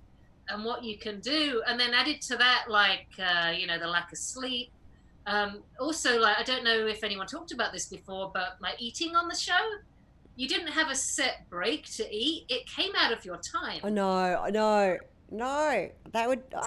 and 0.49 0.65
what 0.65 0.83
you 0.83 0.97
can 0.97 1.21
do 1.21 1.63
and 1.69 1.79
then 1.79 1.93
added 1.93 2.23
to 2.23 2.35
that 2.37 2.65
like 2.69 3.09
uh, 3.19 3.51
you 3.51 3.67
know 3.67 3.79
the 3.79 3.87
lack 3.87 4.11
of 4.11 4.17
sleep 4.17 4.71
um, 5.27 5.63
also 5.79 6.19
like 6.19 6.39
i 6.39 6.43
don't 6.43 6.65
know 6.65 6.87
if 6.87 7.05
anyone 7.05 7.27
talked 7.27 7.53
about 7.53 7.75
this 7.75 7.87
before 7.87 8.31
but 8.33 8.57
like 8.63 8.81
eating 8.81 9.15
on 9.15 9.29
the 9.29 9.35
show 9.35 9.61
you 10.35 10.49
didn't 10.49 10.69
have 10.69 10.91
a 10.91 10.95
set 10.95 11.49
break 11.51 11.85
to 11.85 12.09
eat 12.11 12.47
it 12.49 12.67
came 12.67 12.93
out 12.97 13.13
of 13.13 13.23
your 13.23 13.37
time 13.37 13.81
oh 13.85 13.91
no 13.91 14.47
no 14.49 14.97
no 15.31 15.91
that 16.13 16.27
would 16.27 16.43
ah! 16.55 16.65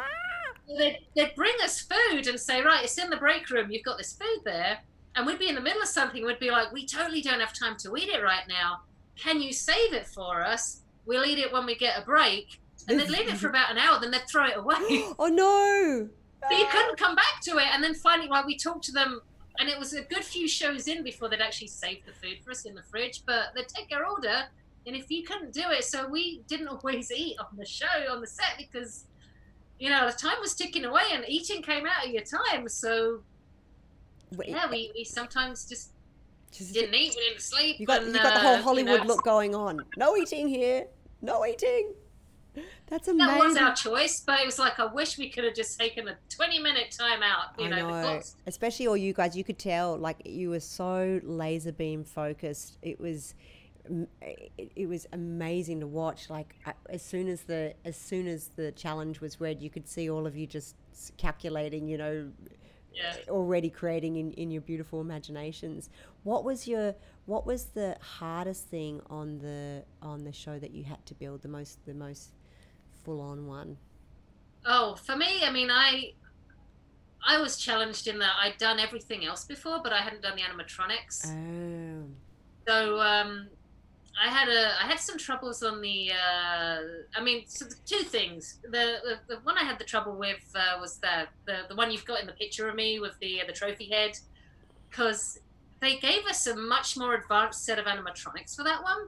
they'd, 0.77 0.99
they'd 1.15 1.35
bring 1.35 1.55
us 1.63 1.79
food 1.81 2.27
and 2.27 2.39
say, 2.39 2.61
right, 2.61 2.83
it's 2.83 2.97
in 2.97 3.09
the 3.09 3.17
break 3.17 3.49
room. 3.49 3.71
You've 3.71 3.83
got 3.83 3.97
this 3.97 4.13
food 4.13 4.41
there. 4.45 4.79
And 5.15 5.25
we'd 5.25 5.39
be 5.39 5.49
in 5.49 5.55
the 5.55 5.61
middle 5.61 5.81
of 5.81 5.87
something. 5.87 6.25
We'd 6.25 6.39
be 6.39 6.51
like, 6.51 6.71
we 6.71 6.85
totally 6.85 7.21
don't 7.21 7.39
have 7.39 7.53
time 7.53 7.75
to 7.77 7.95
eat 7.97 8.09
it 8.09 8.23
right 8.23 8.47
now. 8.47 8.81
Can 9.17 9.41
you 9.41 9.51
save 9.51 9.93
it 9.93 10.07
for 10.07 10.43
us? 10.43 10.81
We'll 11.05 11.25
eat 11.25 11.39
it 11.39 11.51
when 11.51 11.65
we 11.65 11.75
get 11.75 12.01
a 12.01 12.05
break. 12.05 12.59
And 12.87 12.99
they'd 12.99 13.09
leave 13.09 13.27
it 13.27 13.37
for 13.37 13.49
about 13.49 13.71
an 13.71 13.77
hour, 13.77 13.99
then 13.99 14.11
they'd 14.11 14.27
throw 14.27 14.47
it 14.47 14.57
away. 14.57 14.75
oh 15.19 15.27
no 15.27 16.09
but 16.41 16.57
you 16.57 16.65
couldn't 16.71 16.97
come 16.97 17.15
back 17.15 17.41
to 17.43 17.57
it. 17.57 17.67
And 17.73 17.83
then 17.83 17.93
finally, 17.93 18.29
like, 18.29 18.45
we 18.45 18.57
talked 18.57 18.85
to 18.85 18.91
them, 18.91 19.21
and 19.59 19.67
it 19.67 19.77
was 19.77 19.93
a 19.93 20.03
good 20.03 20.23
few 20.23 20.47
shows 20.47 20.87
in 20.87 21.03
before 21.03 21.27
they'd 21.29 21.41
actually 21.41 21.67
save 21.67 22.05
the 22.05 22.13
food 22.13 22.37
for 22.43 22.51
us 22.51 22.65
in 22.65 22.75
the 22.75 22.83
fridge. 22.83 23.23
But 23.25 23.47
they'd 23.55 23.67
take 23.67 23.89
our 23.93 24.05
order. 24.05 24.45
And 24.87 24.95
if 24.95 25.11
you 25.11 25.23
couldn't 25.23 25.53
do 25.53 25.63
it, 25.69 25.83
so 25.83 26.07
we 26.07 26.41
didn't 26.47 26.69
always 26.69 27.11
eat 27.15 27.35
on 27.39 27.57
the 27.57 27.65
show, 27.65 27.87
on 28.09 28.21
the 28.21 28.27
set, 28.27 28.55
because 28.57 29.05
you 29.79 29.89
know, 29.89 30.07
the 30.07 30.17
time 30.17 30.35
was 30.41 30.53
ticking 30.53 30.85
away 30.85 31.03
and 31.13 31.23
eating 31.27 31.61
came 31.61 31.85
out 31.85 32.05
of 32.05 32.11
your 32.11 32.23
time. 32.23 32.67
So 32.67 33.21
yeah, 34.45 34.69
we, 34.69 34.91
we 34.95 35.03
sometimes 35.03 35.65
just 35.65 35.91
just- 36.51 36.73
didn't 36.73 36.95
eat, 36.95 37.13
we 37.15 37.27
didn't 37.29 37.41
sleep. 37.41 37.79
You 37.79 37.85
got 37.85 38.03
and, 38.03 38.13
you 38.13 38.21
got 38.21 38.33
the 38.33 38.39
uh, 38.39 38.43
whole 38.43 38.57
you 38.57 38.63
Hollywood 38.63 39.01
know, 39.01 39.07
look 39.07 39.23
going 39.23 39.55
on. 39.55 39.85
No 39.97 40.17
eating 40.17 40.47
here. 40.47 40.87
No 41.21 41.45
eating. 41.45 41.93
That's 42.87 43.07
amazing. 43.07 43.37
That 43.37 43.45
was 43.45 43.57
our 43.57 43.75
choice, 43.75 44.19
but 44.21 44.39
it 44.39 44.45
was 44.45 44.57
like 44.57 44.79
I 44.79 44.85
wish 44.85 45.17
we 45.17 45.29
could 45.29 45.43
have 45.43 45.53
just 45.53 45.79
taken 45.79 46.07
a 46.07 46.17
twenty 46.29 46.59
minute 46.59 46.95
time 46.97 47.21
out. 47.21 47.59
You 47.59 47.65
I 47.65 47.69
know, 47.69 47.89
know. 47.89 48.21
Especially 48.47 48.87
all 48.87 48.97
you 48.97 49.13
guys, 49.13 49.37
you 49.37 49.43
could 49.43 49.59
tell 49.59 49.95
like 49.97 50.21
you 50.25 50.49
were 50.49 50.59
so 50.59 51.21
laser 51.23 51.71
beam 51.71 52.03
focused. 52.03 52.77
It 52.81 52.99
was 52.99 53.35
it, 54.21 54.71
it 54.75 54.87
was 54.87 55.07
amazing 55.13 55.79
to 55.79 55.87
watch 55.87 56.29
like 56.29 56.55
as 56.89 57.01
soon 57.01 57.27
as 57.27 57.41
the 57.41 57.73
as 57.85 57.95
soon 57.95 58.27
as 58.27 58.49
the 58.55 58.71
challenge 58.73 59.19
was 59.19 59.41
read 59.41 59.61
you 59.61 59.69
could 59.69 59.87
see 59.87 60.09
all 60.09 60.27
of 60.27 60.37
you 60.37 60.45
just 60.45 60.75
calculating 61.17 61.87
you 61.87 61.97
know 61.97 62.29
Yeah. 62.93 63.15
already 63.29 63.69
creating 63.69 64.15
in, 64.17 64.31
in 64.33 64.51
your 64.51 64.61
beautiful 64.61 64.99
imaginations 65.01 65.89
what 66.23 66.43
was 66.43 66.67
your 66.67 66.95
what 67.25 67.45
was 67.45 67.65
the 67.67 67.97
hardest 68.01 68.65
thing 68.65 69.01
on 69.09 69.39
the 69.39 69.83
on 70.01 70.23
the 70.23 70.33
show 70.33 70.59
that 70.59 70.71
you 70.71 70.83
had 70.83 71.05
to 71.05 71.13
build 71.13 71.41
the 71.41 71.47
most 71.47 71.85
the 71.85 71.93
most 71.93 72.31
full 73.03 73.21
on 73.21 73.47
one 73.47 73.77
Oh, 74.65 74.95
for 74.95 75.15
me, 75.15 75.43
I 75.43 75.51
mean, 75.51 75.69
I 75.71 76.13
I 77.25 77.39
was 77.41 77.57
challenged 77.57 78.07
in 78.07 78.19
that 78.19 78.35
I'd 78.41 78.57
done 78.57 78.79
everything 78.79 79.25
else 79.25 79.45
before, 79.45 79.81
but 79.83 79.93
I 79.93 80.01
hadn't 80.01 80.21
done 80.21 80.35
the 80.35 80.41
animatronics. 80.41 81.25
oh 81.25 82.03
So 82.67 82.99
um, 82.99 83.49
I 84.21 84.27
had 84.27 84.49
a 84.49 84.83
I 84.83 84.87
had 84.87 84.99
some 84.99 85.17
troubles 85.17 85.63
on 85.63 85.81
the. 85.81 86.11
Uh, 86.11 86.79
I 87.15 87.21
mean, 87.23 87.45
so 87.47 87.65
the 87.65 87.75
two 87.85 88.03
things. 88.03 88.59
The, 88.63 88.97
the 89.03 89.19
the 89.27 89.39
one 89.43 89.57
I 89.57 89.63
had 89.63 89.79
the 89.79 89.85
trouble 89.85 90.17
with 90.17 90.43
uh, 90.55 90.77
was 90.79 90.97
the, 90.97 91.27
the 91.45 91.59
the 91.69 91.75
one 91.75 91.89
you've 91.91 92.05
got 92.05 92.19
in 92.19 92.27
the 92.27 92.33
picture 92.33 92.67
of 92.67 92.75
me 92.75 92.99
with 92.99 93.17
the 93.19 93.41
the 93.47 93.53
trophy 93.53 93.85
head, 93.85 94.17
because 94.89 95.39
they 95.79 95.97
gave 95.97 96.25
us 96.25 96.45
a 96.47 96.55
much 96.55 96.97
more 96.97 97.13
advanced 97.13 97.63
set 97.65 97.79
of 97.79 97.85
animatronics 97.85 98.55
for 98.55 98.63
that 98.63 98.83
one. 98.83 99.07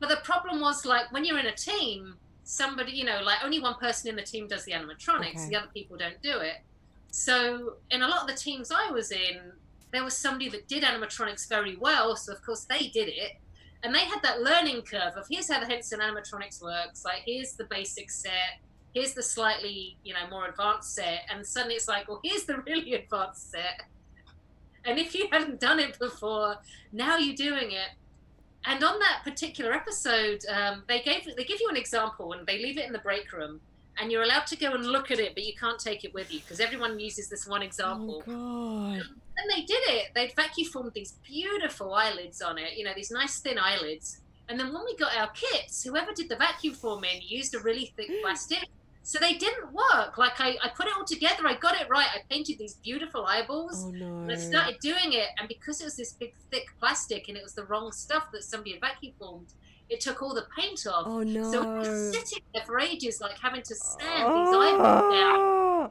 But 0.00 0.08
the 0.08 0.16
problem 0.24 0.60
was 0.60 0.84
like 0.86 1.12
when 1.12 1.24
you're 1.24 1.38
in 1.38 1.46
a 1.46 1.54
team, 1.54 2.16
somebody 2.44 2.92
you 2.92 3.04
know 3.04 3.20
like 3.22 3.44
only 3.44 3.60
one 3.60 3.74
person 3.74 4.08
in 4.08 4.16
the 4.16 4.22
team 4.22 4.48
does 4.48 4.64
the 4.64 4.72
animatronics, 4.72 5.40
Okay. 5.42 5.48
the 5.50 5.56
other 5.56 5.70
people 5.74 5.96
don't 5.98 6.20
do 6.22 6.38
it. 6.38 6.56
So 7.10 7.74
in 7.90 8.00
a 8.00 8.08
lot 8.08 8.22
of 8.22 8.28
the 8.28 8.34
teams 8.40 8.72
I 8.72 8.90
was 8.90 9.12
in, 9.12 9.52
there 9.92 10.02
was 10.02 10.16
somebody 10.16 10.48
that 10.48 10.66
did 10.68 10.82
animatronics 10.82 11.46
very 11.48 11.76
well, 11.76 12.16
so 12.16 12.32
of 12.32 12.42
course 12.42 12.64
they 12.64 12.88
did 12.88 13.08
it. 13.08 13.32
And 13.82 13.94
they 13.94 14.04
had 14.04 14.22
that 14.22 14.42
learning 14.42 14.82
curve 14.82 15.14
of 15.16 15.26
here's 15.28 15.50
how 15.50 15.60
the 15.60 15.66
Henson 15.66 16.00
animatronics 16.00 16.62
works, 16.62 17.04
like 17.04 17.22
here's 17.26 17.54
the 17.54 17.64
basic 17.64 18.10
set, 18.10 18.60
here's 18.94 19.14
the 19.14 19.22
slightly 19.22 19.96
you 20.04 20.14
know 20.14 20.28
more 20.30 20.46
advanced 20.46 20.94
set. 20.94 21.22
And 21.30 21.46
suddenly 21.46 21.76
it's 21.76 21.88
like 21.88 22.08
well 22.08 22.20
here's 22.22 22.44
the 22.44 22.58
really 22.66 22.94
advanced 22.94 23.50
set. 23.50 23.82
And 24.84 24.98
if 24.98 25.14
you 25.14 25.28
hadn't 25.30 25.60
done 25.60 25.80
it 25.80 25.98
before 25.98 26.56
now 26.92 27.16
you're 27.16 27.36
doing 27.36 27.72
it. 27.72 27.90
And 28.64 28.84
on 28.84 29.00
that 29.00 29.22
particular 29.24 29.72
episode 29.72 30.42
um, 30.48 30.84
they 30.86 31.00
gave 31.00 31.24
they 31.36 31.44
give 31.44 31.60
you 31.60 31.68
an 31.68 31.76
example 31.76 32.32
and 32.32 32.46
they 32.46 32.58
leave 32.58 32.78
it 32.78 32.86
in 32.86 32.92
the 32.92 33.00
break 33.00 33.32
room 33.32 33.60
and 33.98 34.10
you're 34.10 34.22
allowed 34.22 34.46
to 34.46 34.56
go 34.56 34.72
and 34.72 34.86
look 34.86 35.10
at 35.10 35.18
it 35.18 35.34
but 35.34 35.44
you 35.44 35.54
can't 35.54 35.78
take 35.78 36.04
it 36.04 36.14
with 36.14 36.32
you 36.32 36.40
because 36.40 36.60
everyone 36.60 36.98
uses 36.98 37.28
this 37.28 37.46
one 37.46 37.62
example 37.62 38.22
Oh 38.26 38.30
God. 38.32 39.02
and 39.36 39.50
they 39.50 39.62
did 39.62 39.82
it. 39.88 40.08
They'd 40.14 40.34
vacuum 40.34 40.68
formed 40.68 40.92
these 40.94 41.12
beautiful 41.24 41.94
eyelids 41.94 42.42
on 42.42 42.58
it, 42.58 42.76
you 42.76 42.84
know, 42.84 42.92
these 42.94 43.10
nice 43.10 43.40
thin 43.40 43.58
eyelids. 43.58 44.20
And 44.48 44.58
then 44.58 44.72
when 44.72 44.84
we 44.84 44.96
got 44.96 45.16
our 45.16 45.30
kits, 45.30 45.82
whoever 45.84 46.12
did 46.12 46.28
the 46.28 46.36
vacuum 46.36 46.74
forming 46.74 47.20
used 47.22 47.54
a 47.54 47.60
really 47.60 47.92
thick 47.96 48.10
mm. 48.10 48.20
plastic. 48.22 48.68
So 49.04 49.18
they 49.18 49.34
didn't 49.34 49.72
work. 49.72 50.16
Like 50.16 50.40
I, 50.40 50.56
I 50.62 50.68
put 50.68 50.86
it 50.86 50.92
all 50.96 51.04
together, 51.04 51.46
I 51.46 51.54
got 51.54 51.80
it 51.80 51.88
right. 51.88 52.06
I 52.14 52.20
painted 52.30 52.58
these 52.58 52.74
beautiful 52.74 53.26
eyeballs. 53.26 53.84
Oh 53.84 53.90
no. 53.90 54.06
And 54.20 54.30
I 54.30 54.36
started 54.36 54.78
doing 54.80 55.12
it, 55.14 55.28
and 55.38 55.48
because 55.48 55.80
it 55.80 55.84
was 55.84 55.96
this 55.96 56.12
big, 56.12 56.34
thick 56.50 56.66
plastic 56.78 57.28
and 57.28 57.36
it 57.36 57.42
was 57.42 57.54
the 57.54 57.64
wrong 57.64 57.90
stuff 57.90 58.30
that 58.32 58.44
somebody 58.44 58.72
had 58.72 58.80
vacuum 58.80 59.12
formed, 59.18 59.48
it 59.92 60.00
took 60.00 60.22
all 60.22 60.34
the 60.34 60.46
paint 60.58 60.86
off. 60.86 61.04
Oh 61.06 61.22
no. 61.22 61.50
So 61.52 61.58
I 61.62 61.78
was 61.78 62.12
sitting 62.14 62.42
there 62.54 62.64
for 62.64 62.78
ages, 62.80 63.20
like 63.20 63.38
having 63.38 63.62
to 63.62 63.74
sand 63.74 64.24
these 64.36 64.54
eyeballs 64.64 65.12
down. 65.12 65.36
Oh. 65.38 65.90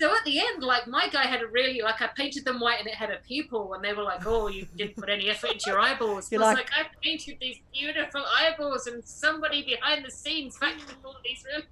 So 0.00 0.12
at 0.16 0.24
the 0.24 0.40
end, 0.40 0.64
like 0.64 0.86
my 0.88 1.06
guy 1.08 1.26
had 1.26 1.42
a 1.42 1.46
really 1.46 1.80
like 1.80 2.02
I 2.02 2.08
painted 2.16 2.44
them 2.44 2.58
white 2.58 2.80
and 2.80 2.88
it 2.88 2.94
had 2.94 3.10
a 3.10 3.18
pupil, 3.18 3.74
and 3.74 3.84
they 3.84 3.92
were 3.92 4.02
like, 4.02 4.26
"Oh, 4.26 4.48
you 4.48 4.66
didn't 4.76 4.96
put 4.96 5.08
any 5.08 5.30
effort 5.30 5.52
into 5.52 5.64
your 5.70 5.78
eyeballs." 5.80 6.22
You're 6.32 6.42
I 6.42 6.48
was 6.48 6.58
like- 6.58 6.70
like, 6.76 6.86
"I 6.86 6.90
painted 7.02 7.36
these 7.40 7.58
beautiful 7.72 8.24
eyeballs, 8.38 8.86
and 8.88 9.04
somebody 9.04 9.62
behind 9.62 10.04
the 10.04 10.10
scenes 10.10 10.58
vacuumed 10.58 11.04
all 11.04 11.16
these 11.24 11.44
really." 11.48 11.66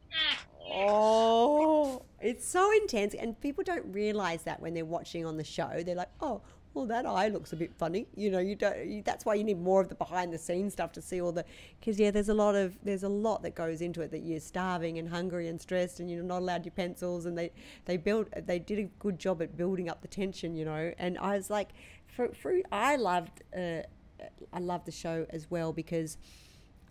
Oh, 0.72 2.02
it's 2.20 2.46
so 2.46 2.70
intense, 2.72 3.14
and 3.14 3.40
people 3.40 3.64
don't 3.64 3.92
realize 3.92 4.42
that 4.44 4.60
when 4.60 4.74
they're 4.74 4.84
watching 4.84 5.26
on 5.26 5.36
the 5.36 5.44
show. 5.44 5.82
They're 5.84 5.94
like, 5.96 6.12
"Oh, 6.20 6.42
well, 6.74 6.86
that 6.86 7.06
eye 7.06 7.28
looks 7.28 7.52
a 7.52 7.56
bit 7.56 7.72
funny." 7.78 8.06
You 8.14 8.30
know, 8.30 8.38
you 8.38 8.56
don't. 8.56 8.86
You, 8.86 9.02
that's 9.02 9.24
why 9.24 9.34
you 9.34 9.44
need 9.44 9.60
more 9.60 9.80
of 9.80 9.88
the 9.88 9.94
behind 9.94 10.32
the 10.32 10.38
scenes 10.38 10.72
stuff 10.72 10.92
to 10.92 11.02
see 11.02 11.20
all 11.20 11.32
the. 11.32 11.44
Because 11.78 11.98
yeah, 11.98 12.10
there's 12.10 12.28
a 12.28 12.34
lot 12.34 12.54
of 12.54 12.78
there's 12.82 13.02
a 13.02 13.08
lot 13.08 13.42
that 13.42 13.54
goes 13.54 13.80
into 13.80 14.00
it 14.02 14.10
that 14.10 14.20
you're 14.20 14.40
starving 14.40 14.98
and 14.98 15.08
hungry 15.08 15.48
and 15.48 15.60
stressed, 15.60 16.00
and 16.00 16.10
you're 16.10 16.22
not 16.22 16.40
allowed 16.40 16.64
your 16.64 16.72
pencils, 16.72 17.26
and 17.26 17.36
they 17.36 17.50
they 17.84 17.96
build 17.96 18.28
they 18.46 18.58
did 18.58 18.78
a 18.78 18.84
good 18.98 19.18
job 19.18 19.42
at 19.42 19.56
building 19.56 19.88
up 19.88 20.02
the 20.02 20.08
tension, 20.08 20.56
you 20.56 20.64
know. 20.64 20.92
And 20.98 21.18
I 21.18 21.36
was 21.36 21.50
like, 21.50 21.70
for, 22.06 22.28
for 22.34 22.54
I 22.72 22.96
loved 22.96 23.42
uh, 23.56 23.82
I 24.52 24.58
loved 24.58 24.86
the 24.86 24.92
show 24.92 25.26
as 25.30 25.50
well 25.50 25.72
because 25.72 26.18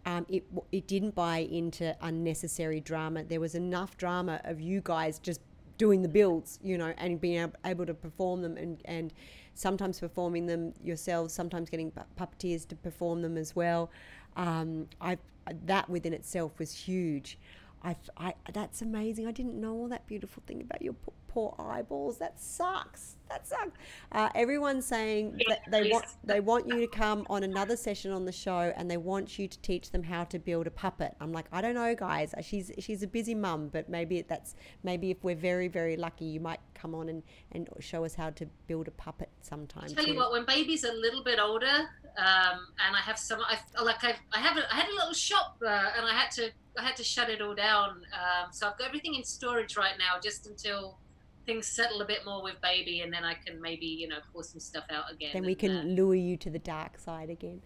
um, 0.05 0.25
it 0.29 0.45
it 0.71 0.87
didn't 0.87 1.15
buy 1.15 1.39
into 1.39 1.95
unnecessary 2.01 2.79
drama. 2.79 3.23
There 3.23 3.39
was 3.39 3.55
enough 3.55 3.97
drama 3.97 4.41
of 4.43 4.61
you 4.61 4.81
guys 4.83 5.19
just 5.19 5.41
doing 5.77 6.01
the 6.01 6.09
builds, 6.09 6.59
you 6.61 6.77
know, 6.77 6.93
and 6.97 7.19
being 7.19 7.51
able 7.65 7.85
to 7.85 7.93
perform 7.93 8.41
them 8.41 8.57
and 8.57 8.81
and 8.85 9.13
sometimes 9.59 9.99
performing 9.99 10.45
them 10.45 10.73
yourselves, 10.81 11.33
sometimes 11.33 11.69
getting 11.69 11.91
puppeteers 12.17 12.65
to 12.69 12.75
perform 12.77 13.21
them 13.21 13.37
as 13.37 13.55
well. 13.55 13.91
Um, 14.37 14.87
I 15.01 15.17
that 15.65 15.89
within 15.89 16.13
itself 16.13 16.57
was 16.59 16.73
huge. 16.73 17.37
I, 17.83 17.95
I 18.17 18.33
that's 18.53 18.81
amazing. 18.81 19.27
I 19.27 19.31
didn't 19.31 19.59
know 19.59 19.73
all 19.73 19.87
that 19.89 20.07
beautiful 20.07 20.43
thing 20.45 20.61
about 20.61 20.81
your 20.81 20.93
poor, 20.93 21.13
poor 21.27 21.55
eyeballs. 21.59 22.17
That 22.17 22.39
sucks. 22.39 23.15
That 23.29 23.47
sucks. 23.47 23.71
Uh, 24.11 24.29
everyone's 24.35 24.85
saying 24.85 25.39
that 25.47 25.59
they 25.69 25.89
want 25.89 26.05
they 26.23 26.39
want 26.39 26.67
you 26.67 26.79
to 26.81 26.87
come 26.87 27.25
on 27.29 27.43
another 27.43 27.77
session 27.77 28.11
on 28.11 28.25
the 28.25 28.31
show, 28.31 28.73
and 28.75 28.89
they 28.89 28.97
want 28.97 29.39
you 29.39 29.47
to 29.47 29.59
teach 29.59 29.91
them 29.91 30.03
how 30.03 30.23
to 30.25 30.39
build 30.39 30.67
a 30.67 30.71
puppet. 30.71 31.15
I'm 31.21 31.31
like, 31.31 31.45
I 31.51 31.61
don't 31.61 31.75
know, 31.75 31.95
guys. 31.95 32.33
She's 32.41 32.71
she's 32.79 33.03
a 33.03 33.07
busy 33.07 33.35
mum, 33.35 33.69
but 33.71 33.87
maybe 33.87 34.23
that's 34.23 34.55
maybe 34.83 35.11
if 35.11 35.23
we're 35.23 35.35
very 35.35 35.67
very 35.67 35.95
lucky, 35.95 36.25
you 36.25 36.39
might 36.39 36.59
come 36.73 36.93
on 36.95 37.09
and 37.09 37.23
and 37.51 37.69
show 37.79 38.03
us 38.03 38.15
how 38.15 38.29
to 38.31 38.45
build 38.67 38.87
a 38.87 38.91
puppet 38.91 39.29
sometime. 39.41 39.87
Tell 39.89 40.05
you 40.05 40.15
what, 40.15 40.31
when 40.31 40.45
baby's 40.45 40.83
a 40.83 40.93
little 40.93 41.23
bit 41.23 41.39
older, 41.39 41.89
um, 42.19 42.67
and 42.85 42.95
I 42.95 42.99
have 42.99 43.17
some, 43.17 43.39
I 43.41 43.57
like 43.81 44.03
I, 44.03 44.15
I 44.33 44.39
have 44.39 44.57
a, 44.57 44.73
I 44.73 44.77
had 44.77 44.89
a 44.89 44.95
little 44.95 45.13
shop, 45.13 45.57
uh, 45.65 45.91
and 45.95 46.05
I 46.05 46.13
had 46.13 46.31
to 46.31 46.51
I 46.77 46.83
had 46.83 46.95
to 46.97 47.03
shut 47.03 47.29
it 47.29 47.41
all 47.41 47.55
down. 47.55 47.89
Um, 48.13 48.51
so 48.51 48.67
I've 48.67 48.77
got 48.77 48.87
everything 48.87 49.15
in 49.15 49.23
storage 49.23 49.77
right 49.77 49.93
now, 49.97 50.19
just 50.21 50.47
until 50.47 50.97
things 51.45 51.67
settle 51.67 52.01
a 52.01 52.05
bit 52.05 52.25
more 52.25 52.43
with 52.43 52.59
baby, 52.61 53.01
and 53.01 53.13
then 53.13 53.23
I 53.23 53.35
can 53.35 53.61
maybe 53.61 53.85
you 53.85 54.07
know 54.07 54.17
pour 54.33 54.43
some 54.43 54.59
stuff 54.59 54.83
out 54.89 55.11
again. 55.11 55.29
Then 55.33 55.45
we 55.45 55.53
and, 55.53 55.59
can 55.59 55.77
uh, 55.77 55.83
lure 55.83 56.15
you 56.15 56.35
to 56.37 56.49
the 56.49 56.59
dark 56.59 56.99
side 56.99 57.29
again. 57.29 57.61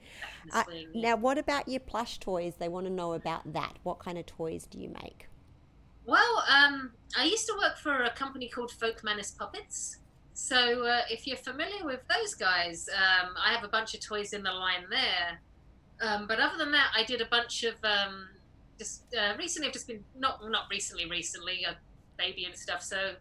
back 0.51 0.67
in 0.69 0.93
the 0.93 0.99
Uh, 0.99 1.01
now, 1.01 1.15
what 1.15 1.37
about 1.37 1.67
your 1.67 1.79
plush 1.79 2.19
toys? 2.19 2.53
They 2.59 2.69
want 2.69 2.85
to 2.85 2.93
know 2.93 3.13
about 3.13 3.53
that. 3.53 3.77
What 3.83 3.99
kind 3.99 4.17
of 4.17 4.25
toys 4.25 4.67
do 4.69 4.79
you 4.79 4.89
make? 4.89 5.27
Well, 6.05 6.43
um, 6.49 6.91
I 7.17 7.23
used 7.23 7.47
to 7.47 7.55
work 7.57 7.77
for 7.77 8.03
a 8.03 8.11
company 8.11 8.49
called 8.49 8.71
Folkmanis 8.71 9.37
Puppets. 9.37 9.97
So 10.33 10.85
uh, 10.85 11.01
if 11.09 11.27
you're 11.27 11.37
familiar 11.37 11.85
with 11.85 12.01
those 12.07 12.33
guys, 12.33 12.89
um, 12.89 13.35
I 13.37 13.53
have 13.53 13.63
a 13.63 13.67
bunch 13.67 13.93
of 13.93 13.99
toys 14.01 14.33
in 14.33 14.43
the 14.43 14.51
line 14.51 14.85
there. 14.89 15.39
Um, 16.01 16.27
but 16.27 16.39
other 16.39 16.57
than 16.57 16.71
that, 16.71 16.91
I 16.95 17.03
did 17.03 17.21
a 17.21 17.25
bunch 17.25 17.63
of 17.63 17.75
um, 17.83 18.27
just 18.77 19.03
uh, 19.15 19.35
recently. 19.37 19.67
I've 19.67 19.73
just 19.73 19.87
been 19.87 20.03
not 20.17 20.39
not 20.49 20.65
recently, 20.69 21.09
recently 21.09 21.63
a 21.63 21.77
baby 22.17 22.45
and 22.45 22.55
stuff. 22.55 22.81
So 22.81 23.13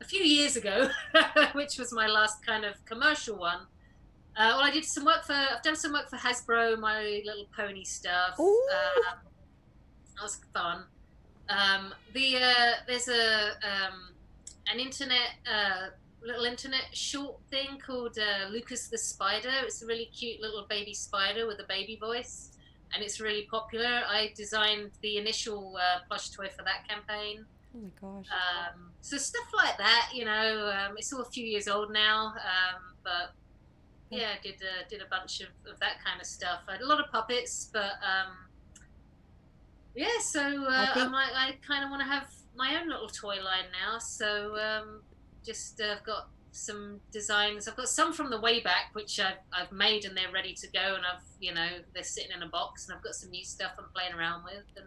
a 0.00 0.04
few 0.04 0.22
years 0.22 0.56
ago, 0.56 0.90
which 1.52 1.78
was 1.78 1.92
my 1.92 2.06
last 2.06 2.44
kind 2.44 2.64
of 2.64 2.84
commercial 2.84 3.36
one. 3.36 3.60
Uh, 4.36 4.54
well, 4.54 4.60
I 4.60 4.70
did 4.70 4.84
some 4.84 5.04
work 5.04 5.24
for. 5.24 5.32
I've 5.32 5.62
done 5.62 5.76
some 5.76 5.92
work 5.92 6.10
for 6.10 6.16
Hasbro, 6.16 6.78
My 6.78 7.22
Little 7.24 7.46
Pony 7.56 7.84
stuff. 7.84 8.38
Um, 8.38 9.18
that 10.16 10.22
was 10.22 10.40
fun. 10.52 10.84
Um, 11.48 11.94
the 12.12 12.36
uh, 12.36 12.72
there's 12.86 13.08
a 13.08 13.52
um, 13.62 14.10
an 14.72 14.80
internet 14.80 15.30
uh, 15.50 15.88
little 16.22 16.44
internet 16.44 16.84
short 16.92 17.36
thing 17.50 17.78
called 17.84 18.18
uh, 18.18 18.48
Lucas 18.48 18.88
the 18.88 18.98
Spider. 18.98 19.50
It's 19.64 19.82
a 19.82 19.86
really 19.86 20.06
cute 20.06 20.40
little 20.40 20.66
baby 20.68 20.94
spider 20.94 21.46
with 21.46 21.60
a 21.60 21.64
baby 21.68 21.96
voice, 21.96 22.50
and 22.92 23.02
it's 23.02 23.20
really 23.20 23.46
popular. 23.50 24.02
I 24.08 24.32
designed 24.36 24.90
the 25.02 25.16
initial 25.18 25.76
uh, 25.76 26.00
plush 26.08 26.30
toy 26.30 26.48
for 26.56 26.64
that 26.64 26.86
campaign. 26.88 27.44
Oh 27.76 27.80
my 27.80 27.90
gosh. 28.00 28.26
Um, 28.30 28.90
so 29.00 29.16
stuff 29.16 29.46
like 29.56 29.76
that, 29.78 30.10
you 30.14 30.24
know, 30.24 30.72
um, 30.74 30.96
it's 30.96 31.12
all 31.12 31.20
a 31.20 31.24
few 31.30 31.46
years 31.46 31.68
old 31.68 31.92
now, 31.92 32.28
um, 32.28 32.82
but 33.04 33.32
yeah, 34.10 34.30
I 34.38 34.42
did 34.42 34.54
uh, 34.62 34.88
did 34.88 35.02
a 35.02 35.06
bunch 35.10 35.40
of, 35.40 35.48
of 35.70 35.78
that 35.80 36.02
kind 36.04 36.20
of 36.20 36.26
stuff. 36.26 36.60
I 36.68 36.72
had 36.72 36.80
a 36.80 36.86
lot 36.86 36.98
of 36.98 37.10
puppets, 37.12 37.68
but 37.72 37.92
um, 38.02 38.32
yeah, 39.94 40.18
so 40.20 40.40
uh, 40.40 40.86
I, 40.90 40.94
think- 40.94 41.10
might 41.10 41.30
I 41.34 41.56
kind 41.66 41.84
of 41.84 41.90
want 41.90 42.02
to 42.02 42.08
have 42.08 42.28
my 42.56 42.80
own 42.80 42.88
little 42.88 43.08
toy 43.08 43.36
line 43.42 43.66
now. 43.72 43.98
So 43.98 44.56
um, 44.56 45.02
just 45.48 45.80
uh, 45.80 45.94
I've 45.96 46.04
got 46.04 46.28
some 46.52 47.00
designs. 47.10 47.66
I've 47.68 47.76
got 47.76 47.88
some 47.88 48.12
from 48.12 48.30
the 48.30 48.40
way 48.40 48.60
back, 48.60 48.90
which 48.92 49.18
I've, 49.18 49.38
I've 49.52 49.72
made 49.72 50.04
and 50.04 50.16
they're 50.16 50.32
ready 50.32 50.54
to 50.54 50.68
go, 50.68 50.94
and 50.94 51.04
I've 51.04 51.22
you 51.40 51.54
know 51.54 51.68
they're 51.94 52.04
sitting 52.04 52.32
in 52.36 52.42
a 52.42 52.48
box, 52.48 52.86
and 52.86 52.96
I've 52.96 53.02
got 53.02 53.14
some 53.14 53.30
new 53.30 53.44
stuff 53.44 53.72
I'm 53.78 53.86
playing 53.94 54.14
around 54.14 54.44
with, 54.44 54.64
and 54.76 54.86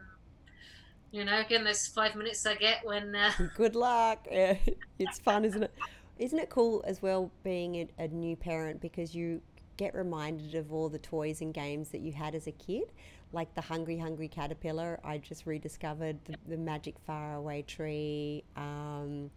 you 1.11 1.25
know 1.25 1.39
again 1.39 1.63
those 1.63 1.87
five 1.87 2.15
minutes 2.15 2.45
I 2.45 2.55
get 2.55 2.85
when. 2.85 3.15
Uh, 3.15 3.31
Good 3.57 3.75
luck. 3.75 4.27
Yeah, 4.31 4.57
it's 4.99 5.19
fun, 5.19 5.43
isn't 5.45 5.63
it? 5.63 5.73
Isn't 6.19 6.37
it 6.37 6.49
cool 6.49 6.83
as 6.85 7.01
well 7.01 7.31
being 7.43 7.75
a, 7.75 8.03
a 8.03 8.07
new 8.07 8.35
parent 8.35 8.79
because 8.79 9.15
you 9.15 9.41
get 9.77 9.95
reminded 9.95 10.53
of 10.53 10.71
all 10.71 10.87
the 10.89 10.99
toys 10.99 11.41
and 11.41 11.51
games 11.51 11.89
that 11.89 12.01
you 12.01 12.11
had 12.11 12.35
as 12.35 12.45
a 12.45 12.51
kid? 12.51 12.91
Like 13.33 13.55
the 13.55 13.61
Hungry 13.61 13.97
Hungry 13.97 14.27
Caterpillar, 14.27 14.99
I 15.03 15.17
just 15.17 15.47
rediscovered 15.47 16.19
the, 16.25 16.35
the 16.47 16.57
Magic 16.57 16.95
Faraway 17.07 17.61
Tree, 17.61 18.43
um, 18.57 19.31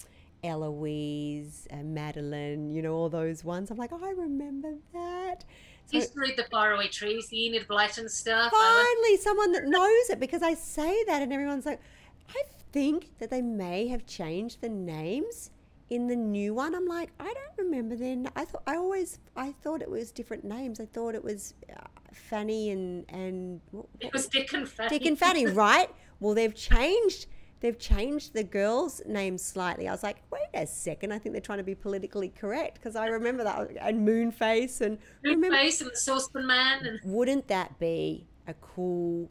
Eloise, 0.45 1.67
uh, 1.73 1.77
Madeline, 1.83 2.71
you 2.71 2.83
know, 2.83 2.95
all 2.95 3.09
those 3.09 3.43
ones. 3.43 3.71
I'm 3.71 3.77
like, 3.79 3.93
oh, 3.93 4.05
I 4.05 4.11
remember 4.11 4.75
that. 4.93 5.45
So 5.87 5.99
used 5.99 6.15
to 6.15 6.21
read 6.21 6.37
the 6.37 6.45
faraway 6.45 6.89
trees, 6.89 7.29
the 7.29 7.47
Enid 7.47 7.67
Blyton 7.69 8.09
stuff. 8.09 8.53
Finally 8.53 9.17
someone 9.19 9.53
that 9.53 9.65
knows 9.65 10.11
it 10.11 10.21
because 10.21 10.43
I 10.43 10.55
say 10.55 11.05
that 11.05 11.23
and 11.23 11.33
everyone's 11.33 11.67
like, 11.67 11.81
I 12.29 12.43
think 12.73 13.19
that 13.19 13.31
they 13.31 13.43
may 13.43 13.89
have 13.89 14.07
changed 14.07 14.61
the 14.61 14.69
names 14.69 15.51
in 15.91 16.07
the 16.09 16.17
new 16.17 16.55
one. 16.55 16.75
I'm 16.75 16.87
like, 16.87 17.11
I 17.21 17.33
don't 17.33 17.67
remember 17.67 17.97
then. 17.97 18.29
I 18.35 18.45
thought 18.45 18.63
I 18.67 18.77
always 18.77 19.19
I 19.37 19.53
thought 19.53 19.83
it 19.83 19.91
was 19.91 20.11
different 20.11 20.45
names. 20.45 20.81
I 20.81 20.87
thought 20.87 21.15
it 21.15 21.23
was 21.23 21.55
uh, 21.71 21.83
Fanny 22.13 22.71
and 22.71 23.05
and 23.11 23.61
what, 23.71 23.87
it 24.01 24.13
was 24.13 24.27
Dick 24.27 24.53
and 24.53 24.69
Fanny. 24.69 24.89
Dick 24.99 25.07
and 25.07 25.19
Fanny, 25.19 25.47
right? 25.47 25.89
Well, 26.21 26.33
they've 26.33 26.55
changed. 26.55 27.27
They've 27.61 27.79
changed 27.79 28.35
the 28.35 28.45
girls' 28.45 29.01
names 29.07 29.43
slightly. 29.43 29.89
I 29.89 29.93
was 29.93 30.03
like, 30.03 30.23
wait 30.31 30.43
a 30.53 30.67
second. 30.67 31.13
I 31.13 31.19
think 31.19 31.33
they're 31.33 31.41
trying 31.41 31.59
to 31.59 31.65
be 31.65 31.75
politically 31.75 32.29
correct 32.29 32.75
because 32.75 32.97
I 32.97 33.07
remember 33.07 33.45
that 33.45 33.71
and 33.81 34.07
Moonface 34.07 34.81
and 34.81 34.99
remember 35.23 35.57
Face 35.57 35.81
and 35.81 35.91
the 35.91 35.97
Saucepan 35.97 36.47
Man, 36.47 36.85
and 36.85 37.01
wouldn't 37.05 37.49
that 37.49 37.79
be 37.79 38.27
a 38.47 38.55
cool 38.55 39.31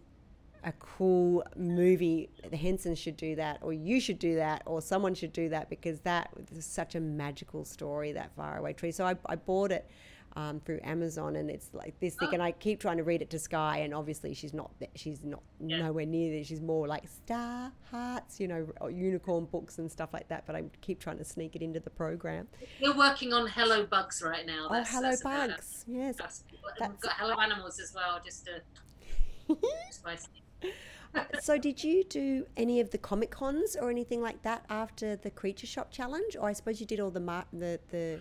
a 0.65 0.71
cool 0.79 1.43
movie 1.57 2.29
the 2.49 2.55
hensons 2.55 2.97
should 2.97 3.17
do 3.17 3.35
that 3.35 3.59
or 3.61 3.73
you 3.73 3.99
should 3.99 4.17
do 4.17 4.35
that 4.35 4.61
or 4.65 4.81
someone 4.81 5.13
should 5.13 5.33
do 5.33 5.49
that 5.49 5.69
because 5.69 5.99
that 6.01 6.29
is 6.55 6.65
such 6.65 6.95
a 6.95 7.01
magical 7.01 7.65
story 7.65 8.13
that 8.13 8.33
faraway 8.35 8.71
tree 8.71 8.91
so 8.91 9.05
i, 9.05 9.13
I 9.25 9.35
bought 9.35 9.73
it 9.73 9.89
um, 10.35 10.59
through 10.61 10.79
Amazon, 10.83 11.35
and 11.35 11.49
it's 11.49 11.69
like 11.73 11.99
this 11.99 12.15
thick. 12.15 12.29
Oh. 12.31 12.33
And 12.33 12.43
I 12.43 12.51
keep 12.51 12.79
trying 12.79 12.97
to 12.97 13.03
read 13.03 13.21
it 13.21 13.29
to 13.31 13.39
Sky, 13.39 13.77
and 13.79 13.93
obviously 13.93 14.33
she's 14.33 14.53
not. 14.53 14.71
She's 14.95 15.23
not 15.23 15.41
Yeah. 15.59 15.79
nowhere 15.83 16.05
near 16.05 16.31
there. 16.35 16.43
She's 16.43 16.61
more 16.61 16.87
like 16.87 17.07
star 17.07 17.71
hearts, 17.91 18.39
you 18.39 18.47
know, 18.47 18.67
or 18.81 18.89
unicorn 18.91 19.45
books 19.45 19.77
and 19.79 19.91
stuff 19.91 20.13
like 20.13 20.27
that. 20.29 20.45
But 20.45 20.55
I 20.55 20.63
keep 20.81 20.99
trying 20.99 21.17
to 21.19 21.25
sneak 21.25 21.55
it 21.55 21.61
into 21.61 21.79
the 21.79 21.89
program. 21.89 22.47
We're 22.81 22.97
working 22.97 23.33
on 23.33 23.47
Hello 23.47 23.85
Bugs 23.85 24.21
right 24.23 24.45
now. 24.45 24.67
oh, 24.69 24.83
hello 24.87 25.09
that's 25.09 25.21
about- 25.21 25.49
bugs! 25.49 25.85
Yes. 25.87 26.15
that's- 26.17 26.43
We've 26.79 26.99
got 27.01 27.13
Hello 27.13 27.35
Animals 27.39 27.79
as 27.79 27.93
well, 27.93 28.19
just 28.23 28.45
to 28.47 28.61
spice 29.91 30.27
so 31.41 31.57
did 31.59 31.83
you 31.83 32.03
do 32.05 32.45
any 32.57 32.79
of 32.79 32.89
the 32.89 32.97
comic 32.97 33.29
cons 33.29 33.75
or 33.79 33.91
anything 33.91 34.21
like 34.21 34.41
that 34.41 34.65
after 34.69 35.15
the 35.15 35.29
creature 35.29 35.67
shop 35.67 35.91
challenge 35.91 36.35
or 36.35 36.47
i 36.49 36.53
suppose 36.53 36.79
you 36.79 36.87
did 36.87 36.99
all 36.99 37.11
the 37.11 37.19
mar- 37.19 37.45
the 37.53 37.79
the 37.91 38.19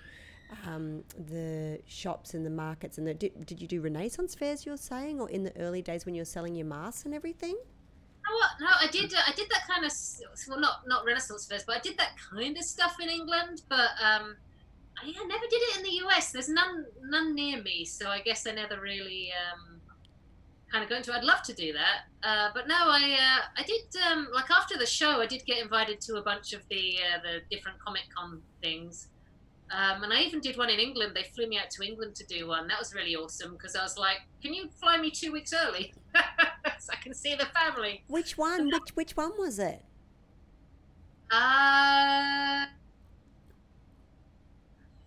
um, 0.67 1.05
the 1.29 1.81
shops 1.87 2.35
and 2.35 2.45
the 2.45 2.51
markets 2.51 2.99
and 2.99 3.07
the 3.07 3.15
did, 3.15 3.47
did 3.47 3.61
you 3.61 3.69
do 3.69 3.81
renaissance 3.81 4.35
fairs 4.35 4.67
you're 4.67 4.77
saying 4.77 5.21
or 5.21 5.29
in 5.31 5.45
the 5.45 5.57
early 5.59 5.83
days 5.83 6.07
when 6.07 6.15
you're 6.15 6.25
selling 6.25 6.55
your 6.55 6.67
masks 6.67 7.05
and 7.05 7.15
everything? 7.15 7.57
No, 8.61 8.69
I 8.81 8.87
did. 8.91 9.13
Uh, 9.13 9.19
I 9.27 9.33
did 9.33 9.49
that 9.51 9.67
kind 9.67 9.85
of 9.85 9.93
well, 10.49 10.61
not 10.61 10.87
not 10.87 11.05
Renaissance 11.05 11.47
fairs, 11.47 11.65
but 11.67 11.77
I 11.77 11.81
did 11.81 11.99
that 11.99 12.13
kind 12.31 12.57
of 12.57 12.65
stuff 12.65 12.97
in 13.01 13.09
England. 13.09 13.63
But 13.69 13.91
um, 14.03 14.37
I, 14.99 15.07
never 15.07 15.47
did 15.51 15.63
it 15.63 15.77
in 15.79 15.83
the 15.83 16.07
US. 16.07 16.33
There's 16.33 16.49
none 16.49 16.87
none 17.03 17.35
near 17.35 17.63
me, 17.63 17.85
so 17.85 18.09
I 18.09 18.21
guess 18.21 18.47
I 18.47 18.53
never 18.53 18.81
really 18.81 19.33
um, 19.33 19.81
kind 20.71 20.85
of 20.85 20.91
got 20.91 20.99
into. 20.99 21.13
it. 21.13 21.17
I'd 21.17 21.25
love 21.25 21.43
to 21.43 21.55
do 21.55 21.73
that, 21.73 22.29
uh, 22.29 22.51
but 22.55 22.69
no, 22.69 22.77
I 22.77 23.17
uh, 23.19 23.61
I 23.61 23.63
did 23.65 23.83
um, 24.11 24.29
like 24.33 24.51
after 24.51 24.79
the 24.79 24.87
show, 24.87 25.21
I 25.21 25.27
did 25.27 25.45
get 25.45 25.59
invited 25.59 26.01
to 26.03 26.17
a 26.17 26.23
bunch 26.23 26.53
of 26.53 26.63
the 26.69 26.97
uh, 26.99 27.21
the 27.23 27.41
different 27.55 27.79
Comic 27.81 28.05
Con 28.15 28.43
things. 28.61 29.09
Um, 29.75 30.03
and 30.03 30.13
I 30.13 30.21
even 30.23 30.41
did 30.41 30.59
one 30.59 30.69
in 30.69 30.79
England. 30.79 31.13
They 31.17 31.23
flew 31.35 31.47
me 31.47 31.57
out 31.59 31.71
to 31.71 31.83
England 31.83 32.15
to 32.17 32.27
do 32.27 32.47
one. 32.49 32.69
That 32.69 32.79
was 32.79 32.93
really 32.95 33.17
awesome 33.17 33.53
because 33.53 33.75
I 33.75 33.83
was 33.83 33.97
like, 33.97 34.19
"Can 34.43 34.53
you 34.53 34.69
fly 34.79 34.99
me 34.99 35.11
two 35.11 35.33
weeks 35.33 35.53
early 35.55 35.95
so 36.79 36.93
I 36.93 36.97
can 36.97 37.15
see 37.15 37.35
the 37.35 37.47
family?" 37.47 38.05
which 38.09 38.37
one 38.37 38.67
which 38.73 38.91
which 38.95 39.17
one 39.17 39.33
was 39.39 39.59
it 39.59 39.83
Uh, 41.31 42.67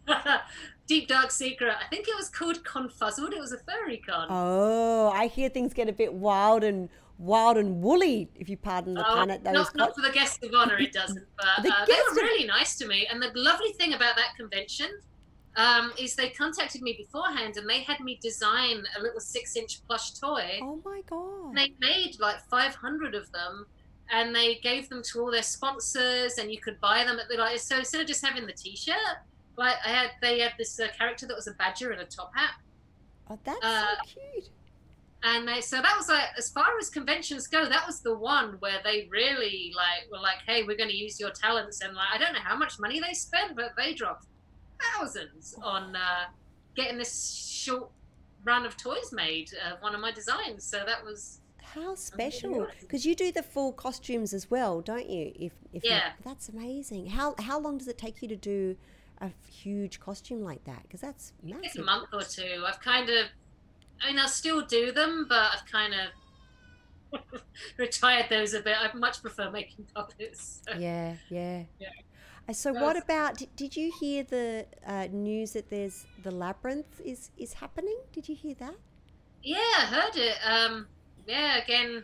Deep 0.88 1.08
Dark 1.08 1.30
Secret. 1.32 1.76
I 1.80 1.88
think 1.90 2.08
it 2.08 2.16
was 2.16 2.30
called 2.30 2.64
Confuzzled. 2.64 3.34
It 3.34 3.40
was 3.40 3.52
a 3.52 3.60
furry 3.60 3.98
con. 3.98 4.28
oh 4.30 5.10
i 5.14 5.28
hear 5.28 5.50
things 5.50 5.74
get 5.74 5.88
a 5.90 5.94
bit 5.94 6.14
wild 6.14 6.64
and 6.64 6.90
wild 7.18 7.58
and 7.58 7.82
woolly 7.82 8.30
if 8.36 8.50
you 8.50 8.58
pardon 8.58 8.94
the 8.94 9.02
Oh, 9.10 9.16
pun 9.16 9.32
at 9.32 9.44
those 9.44 9.54
not, 9.54 9.76
not 9.76 9.96
for 9.96 10.02
the 10.02 10.12
guests 10.12 10.40
of 10.44 10.52
honor, 10.58 10.78
it 10.78 10.92
doesn't. 10.94 11.26
But 11.38 11.48
The 11.64 11.74
uh, 11.74 11.86
they 11.86 11.94
were 12.10 12.16
really 12.16 12.46
nice 12.46 12.76
to 12.78 12.88
me. 12.88 13.08
And 13.10 13.22
the 13.22 13.32
lovely 13.36 13.72
thing 13.74 13.94
about 13.94 14.16
that 14.16 14.36
convention 14.38 14.90
um, 15.56 15.94
is 15.98 16.16
they 16.16 16.30
contacted 16.30 16.82
me 16.82 16.94
beforehand 16.98 17.56
and 17.58 17.70
they 17.70 17.82
had 17.82 18.02
me 18.02 18.20
design 18.22 18.84
a 18.98 19.02
little 19.02 19.22
six-inch 19.22 19.86
plush 19.88 20.12
toy. 20.12 20.60
oh 20.62 20.80
my 20.84 21.02
god 21.10 21.56
They 21.56 21.74
made 21.80 22.20
like 22.20 22.42
500 22.50 23.16
of 23.16 23.32
them, 23.32 23.66
and 24.12 24.36
they 24.36 24.56
gave 24.56 24.90
them 24.90 25.02
to 25.04 25.22
all 25.22 25.32
their 25.32 25.44
sponsors, 25.44 26.38
and 26.38 26.52
you 26.52 26.60
could 26.60 26.80
buy 26.82 27.04
them 27.06 27.18
at 27.20 27.30
the 27.30 27.38
like. 27.38 27.60
So 27.60 27.78
instead 27.78 28.02
of 28.02 28.08
just 28.08 28.26
having 28.26 28.46
the 28.46 28.54
T-shirt, 28.54 28.96
like 29.58 29.76
I 29.86 29.90
had, 29.90 30.12
they 30.22 30.40
had 30.40 30.54
this 30.58 30.78
uh, 30.80 30.88
character 30.98 31.26
that 31.28 31.36
was 31.36 31.48
a 31.48 31.54
badger 31.54 31.94
in 31.94 32.00
a 32.00 32.06
top 32.06 32.32
hat, 32.36 32.56
oh 33.30 33.40
that's 33.46 33.64
uh, 33.64 33.82
so 33.82 33.88
cute 34.06 34.50
and 35.26 35.48
they, 35.48 35.60
so 35.62 35.78
that 35.82 35.96
was 35.98 36.08
like 36.08 36.30
as 36.38 36.50
far 36.58 36.70
as 36.80 36.90
conventions 36.90 37.48
go, 37.48 37.62
that 37.68 37.86
was 37.86 38.02
the 38.02 38.18
one 38.18 38.50
where 38.60 38.80
they 38.84 39.08
really 39.12 39.72
like 39.76 40.04
were 40.12 40.20
like, 40.30 40.40
hey, 40.48 40.64
we're 40.64 40.78
going 40.78 40.90
to 40.96 40.96
use 41.06 41.20
your 41.20 41.32
talents, 41.32 41.82
and 41.82 41.94
like 41.96 42.08
I 42.14 42.18
don't 42.18 42.34
know 42.34 42.46
how 42.52 42.58
much 42.64 42.74
money 42.80 43.00
they 43.00 43.14
spent, 43.14 43.56
but 43.56 43.72
they 43.78 43.94
dropped 43.94 44.26
thousands 44.86 45.56
on 45.64 45.96
uh, 45.96 46.26
getting 46.76 46.98
this 46.98 47.14
short 47.64 47.90
run 48.44 48.66
of 48.66 48.78
toys 48.78 49.10
made 49.12 49.48
of 49.72 49.82
one 49.82 49.96
of 49.96 50.02
my 50.02 50.12
designs. 50.12 50.66
So 50.72 50.78
that 50.86 51.04
was 51.04 51.40
How 51.74 51.96
special! 51.96 52.68
Because 52.82 53.06
you 53.06 53.16
do 53.16 53.32
the 53.32 53.44
full 53.44 53.74
costumes 53.74 54.34
as 54.34 54.52
well, 54.52 54.82
don't 54.82 55.10
you? 55.10 55.32
If 55.36 55.54
if 55.74 55.84
Yeah. 55.84 56.12
that's 56.24 56.50
amazing. 56.50 57.08
How 57.08 57.36
how 57.40 57.60
long 57.60 57.78
does 57.80 57.88
it 57.88 57.98
take 57.98 58.22
you 58.22 58.28
to 58.28 58.36
do 58.36 58.78
a 59.20 59.32
huge 59.48 60.00
costume 60.00 60.42
like 60.44 60.64
that? 60.66 60.84
Because 60.84 61.02
that's 61.02 61.34
It's 61.64 61.78
a 61.78 61.84
month 61.84 62.10
or 62.14 62.22
two. 62.22 62.64
I've 62.68 62.82
kind 62.82 63.10
of, 63.10 63.28
I 64.02 64.08
mean, 64.08 64.20
I 64.20 64.28
still 64.28 64.62
do 64.62 64.92
them, 64.92 65.26
but 65.28 65.52
I've 65.54 65.66
kind 65.66 65.94
of 65.94 67.22
retired 67.78 68.28
those 68.30 68.54
a 68.54 68.62
bit. 68.62 68.76
I 68.80 68.96
much 68.96 69.22
prefer 69.22 69.50
making 69.50 69.86
puppets. 69.94 70.62
Yeah, 70.78 71.16
yeah. 71.30 71.64
Yeah. 71.80 71.90
Uh, 72.48 72.54
So 72.54 72.74
what 72.74 72.98
about? 72.98 73.38
Did, 73.38 73.56
did 73.56 73.76
you 73.76 73.92
hear 74.00 74.24
the 74.24 74.68
uh, 74.86 75.08
news 75.12 75.54
that 75.54 75.70
there's 75.70 76.06
the 76.24 76.32
labyrinth 76.32 77.02
is 77.04 77.32
is 77.38 77.54
happening? 77.54 77.98
Did 78.12 78.30
you 78.30 78.36
hear 78.36 78.56
that? 78.56 78.76
Yeah, 79.44 79.58
I 79.58 79.86
heard 79.86 80.16
it. 80.16 80.38
Um, 80.46 80.88
yeah, 81.28 81.58
again, 81.58 82.04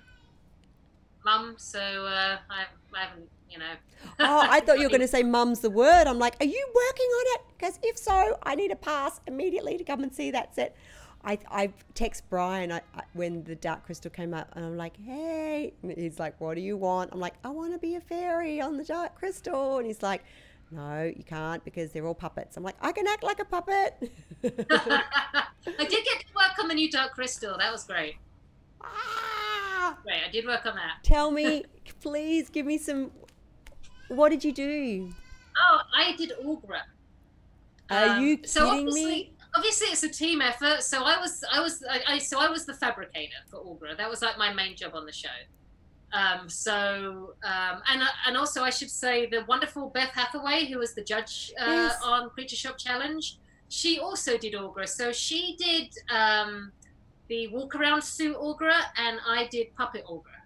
mum. 1.26 1.56
So 1.58 1.80
uh, 1.80 2.38
I, 2.50 2.66
I 2.96 3.06
haven't, 3.06 3.30
you 3.50 3.60
know. 3.60 3.74
Oh, 4.20 4.46
I 4.50 4.60
thought 4.62 4.80
you 4.80 4.86
were 4.86 4.90
going 4.98 5.02
to 5.02 5.08
say 5.08 5.24
"mum's 5.24 5.60
the 5.60 5.70
word." 5.70 6.08
I'm 6.08 6.20
like, 6.20 6.36
are 6.40 6.46
you 6.46 6.66
working 6.74 7.06
on 7.20 7.26
it? 7.36 7.42
Because 7.58 7.80
if 7.84 7.98
so, 7.98 8.38
I 8.44 8.56
need 8.56 8.72
a 8.72 8.76
pass 8.76 9.20
immediately 9.28 9.78
to 9.78 9.84
come 9.84 10.02
and 10.04 10.14
see 10.14 10.32
that 10.32 10.56
set. 10.56 10.76
I, 11.24 11.38
I 11.50 11.74
text 11.94 12.24
Brian 12.30 12.72
I, 12.72 12.82
I, 12.96 13.04
when 13.14 13.44
the 13.44 13.56
Dark 13.56 13.86
Crystal 13.86 14.12
came 14.12 14.34
up, 14.34 14.50
and 14.56 14.66
I'm 14.66 14.78
like, 14.78 14.98
hey. 14.98 15.74
And 15.84 15.92
he's 15.98 16.20
like, 16.20 16.40
what 16.42 16.56
do 16.56 16.62
you 16.62 16.78
want? 16.78 17.12
I'm 17.14 17.20
like, 17.20 17.36
I 17.44 17.50
want 17.50 17.74
to 17.74 17.80
be 17.80 17.96
a 17.96 18.02
fairy 18.02 18.62
on 18.62 18.78
the 18.78 18.84
Dark 18.84 19.16
Crystal. 19.16 19.78
And 19.78 19.86
he's 19.86 20.02
like, 20.02 20.24
no, 20.72 21.04
you 21.04 21.24
can't 21.24 21.64
because 21.66 21.92
they're 21.92 22.06
all 22.08 22.16
puppets. 22.16 22.58
I'm 22.58 22.64
like, 22.64 22.78
I 22.82 22.92
can 22.92 23.06
act 23.08 23.24
like 23.24 23.40
a 23.40 23.46
puppet. 23.46 24.12
I 24.44 24.50
did 24.50 25.90
get 25.90 26.20
to 26.22 26.26
work 26.36 26.58
on 26.60 26.68
the 26.68 26.74
new 26.74 26.90
Dark 26.90 27.14
Crystal. 27.14 27.58
That 27.58 27.72
was 27.72 27.84
great. 27.84 28.16
ah! 28.82 29.98
Great, 30.04 30.22
I 30.28 30.32
did 30.32 30.46
work 30.46 30.66
on 30.66 30.76
that. 30.76 31.04
Tell 31.04 31.32
me, 31.32 31.66
please 32.02 32.50
give 32.50 32.66
me 32.66 32.78
some. 32.78 33.12
What 34.08 34.30
did 34.30 34.44
you 34.44 34.52
do? 34.52 35.14
Oh, 35.58 35.80
I 35.94 36.16
did 36.16 36.34
Aughra. 36.44 36.82
Are 37.90 38.22
you 38.22 38.40
so 38.46 38.70
kidding 38.70 38.88
obviously, 38.88 39.06
me? 39.06 39.34
Obviously, 39.56 39.88
it's 39.88 40.04
a 40.04 40.10
team 40.10 40.42
effort. 40.42 40.82
So 40.82 41.04
I 41.04 41.18
was, 41.20 41.44
I 41.52 41.60
was, 41.60 41.84
I, 41.90 42.14
I 42.14 42.18
so 42.20 42.40
I 42.40 42.50
was 42.50 42.66
the 42.66 42.74
fabricator 42.74 43.36
for 43.50 43.58
Aughra. 43.60 43.98
That 43.98 44.10
was 44.10 44.22
like 44.22 44.38
my 44.38 44.54
main 44.54 44.76
job 44.76 44.94
on 44.96 45.06
the 45.06 45.12
show. 45.12 45.30
Um, 46.14 46.50
so 46.50 47.36
um, 47.44 47.82
and 47.90 48.02
and 48.28 48.38
also 48.38 48.64
I 48.64 48.70
should 48.70 48.92
say 48.92 49.28
the 49.28 49.46
wonderful 49.48 49.90
Beth 49.90 50.12
Hathaway, 50.14 50.66
who 50.66 50.80
was 50.80 50.94
the 50.94 51.04
judge 51.04 51.52
uh, 51.60 51.66
Yes. 51.66 52.00
on 52.04 52.30
Creature 52.32 52.56
Shop 52.58 52.78
Challenge, 52.78 53.38
she 53.70 54.00
also 54.00 54.38
did 54.38 54.54
Aughra. 54.54 54.88
So 54.88 55.12
she 55.12 55.56
did 55.58 55.94
um, 56.14 56.72
the 57.30 57.48
walk 57.50 57.76
around 57.76 58.02
suit 58.04 58.36
Aughra, 58.38 58.82
and 58.98 59.20
I 59.26 59.48
did 59.50 59.74
puppet 59.76 60.06
Aughra. 60.06 60.42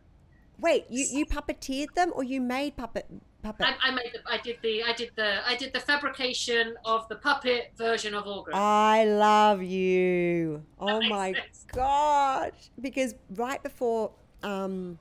Wait, 0.59 0.85
you, 0.89 1.05
you 1.11 1.25
puppeteered 1.25 1.93
them 1.95 2.11
or 2.15 2.23
you 2.23 2.39
made 2.39 2.77
puppet 2.77 3.05
puppet? 3.45 3.67
I, 3.81 3.89
I 3.89 3.91
made 3.91 4.11
the, 4.13 4.19
I 4.29 4.37
did 4.37 4.57
the, 4.61 4.83
I 4.83 4.93
did 4.93 5.11
the, 5.15 5.47
I 5.47 5.55
did 5.55 5.73
the 5.73 5.79
fabrication 5.79 6.75
of 6.83 7.07
the 7.09 7.15
puppet 7.15 7.71
version 7.77 8.13
of 8.13 8.25
Aughra. 8.25 8.53
I 8.53 9.05
love 9.05 9.61
you. 9.61 10.63
Oh 10.79 11.01
my 11.07 11.33
sense. 11.33 11.65
gosh. 11.71 12.53
Because 12.81 13.15
right 13.35 13.61
before 13.61 14.11
um, 14.43 14.97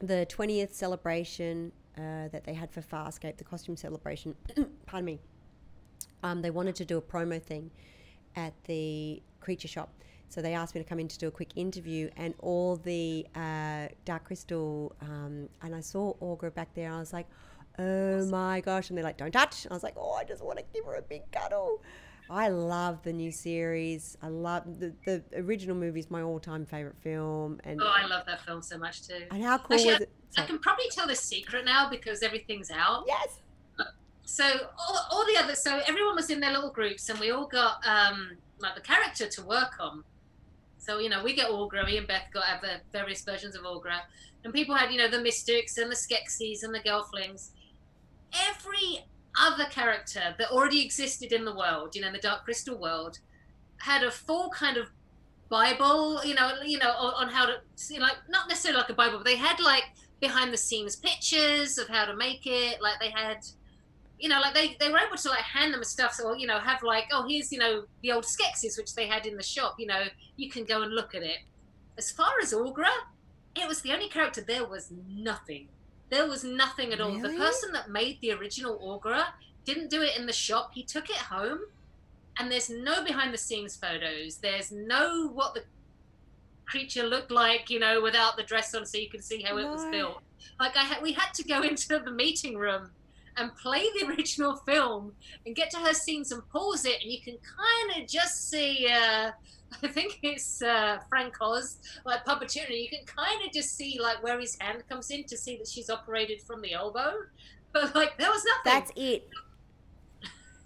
the 0.00 0.26
20th 0.30 0.72
celebration 0.72 1.72
uh, 1.96 2.28
that 2.28 2.44
they 2.44 2.54
had 2.54 2.70
for 2.70 2.82
Farscape, 2.82 3.36
the 3.36 3.44
costume 3.44 3.76
celebration, 3.76 4.34
pardon 4.86 5.06
me, 5.06 5.18
um, 6.22 6.42
they 6.42 6.50
wanted 6.50 6.74
to 6.76 6.84
do 6.84 6.98
a 6.98 7.02
promo 7.02 7.42
thing 7.42 7.70
at 8.36 8.52
the 8.64 9.22
creature 9.40 9.68
shop. 9.68 9.90
So 10.28 10.42
they 10.42 10.54
asked 10.54 10.74
me 10.74 10.82
to 10.82 10.88
come 10.88 10.98
in 10.98 11.06
to 11.08 11.18
do 11.18 11.28
a 11.28 11.30
quick 11.30 11.50
interview, 11.54 12.10
and 12.16 12.34
all 12.40 12.76
the 12.76 13.26
uh, 13.36 13.86
Dark 14.04 14.24
Crystal, 14.24 14.92
um, 15.00 15.48
and 15.62 15.74
I 15.74 15.80
saw 15.80 16.14
Aughra 16.14 16.52
back 16.52 16.74
there. 16.74 16.92
I 16.92 16.98
was 16.98 17.12
like, 17.12 17.26
"Oh 17.78 18.26
my 18.26 18.60
gosh!" 18.60 18.88
And 18.88 18.96
they're 18.96 19.04
like, 19.04 19.18
"Don't 19.18 19.32
touch." 19.32 19.66
I 19.70 19.74
was 19.74 19.82
like, 19.82 19.94
"Oh, 19.96 20.12
I 20.12 20.24
just 20.24 20.44
want 20.44 20.58
to 20.58 20.64
give 20.74 20.84
her 20.84 20.94
a 20.94 21.02
big 21.02 21.30
cuddle." 21.32 21.82
I 22.28 22.48
love 22.48 23.02
the 23.04 23.12
new 23.12 23.30
series. 23.30 24.16
I 24.20 24.28
love 24.28 24.64
the 24.80 24.92
the 25.04 25.22
original 25.36 25.76
movie 25.76 26.00
is 26.00 26.10
my 26.10 26.22
all 26.22 26.40
time 26.40 26.66
favorite 26.66 26.96
film, 26.98 27.60
and 27.64 27.80
Oh, 27.80 27.86
I 27.94 28.06
love 28.06 28.26
that 28.26 28.40
film 28.44 28.62
so 28.62 28.78
much 28.78 29.06
too. 29.06 29.26
and 29.30 29.42
how 29.44 29.58
cool 29.58 29.76
Actually, 29.76 29.92
was 29.92 30.00
it? 30.02 30.10
I 30.36 30.42
can 30.44 30.58
probably 30.58 30.86
tell 30.90 31.06
the 31.06 31.14
secret 31.14 31.64
now 31.64 31.88
because 31.88 32.22
everything's 32.22 32.70
out. 32.70 33.04
Yes. 33.06 33.40
So 34.28 34.44
all, 34.44 35.06
all 35.12 35.24
the 35.24 35.36
other, 35.38 35.54
so 35.54 35.80
everyone 35.86 36.16
was 36.16 36.30
in 36.30 36.40
their 36.40 36.50
little 36.52 36.72
groups, 36.72 37.08
and 37.08 37.18
we 37.20 37.30
all 37.30 37.46
got 37.46 37.76
um, 37.86 38.32
like 38.58 38.74
the 38.74 38.80
character 38.80 39.28
to 39.28 39.42
work 39.44 39.74
on. 39.78 40.02
So 40.78 40.98
you 40.98 41.08
know, 41.08 41.22
we 41.22 41.32
get 41.32 41.48
Aughra. 41.48 41.86
Me 41.86 41.96
and 41.96 42.08
Beth 42.08 42.24
got 42.34 42.44
various 42.92 43.22
versions 43.22 43.54
of 43.54 43.62
Aughra, 43.62 44.00
and 44.42 44.52
people 44.52 44.74
had 44.74 44.90
you 44.90 44.98
know 44.98 45.08
the 45.08 45.20
Mystics 45.20 45.78
and 45.78 45.88
the 45.90 45.94
Skeksis 45.94 46.64
and 46.64 46.74
the 46.74 46.80
Gelflings. 46.80 47.50
Every 48.32 49.04
other 49.38 49.64
character 49.66 50.34
that 50.38 50.50
already 50.50 50.84
existed 50.84 51.32
in 51.32 51.44
the 51.44 51.54
world, 51.54 51.94
you 51.94 52.00
know, 52.00 52.08
in 52.08 52.12
the 52.12 52.18
Dark 52.18 52.44
Crystal 52.44 52.76
world, 52.76 53.18
had 53.78 54.02
a 54.02 54.10
full 54.10 54.50
kind 54.50 54.76
of 54.76 54.86
Bible, 55.48 56.24
you 56.24 56.34
know, 56.34 56.52
you 56.64 56.78
know, 56.78 56.90
on, 56.90 57.26
on 57.26 57.32
how 57.32 57.46
to, 57.46 57.60
you 57.90 57.98
know, 57.98 58.06
like 58.06 58.16
not 58.28 58.48
necessarily 58.48 58.80
like 58.80 58.90
a 58.90 58.94
Bible, 58.94 59.18
but 59.18 59.26
they 59.26 59.36
had 59.36 59.60
like 59.60 59.84
behind 60.20 60.52
the 60.52 60.56
scenes 60.56 60.96
pictures 60.96 61.78
of 61.78 61.88
how 61.88 62.04
to 62.04 62.16
make 62.16 62.46
it. 62.46 62.80
Like 62.80 62.98
they 63.00 63.10
had 63.10 63.44
you 64.18 64.28
know, 64.28 64.40
like 64.40 64.54
they, 64.54 64.76
they 64.80 64.90
were 64.90 64.98
able 64.98 65.16
to 65.16 65.28
like 65.28 65.40
hand 65.40 65.74
them 65.74 65.84
stuff, 65.84 66.14
so 66.14 66.34
you 66.34 66.46
know, 66.46 66.58
have 66.58 66.82
like, 66.82 67.04
oh, 67.12 67.26
here's 67.28 67.52
you 67.52 67.58
know 67.58 67.84
the 68.02 68.12
old 68.12 68.24
Skeksis 68.24 68.78
which 68.78 68.94
they 68.94 69.06
had 69.06 69.26
in 69.26 69.36
the 69.36 69.42
shop. 69.42 69.76
You 69.78 69.86
know, 69.86 70.04
you 70.36 70.50
can 70.50 70.64
go 70.64 70.82
and 70.82 70.92
look 70.92 71.14
at 71.14 71.22
it. 71.22 71.38
As 71.98 72.10
far 72.10 72.32
as 72.42 72.52
Aughra, 72.52 72.92
it 73.54 73.68
was 73.68 73.82
the 73.82 73.92
only 73.92 74.08
character. 74.08 74.40
There 74.40 74.66
was 74.66 74.92
nothing. 75.08 75.68
There 76.08 76.28
was 76.28 76.44
nothing 76.44 76.92
at 76.92 77.00
all. 77.00 77.18
The 77.18 77.30
person 77.30 77.72
that 77.72 77.90
made 77.90 78.20
the 78.20 78.32
original 78.32 78.78
Aughra 78.78 79.26
didn't 79.64 79.90
do 79.90 80.02
it 80.02 80.16
in 80.16 80.26
the 80.26 80.32
shop. 80.32 80.70
He 80.72 80.84
took 80.84 81.10
it 81.10 81.16
home, 81.16 81.60
and 82.38 82.50
there's 82.50 82.70
no 82.70 83.02
behind 83.04 83.34
the 83.34 83.38
scenes 83.38 83.76
photos. 83.76 84.36
There's 84.36 84.70
no 84.70 85.28
what 85.28 85.54
the 85.54 85.64
creature 86.64 87.02
looked 87.02 87.30
like, 87.30 87.70
you 87.70 87.78
know, 87.78 88.00
without 88.00 88.36
the 88.36 88.42
dress 88.42 88.74
on, 88.74 88.86
so 88.86 88.98
you 88.98 89.10
can 89.10 89.22
see 89.22 89.42
how 89.42 89.58
it 89.58 89.68
was 89.68 89.84
built. 89.86 90.22
Like 90.60 90.76
I 90.76 90.84
had, 90.84 91.02
we 91.02 91.12
had 91.12 91.34
to 91.34 91.44
go 91.44 91.62
into 91.70 91.98
the 91.98 92.10
meeting 92.10 92.56
room 92.56 92.90
and 93.36 93.54
play 93.56 93.84
the 93.98 94.06
original 94.08 94.56
film 94.58 95.12
and 95.44 95.56
get 95.56 95.70
to 95.70 95.78
her 95.78 95.92
scenes 95.92 96.30
and 96.30 96.48
pause 96.50 96.84
it, 96.84 97.02
and 97.02 97.10
you 97.10 97.20
can 97.20 97.36
kind 97.38 98.02
of 98.02 98.08
just 98.08 98.48
see. 98.48 98.88
Uh, 98.88 99.32
I 99.82 99.88
think 99.88 100.18
it's 100.22 100.62
uh, 100.62 100.98
Frank 101.08 101.34
Oz, 101.40 101.78
like 102.04 102.24
puppeteer, 102.24 102.66
and 102.66 102.74
you 102.74 102.88
can 102.88 103.04
kind 103.04 103.44
of 103.44 103.52
just 103.52 103.76
see 103.76 103.98
like 104.00 104.22
where 104.22 104.38
his 104.40 104.56
hand 104.60 104.82
comes 104.88 105.10
in 105.10 105.24
to 105.24 105.36
see 105.36 105.56
that 105.58 105.68
she's 105.68 105.90
operated 105.90 106.40
from 106.42 106.62
the 106.62 106.72
elbow. 106.72 107.12
But 107.72 107.94
like 107.94 108.16
there 108.16 108.30
was 108.30 108.42
nothing. 108.44 108.72
That's 108.72 108.92
it. 108.96 109.28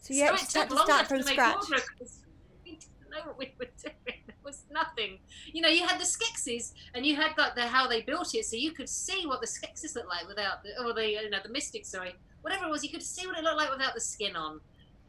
So 0.02 0.14
you 0.14 0.20
So 0.20 0.26
had 0.26 0.70
to 0.70 0.76
start, 0.78 1.00
to 1.02 1.04
from 1.08 1.18
make 1.18 1.28
scratch. 1.28 1.64
We 2.64 2.70
didn't 2.72 3.10
know 3.10 3.18
what 3.24 3.38
we 3.38 3.52
were 3.58 3.66
doing. 3.82 3.94
There 4.26 4.36
was 4.44 4.62
nothing. 4.72 5.18
You 5.52 5.60
know, 5.60 5.68
you 5.68 5.86
had 5.86 6.00
the 6.00 6.04
Skeksis 6.04 6.72
and 6.94 7.04
you 7.04 7.16
had 7.16 7.36
like 7.36 7.54
the 7.54 7.66
how 7.66 7.86
they 7.86 8.00
built 8.02 8.34
it, 8.34 8.44
so 8.44 8.56
you 8.56 8.72
could 8.72 8.88
see 8.88 9.26
what 9.26 9.40
the 9.40 9.46
Skeksis 9.46 9.94
looked 9.94 10.08
like 10.08 10.26
without 10.26 10.62
the 10.62 10.70
or 10.82 10.94
the 10.94 11.10
you 11.10 11.30
know 11.30 11.38
the 11.42 11.50
Mystics, 11.50 11.88
sorry, 11.90 12.14
whatever 12.42 12.64
it 12.66 12.70
was. 12.70 12.82
You 12.82 12.90
could 12.90 13.02
see 13.02 13.26
what 13.26 13.36
it 13.36 13.44
looked 13.44 13.58
like 13.58 13.70
without 13.70 13.94
the 13.94 14.00
skin 14.00 14.36
on, 14.36 14.60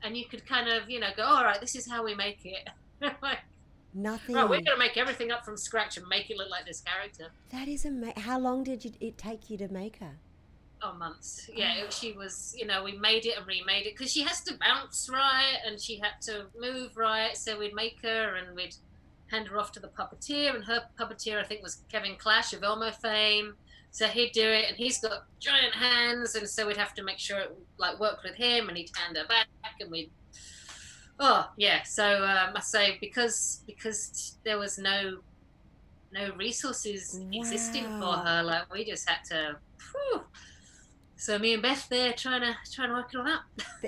and 0.03 0.17
you 0.17 0.25
could 0.25 0.45
kind 0.45 0.67
of 0.67 0.89
you 0.89 0.99
know 0.99 1.09
go, 1.15 1.23
all 1.23 1.43
right, 1.43 1.61
this 1.61 1.75
is 1.75 1.89
how 1.89 2.03
we 2.03 2.13
make 2.15 2.39
it. 2.45 2.67
like, 3.21 3.39
Nothing. 3.93 4.35
right, 4.35 4.49
we're 4.49 4.61
gonna 4.61 4.77
make 4.77 4.97
everything 4.97 5.31
up 5.31 5.43
from 5.43 5.57
scratch 5.57 5.97
and 5.97 6.07
make 6.07 6.29
it 6.29 6.37
look 6.37 6.49
like 6.49 6.65
this 6.65 6.81
character. 6.81 7.27
That 7.51 7.67
is 7.67 7.85
amazing. 7.85 8.21
How 8.21 8.39
long 8.39 8.63
did 8.63 8.85
you, 8.85 8.91
it 8.99 9.17
take 9.17 9.49
you 9.49 9.57
to 9.57 9.67
make 9.67 9.97
her? 9.97 10.17
Oh, 10.83 10.93
months. 10.93 11.47
Yeah, 11.53 11.75
it, 11.75 11.93
she 11.93 12.13
was, 12.13 12.55
you 12.57 12.65
know, 12.65 12.83
we 12.83 12.93
made 12.93 13.27
it 13.27 13.37
and 13.37 13.45
remade 13.45 13.85
it 13.85 13.95
because 13.95 14.11
she 14.11 14.23
has 14.23 14.41
to 14.41 14.57
bounce 14.57 15.09
right 15.11 15.57
and 15.65 15.79
she 15.79 15.99
had 15.99 16.19
to 16.23 16.47
move 16.59 16.97
right. 16.97 17.37
So 17.37 17.59
we'd 17.59 17.75
make 17.75 18.01
her 18.01 18.35
and 18.35 18.55
we'd 18.55 18.75
hand 19.27 19.47
her 19.49 19.59
off 19.59 19.71
to 19.73 19.79
the 19.79 19.89
puppeteer. 19.89 20.55
And 20.55 20.63
her 20.63 20.83
puppeteer, 20.99 21.39
I 21.39 21.43
think, 21.43 21.61
was 21.61 21.83
Kevin 21.91 22.15
Clash 22.17 22.53
of 22.53 22.63
Elmo 22.63 22.89
fame. 22.91 23.53
So 23.91 24.07
he'd 24.07 24.31
do 24.31 24.47
it 24.47 24.65
and 24.69 24.75
he's 24.77 24.99
got 24.99 25.25
giant 25.39 25.75
hands. 25.75 26.33
And 26.33 26.49
so 26.49 26.65
we'd 26.65 26.77
have 26.77 26.95
to 26.95 27.03
make 27.03 27.19
sure 27.19 27.39
it 27.39 27.55
like 27.77 27.99
worked 27.99 28.23
with 28.23 28.33
him 28.33 28.67
and 28.67 28.75
he'd 28.75 28.89
hand 28.95 29.17
her 29.17 29.27
back 29.27 29.47
and 29.79 29.91
we'd. 29.91 30.09
Oh 31.23 31.47
yeah, 31.55 31.83
so 31.83 32.23
um, 32.23 32.53
I 32.55 32.61
say 32.61 32.97
because 32.99 33.61
because 33.67 34.37
there 34.43 34.57
was 34.57 34.79
no 34.79 35.19
no 36.11 36.33
resources 36.35 37.21
existing 37.31 37.83
for 37.99 38.13
her, 38.13 38.41
like 38.41 38.73
we 38.73 38.83
just 38.83 39.07
had 39.07 39.23
to. 39.25 39.57
Whew, 39.91 40.23
so 41.15 41.37
me 41.37 41.53
and 41.53 41.61
Beth 41.61 41.87
there 41.89 42.13
trying 42.13 42.41
to 42.41 42.55
trying 42.73 42.89
to 42.89 42.95
work 42.95 43.13
it 43.13 43.17
all 43.17 43.27
out. 43.27 43.41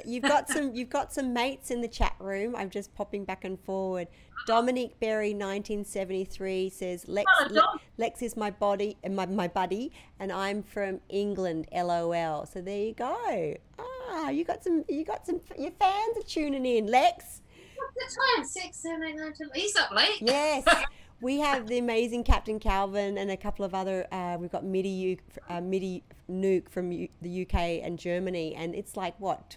You've 0.06 0.22
got 0.22 0.48
some. 0.48 0.76
You've 0.76 0.92
got 0.92 1.12
some 1.12 1.34
mates 1.34 1.72
in 1.72 1.82
the 1.82 1.88
chat 1.88 2.14
room. 2.20 2.56
I'm 2.56 2.70
just 2.70 2.94
popping 2.94 3.26
back 3.26 3.46
and 3.46 3.60
forward. 3.60 4.08
Dominic 4.46 5.00
Berry, 5.00 5.34
1973, 5.34 6.70
says 6.70 7.08
Lex. 7.08 7.26
Oh, 7.56 7.78
Lex 7.98 8.22
is 8.22 8.38
my 8.38 8.52
body, 8.52 8.98
uh, 9.04 9.10
my, 9.10 9.26
my 9.26 9.48
buddy, 9.48 9.92
and 10.20 10.32
I'm 10.32 10.62
from 10.62 11.00
England. 11.10 11.68
LOL. 11.74 12.46
So 12.46 12.62
there 12.62 12.78
you 12.78 12.94
go. 12.94 13.56
Ah, 14.10 14.30
you 14.30 14.44
got 14.44 14.64
some. 14.64 14.84
You 14.88 15.04
got 15.06 15.26
some. 15.26 15.42
Your 15.58 15.72
fans 15.72 16.18
are 16.18 16.24
tuning 16.28 16.66
in. 16.66 16.88
Lex. 16.88 17.42
What's 17.96 18.16
the 18.16 18.22
time? 18.38 18.46
Six, 18.46 18.78
seven, 18.82 19.04
eight, 19.04 19.16
nine, 19.16 19.34
ten. 19.34 19.50
He's 19.54 19.76
up 19.76 19.92
late. 19.92 20.18
Yes. 20.22 20.64
We 21.22 21.40
have 21.40 21.68
the 21.68 21.78
amazing 21.78 22.26
Captain 22.26 22.60
Calvin 22.60 23.18
and 23.18 23.32
a 23.32 23.38
couple 23.38 23.64
of 23.64 23.74
other. 23.74 24.06
Uh, 24.12 24.36
we've 24.40 24.52
got 24.52 24.66
Midi, 24.66 24.90
U, 24.90 25.18
uh, 25.50 25.62
Midi 25.62 26.04
Nuke 26.30 26.68
from 26.70 26.92
U, 26.92 27.08
the 27.22 27.44
UK 27.44 27.56
and 27.82 27.98
Germany, 27.98 28.56
and 28.56 28.76
it's 28.76 28.98
like 28.98 29.18
what 29.22 29.56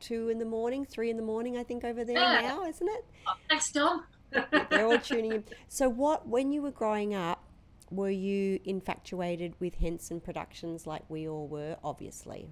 two 0.00 0.28
in 0.28 0.38
the 0.38 0.44
morning, 0.44 0.84
three 0.84 1.10
in 1.10 1.16
the 1.16 1.22
morning, 1.22 1.56
I 1.56 1.62
think 1.62 1.84
over 1.84 2.04
there 2.04 2.16
Yeah. 2.18 2.40
now, 2.40 2.64
isn't 2.64 2.88
it? 2.88 3.04
Thanks, 3.48 3.70
Dom. 3.70 4.04
They're 4.70 4.86
all 4.86 4.98
tuning 4.98 5.32
in. 5.32 5.44
So, 5.68 5.88
what 5.88 6.26
when 6.26 6.50
you 6.50 6.62
were 6.62 6.72
growing 6.72 7.14
up, 7.14 7.44
were 7.92 8.10
you 8.10 8.58
infatuated 8.64 9.54
with 9.60 9.76
Henson 9.76 10.18
Productions 10.20 10.84
like 10.84 11.02
we 11.08 11.28
all 11.28 11.46
were? 11.46 11.76
Obviously. 11.84 12.50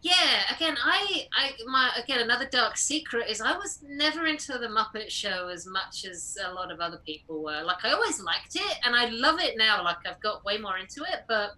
Yeah, 0.00 0.42
again, 0.54 0.76
I, 0.82 1.26
I, 1.36 1.50
my, 1.66 1.90
again, 2.00 2.20
another 2.20 2.46
dark 2.50 2.76
secret 2.76 3.28
is 3.28 3.40
I 3.40 3.56
was 3.56 3.80
never 3.82 4.26
into 4.26 4.52
the 4.56 4.68
Muppet 4.68 5.10
Show 5.10 5.48
as 5.48 5.66
much 5.66 6.04
as 6.04 6.36
a 6.44 6.52
lot 6.54 6.70
of 6.70 6.78
other 6.78 6.98
people 7.04 7.42
were. 7.42 7.62
Like, 7.64 7.84
I 7.84 7.90
always 7.92 8.20
liked 8.20 8.54
it, 8.54 8.78
and 8.84 8.94
I 8.94 9.06
love 9.08 9.40
it 9.40 9.56
now. 9.58 9.82
Like, 9.82 9.96
I've 10.06 10.20
got 10.20 10.44
way 10.44 10.56
more 10.56 10.78
into 10.78 11.02
it, 11.02 11.24
but 11.26 11.50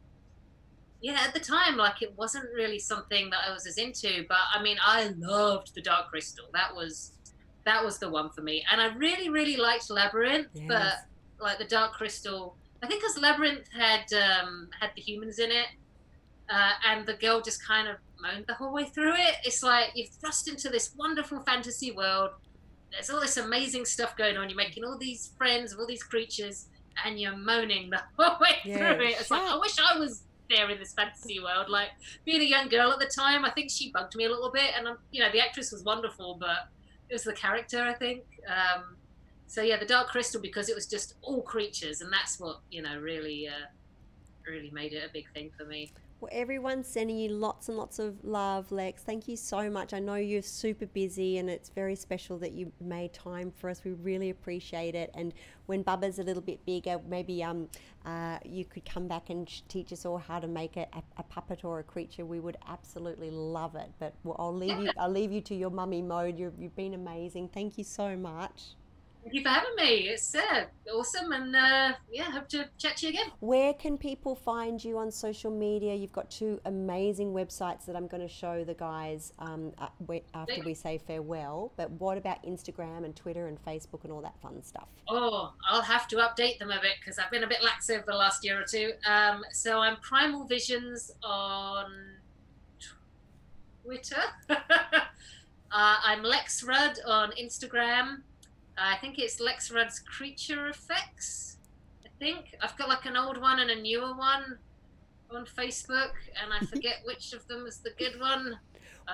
yeah, 1.03 1.19
at 1.27 1.35
the 1.35 1.41
time, 1.41 1.77
like, 1.77 2.01
it 2.01 2.17
wasn't 2.17 2.47
really 2.55 2.79
something 2.79 3.29
that 3.29 3.41
I 3.47 3.53
was 3.53 3.67
as 3.67 3.77
into. 3.77 4.25
But 4.27 4.39
I 4.55 4.63
mean, 4.63 4.79
I 4.83 5.09
loved 5.19 5.75
the 5.75 5.83
Dark 5.83 6.09
Crystal. 6.09 6.47
That 6.55 6.75
was, 6.75 7.13
that 7.67 7.85
was 7.85 7.99
the 7.99 8.09
one 8.09 8.31
for 8.31 8.41
me, 8.41 8.65
and 8.73 8.81
I 8.81 8.87
really, 8.95 9.29
really 9.29 9.57
liked 9.59 9.91
Labyrinth, 9.91 10.49
Yes. 10.55 10.65
but 10.67 11.45
like 11.45 11.59
the 11.59 11.65
Dark 11.67 11.93
Crystal, 11.93 12.57
I 12.83 12.87
think 12.87 13.03
because 13.03 13.19
Labyrinth 13.19 13.69
had 13.79 14.11
um, 14.15 14.69
had 14.81 14.93
the 14.97 15.03
humans 15.03 15.39
in 15.39 15.51
it, 15.51 15.67
uh, 16.51 16.73
and 16.89 17.05
the 17.07 17.15
girl 17.15 17.43
just 17.43 17.67
kind 17.67 17.87
of 17.87 17.97
moaned 18.23 18.47
the 18.47 18.55
whole 18.55 18.73
way 18.73 18.85
through 18.85 19.15
it. 19.15 19.37
It's 19.45 19.63
like 19.63 19.91
you've 19.95 20.11
thrust 20.11 20.49
into 20.49 20.69
this 20.69 20.95
wonderful 20.97 21.41
fantasy 21.41 21.93
world. 21.93 22.31
There's 22.91 23.11
all 23.11 23.21
this 23.21 23.37
amazing 23.37 23.85
stuff 23.85 24.17
going 24.17 24.37
on. 24.37 24.49
You're 24.49 24.57
making 24.57 24.85
all 24.85 24.99
these 24.99 25.31
friends, 25.39 25.75
all 25.75 25.87
these 25.87 26.03
creatures, 26.03 26.67
and 27.05 27.21
you're 27.21 27.37
moaning 27.37 27.91
the 27.91 28.01
whole 28.19 28.39
way 28.41 28.57
Yeah, 28.65 28.95
through 28.95 29.07
it. 29.07 29.17
It's 29.21 29.31
like 29.31 29.43
I 29.43 29.59
wish 29.59 29.77
I 29.79 29.99
was 29.99 30.23
there 30.49 30.69
in 30.69 30.79
this 30.79 30.93
fantasy 30.93 31.41
world. 31.41 31.69
Like 31.69 31.91
being 32.25 32.41
a 32.41 32.45
young 32.45 32.69
girl 32.69 32.91
at 32.91 32.99
the 32.99 33.07
time, 33.07 33.45
I 33.45 33.51
think 33.51 33.71
she 33.71 33.93
bugged 33.93 34.17
me 34.17 34.25
a 34.25 34.29
little 34.29 34.51
bit. 34.51 34.73
And 34.77 34.89
um, 34.89 34.99
you 35.13 35.23
know, 35.23 35.31
the 35.31 35.41
actress 35.41 35.73
was 35.73 35.85
wonderful, 35.85 36.37
but 36.41 36.69
it 37.09 37.13
was 37.15 37.23
the 37.25 37.33
character, 37.33 37.83
I 37.83 37.95
think. 37.95 38.25
Um, 38.49 38.97
so 39.47 39.63
yeah, 39.63 39.79
the 39.79 39.87
Dark 39.87 40.09
Crystal 40.09 40.41
because 40.41 40.69
it 40.69 40.75
was 40.75 40.87
just 40.87 41.15
all 41.23 41.43
creatures, 41.43 42.01
and 42.03 42.13
that's 42.13 42.39
what 42.39 42.61
you 42.71 42.83
know 42.83 42.99
really, 42.99 43.49
uh, 43.49 43.67
really 44.47 44.71
made 44.71 44.93
it 44.93 45.09
a 45.09 45.13
big 45.13 45.31
thing 45.33 45.51
for 45.57 45.65
me. 45.65 45.93
Well, 46.21 46.29
everyone's 46.33 46.87
sending 46.87 47.17
you 47.17 47.31
lots 47.31 47.71
and 47.71 47.79
lots 47.79 47.99
of 47.99 48.23
love, 48.23 48.71
Lex. 48.71 49.03
Thank 49.03 49.27
you 49.27 49.39
so 49.39 49.71
much. 49.71 49.95
I 49.95 50.01
know 50.01 50.17
you're 50.17 50.43
super 50.43 50.85
busy 50.85 51.39
and 51.39 51.49
it's 51.49 51.71
very 51.71 51.97
special 51.97 52.37
that 52.41 52.53
you 52.53 52.71
made 52.79 53.15
time 53.15 53.51
for 53.57 53.71
us. 53.71 53.83
We 53.85 53.93
really 53.93 54.29
appreciate 54.29 54.95
it. 54.95 55.11
And 55.15 55.33
when 55.65 55.83
Bubba's 55.83 56.19
a 56.19 56.23
little 56.23 56.43
bit 56.43 56.63
bigger, 56.67 57.01
maybe 57.09 57.43
um, 57.43 57.71
uh, 58.05 58.37
you 58.45 58.67
could 58.67 58.85
come 58.85 59.09
back 59.09 59.31
and 59.31 59.49
teach 59.71 59.95
us 59.95 60.05
all 60.05 60.19
how 60.19 60.39
to 60.39 60.47
make 60.47 60.77
a, 60.77 60.87
a, 61.17 61.23
puppet 61.23 61.65
or 61.65 61.79
a 61.79 61.83
creature. 61.83 62.27
We 62.27 62.39
would 62.39 62.59
absolutely 62.69 63.31
love 63.31 63.75
it. 63.75 63.91
But 63.99 64.13
I'll 64.37 64.55
leave 64.55 64.79
you. 64.79 64.91
I'll 64.99 65.09
leave 65.09 65.33
you 65.33 65.41
to 65.41 65.55
your 65.55 65.71
mummy 65.71 66.03
mode. 66.03 66.39
You're, 66.39 66.53
you've 66.59 66.77
been 66.77 66.93
amazing. 66.93 67.49
Thank 67.49 67.79
you 67.79 67.85
so 67.85 68.15
much. 68.15 68.75
Thank 69.23 69.35
you 69.35 69.43
for 69.43 69.51
having 69.51 69.75
me. 69.77 70.09
It's 70.09 70.35
uh, 70.35 70.65
awesome, 70.93 71.33
and 71.33 71.55
uh, 71.55 71.93
yeah, 72.11 72.31
hope 72.31 72.49
to 72.49 72.67
chat 72.79 72.97
to 72.99 73.07
you 73.07 73.13
again. 73.13 73.27
Where 73.41 73.75
can 73.75 73.99
people 73.99 74.35
find 74.35 74.83
you 74.83 74.97
on 74.97 75.11
social 75.11 75.51
media? 75.51 75.95
You've 75.95 76.13
got 76.13 76.31
two 76.31 76.59
amazing 76.65 77.35
websites 77.35 77.85
that 77.85 77.97
I'm 77.97 78.07
going 78.07 78.23
to 78.23 78.33
show 78.33 78.65
the 78.65 78.73
guys 78.73 79.33
um, 79.39 79.73
uh, 79.79 79.89
after 80.35 80.63
we 80.65 80.73
say 80.73 80.99
farewell. 80.99 81.73
But 81.77 81.91
what 81.93 82.17
about 82.17 82.43
Instagram 82.45 83.05
and 83.05 83.15
Twitter 83.15 83.47
and 83.47 83.63
Facebook 83.63 84.05
and 84.05 84.13
all 84.13 84.23
that 84.23 84.41
fun 84.41 84.63
stuff? 84.63 84.89
Oh, 85.07 85.53
I'll 85.69 85.83
have 85.83 86.09
to 86.09 86.17
update 86.17 86.59
them 86.59 86.71
a 86.71 86.81
bit 86.81 86.95
because 87.01 87.19
I've 87.19 87.31
been 87.31 87.45
a 87.45 87.49
bit 87.49 87.63
lax 87.63 87.91
over 87.91 88.05
the 88.07 88.17
last 88.17 88.43
year 88.43 88.59
or 88.59 88.65
two. 88.65 88.93
Um, 89.07 89.45
so 89.53 89.81
I'm 89.81 89.97
Primal 89.97 90.45
Visions 90.45 91.13
on 91.23 91.93
Twitter. 93.85 94.23
uh, 94.51 94.57
I'm 95.71 96.23
Lex 96.23 96.63
Rudd 96.63 96.99
on 97.07 97.33
Instagram. 97.33 98.23
I 98.79 98.97
think 98.97 99.19
it's 99.19 99.41
Lex 99.41 99.71
Rudd's 99.71 99.99
Creature 100.01 100.69
Effects. 100.69 101.59
I 102.05 102.09
think 102.19 102.55
I've 102.63 102.77
got 102.77 102.89
like 102.89 103.05
an 103.07 103.17
old 103.17 103.41
one 103.41 103.61
and 103.61 103.71
a 103.71 103.81
newer 103.81 104.15
one 104.17 104.59
on 105.31 105.45
Facebook, 105.47 106.13
and 106.43 106.53
I 106.53 106.65
forget 106.67 106.97
which 107.05 107.33
of 107.33 107.47
them 107.47 107.67
is 107.67 107.79
the 107.79 107.91
good 107.99 108.19
one. 108.21 108.59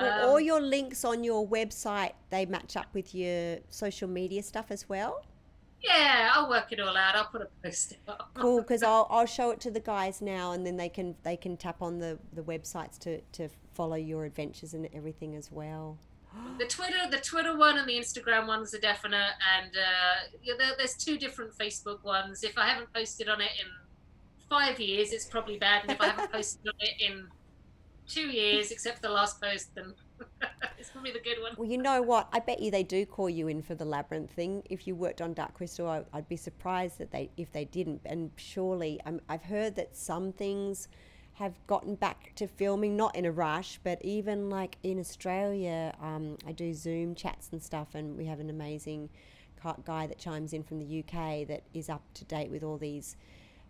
Well, 0.00 0.24
Um, 0.24 0.28
all 0.30 0.40
your 0.40 0.60
links 0.60 1.04
on 1.04 1.24
your 1.24 1.46
website 1.46 2.12
they 2.30 2.46
match 2.46 2.76
up 2.76 2.86
with 2.92 3.14
your 3.14 3.58
social 3.70 4.08
media 4.08 4.42
stuff 4.42 4.66
as 4.70 4.88
well. 4.88 5.24
yeah, 5.82 6.30
I'll 6.34 6.48
work 6.48 6.72
it 6.72 6.80
all 6.80 6.96
out. 6.96 7.14
I'll 7.14 7.26
put 7.26 7.42
a 7.42 7.48
post 7.62 7.96
up. 8.08 8.30
Cool, 8.34 8.60
because 8.62 8.82
I'll, 8.82 9.06
I'll 9.10 9.26
show 9.26 9.50
it 9.50 9.60
to 9.60 9.70
the 9.70 9.80
guys 9.80 10.20
now, 10.20 10.52
and 10.52 10.66
then 10.66 10.76
they 10.76 10.88
can 10.88 11.14
they 11.22 11.36
can 11.36 11.56
tap 11.56 11.82
on 11.82 11.98
the, 11.98 12.18
the 12.32 12.42
websites 12.42 12.98
to, 13.00 13.20
to 13.32 13.48
follow 13.74 13.96
your 13.96 14.24
adventures 14.24 14.74
and 14.74 14.88
everything 14.92 15.34
as 15.36 15.50
well. 15.52 15.98
The 16.58 16.66
Twitter, 16.66 16.96
the 17.10 17.18
Twitter 17.18 17.56
one 17.56 17.78
and 17.78 17.88
the 17.88 17.98
Instagram 17.98 18.46
ones 18.46 18.74
are 18.74 18.78
definite, 18.78 19.32
and 19.58 19.70
uh, 19.76 20.36
yeah, 20.42 20.54
there, 20.58 20.72
there's 20.78 20.94
two 20.94 21.18
different 21.18 21.56
Facebook 21.56 22.02
ones. 22.02 22.42
If 22.42 22.56
I 22.56 22.66
haven't 22.66 22.92
posted 22.94 23.28
on 23.28 23.40
it 23.40 23.50
in 23.60 23.66
five 24.48 24.80
years, 24.80 25.12
it's 25.12 25.26
probably 25.26 25.58
bad, 25.58 25.82
and 25.82 25.92
if 25.92 26.00
I 26.00 26.06
haven't 26.06 26.32
posted 26.32 26.66
on 26.66 26.74
it 26.80 27.00
in 27.00 27.28
two 28.08 28.28
years, 28.28 28.70
except 28.70 28.96
for 28.96 29.02
the 29.02 29.10
last 29.10 29.40
post, 29.40 29.74
then 29.74 29.94
it's 30.78 30.90
probably 30.90 31.12
the 31.12 31.20
good 31.20 31.40
one. 31.42 31.52
Well, 31.56 31.68
you 31.68 31.78
know 31.78 32.00
what? 32.02 32.28
I 32.32 32.38
bet 32.38 32.60
you 32.60 32.70
they 32.70 32.82
do 32.82 33.04
call 33.04 33.28
you 33.28 33.48
in 33.48 33.62
for 33.62 33.74
the 33.74 33.84
labyrinth 33.84 34.30
thing. 34.30 34.62
If 34.70 34.86
you 34.86 34.94
worked 34.94 35.20
on 35.20 35.34
Dark 35.34 35.54
Crystal, 35.54 35.88
I, 35.88 36.02
I'd 36.12 36.28
be 36.28 36.36
surprised 36.36 36.98
that 36.98 37.10
they 37.10 37.30
if 37.36 37.52
they 37.52 37.64
didn't. 37.64 38.02
And 38.04 38.30
surely, 38.36 39.00
i 39.04 39.18
I've 39.28 39.42
heard 39.42 39.76
that 39.76 39.96
some 39.96 40.32
things 40.32 40.88
have 41.38 41.54
gotten 41.66 41.94
back 41.94 42.32
to 42.34 42.46
filming, 42.46 42.96
not 42.96 43.14
in 43.14 43.26
a 43.26 43.32
rush, 43.32 43.78
but 43.84 44.02
even 44.02 44.48
like 44.48 44.78
in 44.82 44.98
Australia, 44.98 45.94
um, 46.00 46.38
I 46.46 46.52
do 46.52 46.72
Zoom 46.72 47.14
chats 47.14 47.50
and 47.52 47.62
stuff, 47.62 47.94
and 47.94 48.16
we 48.16 48.24
have 48.24 48.40
an 48.40 48.48
amazing 48.48 49.10
guy 49.84 50.06
that 50.06 50.18
chimes 50.18 50.52
in 50.52 50.62
from 50.62 50.78
the 50.78 51.00
UK 51.00 51.46
that 51.48 51.62
is 51.74 51.90
up 51.90 52.02
to 52.14 52.24
date 52.24 52.50
with 52.50 52.62
all 52.62 52.78
these 52.78 53.16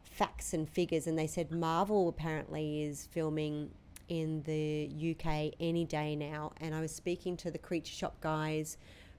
facts 0.03 0.53
and 0.53 0.69
figures. 0.69 1.07
And 1.07 1.19
they 1.19 1.27
said 1.27 1.51
Marvel 1.51 2.09
apparently 2.09 2.83
is 2.83 3.09
filming 3.11 3.71
in 4.09 4.43
the 4.43 4.89
UK 5.15 5.55
any 5.59 5.85
day 5.85 6.15
now. 6.15 6.53
And 6.61 6.75
I 6.75 6.81
was 6.81 6.95
speaking 6.95 7.37
to 7.39 7.51
the 7.51 7.59
Creature 7.59 7.95
Shop 7.95 8.21
guys 8.21 8.77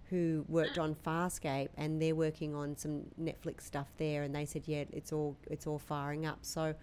who 0.10 0.45
worked 0.48 0.78
on 0.78 0.95
Farscape, 0.95 1.70
and 1.76 2.02
they're 2.02 2.16
working 2.16 2.56
on 2.56 2.78
some 2.78 3.02
Netflix 3.22 3.64
stuff 3.64 3.88
there. 3.98 4.24
And 4.24 4.34
they 4.34 4.45
said, 4.45 4.64
yeah, 4.66 4.86
it's 4.93 5.12
all 5.12 5.36
it's 5.50 5.68
all 5.68 5.80
firing 5.80 6.26
up. 6.26 6.39
So 6.43 6.76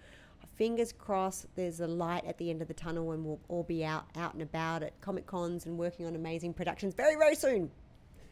fingers 0.55 0.91
crossed 0.93 1.45
there's 1.55 1.79
a 1.79 1.87
light 1.87 2.23
at 2.25 2.37
the 2.37 2.49
end 2.49 2.61
of 2.61 2.67
the 2.67 2.73
tunnel 2.73 3.11
and 3.11 3.23
we'll 3.25 3.39
all 3.49 3.63
be 3.63 3.83
out 3.83 4.05
out 4.15 4.33
and 4.33 4.41
about 4.41 4.83
at 4.83 4.99
comic 5.01 5.25
cons 5.25 5.65
and 5.65 5.77
working 5.77 6.05
on 6.05 6.15
amazing 6.15 6.53
productions 6.53 6.93
very 6.93 7.15
very 7.15 7.35
soon. 7.35 7.69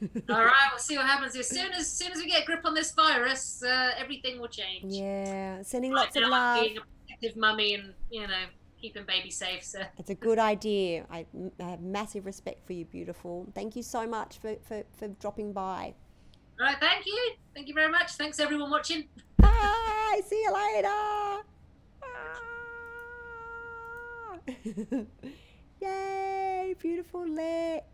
All 0.29 0.43
right 0.43 0.67
we'll 0.71 0.79
see 0.79 0.97
what 0.97 1.05
happens. 1.05 1.35
As 1.35 1.47
soon 1.47 1.71
as, 1.71 1.79
as 1.81 1.91
soon 1.91 2.11
as 2.11 2.17
we 2.17 2.27
get 2.27 2.43
a 2.43 2.45
grip 2.45 2.65
on 2.65 2.73
this 2.73 2.91
virus 2.93 3.63
uh, 3.63 3.91
everything 3.97 4.39
will 4.39 4.47
change. 4.47 4.93
Yeah 4.93 5.61
sending 5.61 5.91
Right 5.91 6.01
lots 6.05 6.15
of 6.15 6.23
now, 6.23 6.29
love. 6.29 6.63
being 6.63 6.77
a 6.77 6.81
protective 7.05 7.37
mummy 7.37 7.75
and 7.75 7.93
you 8.09 8.27
know 8.27 8.43
keeping 8.81 9.03
baby 9.05 9.29
safe 9.29 9.63
so. 9.63 9.79
It's 9.97 10.09
a 10.09 10.15
good 10.15 10.39
idea. 10.39 11.05
I, 11.09 11.25
I 11.59 11.69
have 11.69 11.81
massive 11.81 12.25
respect 12.25 12.65
for 12.67 12.73
you 12.73 12.83
beautiful. 12.85 13.47
Thank 13.55 13.77
you 13.77 13.83
so 13.83 14.05
much 14.05 14.39
for, 14.39 14.55
for, 14.67 14.83
for 14.97 15.07
dropping 15.07 15.53
by. 15.53 15.93
All 16.59 16.65
right 16.67 16.77
thank 16.79 17.05
you. 17.05 17.31
Thank 17.55 17.67
you 17.67 17.73
very 17.73 17.91
much. 17.91 18.11
Thanks 18.13 18.39
everyone 18.39 18.71
watching. 18.71 19.05
Bye. 19.37 20.21
See 20.27 20.41
you 20.41 20.53
later 20.53 21.43
Yay, 25.81 26.75
beautiful 26.79 27.27
Lex. 27.27 27.85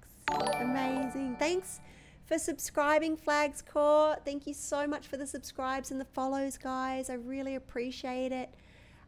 Amazing. 0.60 1.36
Thanks 1.38 1.80
for 2.26 2.38
subscribing, 2.38 3.18
Flags 3.18 3.62
Court. 3.62 4.24
Thank 4.26 4.46
you 4.46 4.54
so 4.54 4.86
much 4.86 5.08
for 5.08 5.18
the 5.18 5.26
subscribes 5.26 5.92
and 5.92 6.00
the 6.00 6.06
follows, 6.06 6.58
guys. 6.58 7.10
I 7.10 7.16
really 7.16 7.56
appreciate 7.56 8.32
it. 8.32 8.54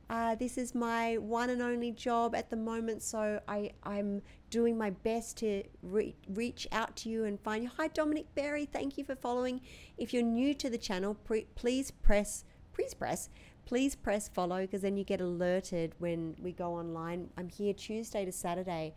Uh, 0.09 0.35
this 0.35 0.57
is 0.57 0.75
my 0.75 1.17
one 1.17 1.49
and 1.49 1.61
only 1.61 1.91
job 1.91 2.35
at 2.35 2.49
the 2.49 2.55
moment, 2.57 3.01
so 3.01 3.39
I, 3.47 3.71
I'm 3.83 4.21
doing 4.49 4.77
my 4.77 4.89
best 4.89 5.37
to 5.37 5.63
re- 5.83 6.15
reach 6.33 6.67
out 6.73 6.95
to 6.97 7.09
you 7.09 7.23
and 7.25 7.39
find 7.39 7.63
you. 7.63 7.69
Hi, 7.77 7.87
Dominic 7.87 8.25
Berry. 8.35 8.65
Thank 8.65 8.97
you 8.97 9.05
for 9.05 9.15
following. 9.15 9.61
If 9.97 10.13
you're 10.13 10.23
new 10.23 10.53
to 10.55 10.69
the 10.69 10.77
channel, 10.77 11.13
pre- 11.13 11.47
please 11.55 11.91
press, 11.91 12.43
please 12.73 12.93
press 12.93 13.29
please 13.65 13.95
press 13.95 14.27
follow 14.27 14.61
because 14.61 14.81
then 14.81 14.97
you 14.97 15.03
get 15.03 15.21
alerted 15.21 15.93
when 15.99 16.35
we 16.41 16.51
go 16.51 16.73
online. 16.73 17.29
I'm 17.37 17.49
here 17.49 17.73
Tuesday 17.73 18.25
to 18.25 18.31
Saturday 18.31 18.93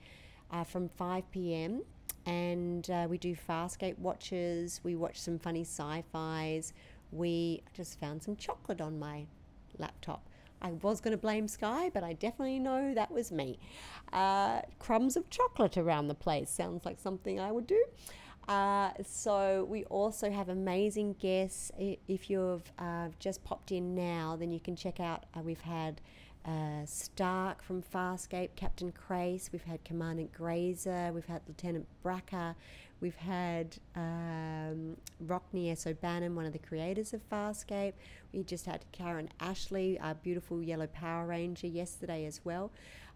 uh, 0.51 0.65
from 0.65 0.89
5 0.89 1.31
p.m. 1.31 1.83
and 2.27 2.89
uh, 2.91 3.07
we 3.09 3.19
do 3.19 3.37
Farscape 3.37 3.99
watches. 3.99 4.81
We 4.83 4.97
watch 4.97 5.21
some 5.21 5.39
funny 5.39 5.63
sci-fis. 5.63 6.73
We 7.13 7.63
just 7.73 8.01
found 8.01 8.23
some 8.23 8.37
chocolate 8.37 8.81
on 8.81 8.99
my 8.99 9.27
laptop. 9.79 10.29
I 10.63 10.73
was 10.83 11.01
going 11.01 11.13
to 11.13 11.19
blame 11.19 11.47
Sky, 11.47 11.91
but 11.93 12.03
I 12.03 12.15
definitely 12.15 12.59
know 12.59 12.95
that 12.95 13.11
was 13.11 13.31
me. 13.31 13.59
Uh, 14.13 14.63
crumbs 14.79 15.17
of 15.17 15.29
chocolate 15.29 15.77
around 15.77 16.09
the 16.09 16.15
place 16.15 16.49
sounds 16.51 16.87
like 16.87 16.99
something 16.99 17.39
I 17.39 17.53
would 17.53 17.67
do. 17.67 17.85
Uh, 18.49 18.91
so 19.05 19.67
we 19.71 19.85
also 19.85 20.31
have 20.31 20.49
amazing 20.49 21.15
guests. 21.19 21.71
If 21.79 22.29
you've 22.29 22.71
uh, 22.79 23.09
just 23.19 23.43
popped 23.45 23.73
in 23.73 23.95
now, 23.95 24.37
then 24.39 24.53
you 24.53 24.61
can 24.61 24.77
check 24.77 25.01
out. 25.01 25.25
Uh, 25.35 25.41
we've 25.41 25.61
had 25.61 26.01
uh, 26.45 26.85
Stark 26.85 27.63
from 27.63 27.83
Farscape, 27.83 28.51
Captain 28.55 28.93
Crais. 28.93 29.49
We've 29.51 29.65
had 29.65 29.83
Commandant 29.85 30.33
Grayza. 30.33 31.13
We've 31.15 31.25
had 31.25 31.41
Lieutenant 31.49 31.87
Braca. 32.05 32.55
We've 33.01 33.17
had 33.17 33.77
um, 33.97 34.97
Rockne 35.27 35.71
S. 35.71 35.87
O'Bannon, 35.87 36.35
one 36.35 36.45
of 36.45 36.53
the 36.53 36.59
creators 36.59 37.13
of 37.15 37.29
Farscape. 37.31 37.95
We 38.33 38.43
just 38.45 38.67
had 38.67 38.85
Karan 38.93 39.31
Ashley, 39.41 39.99
our 40.01 40.15
beautiful 40.15 40.63
yellow 40.63 40.87
Power 40.87 41.27
Ranger, 41.27 41.67
yesterday 41.67 42.27
as 42.27 42.41
well. 42.45 42.71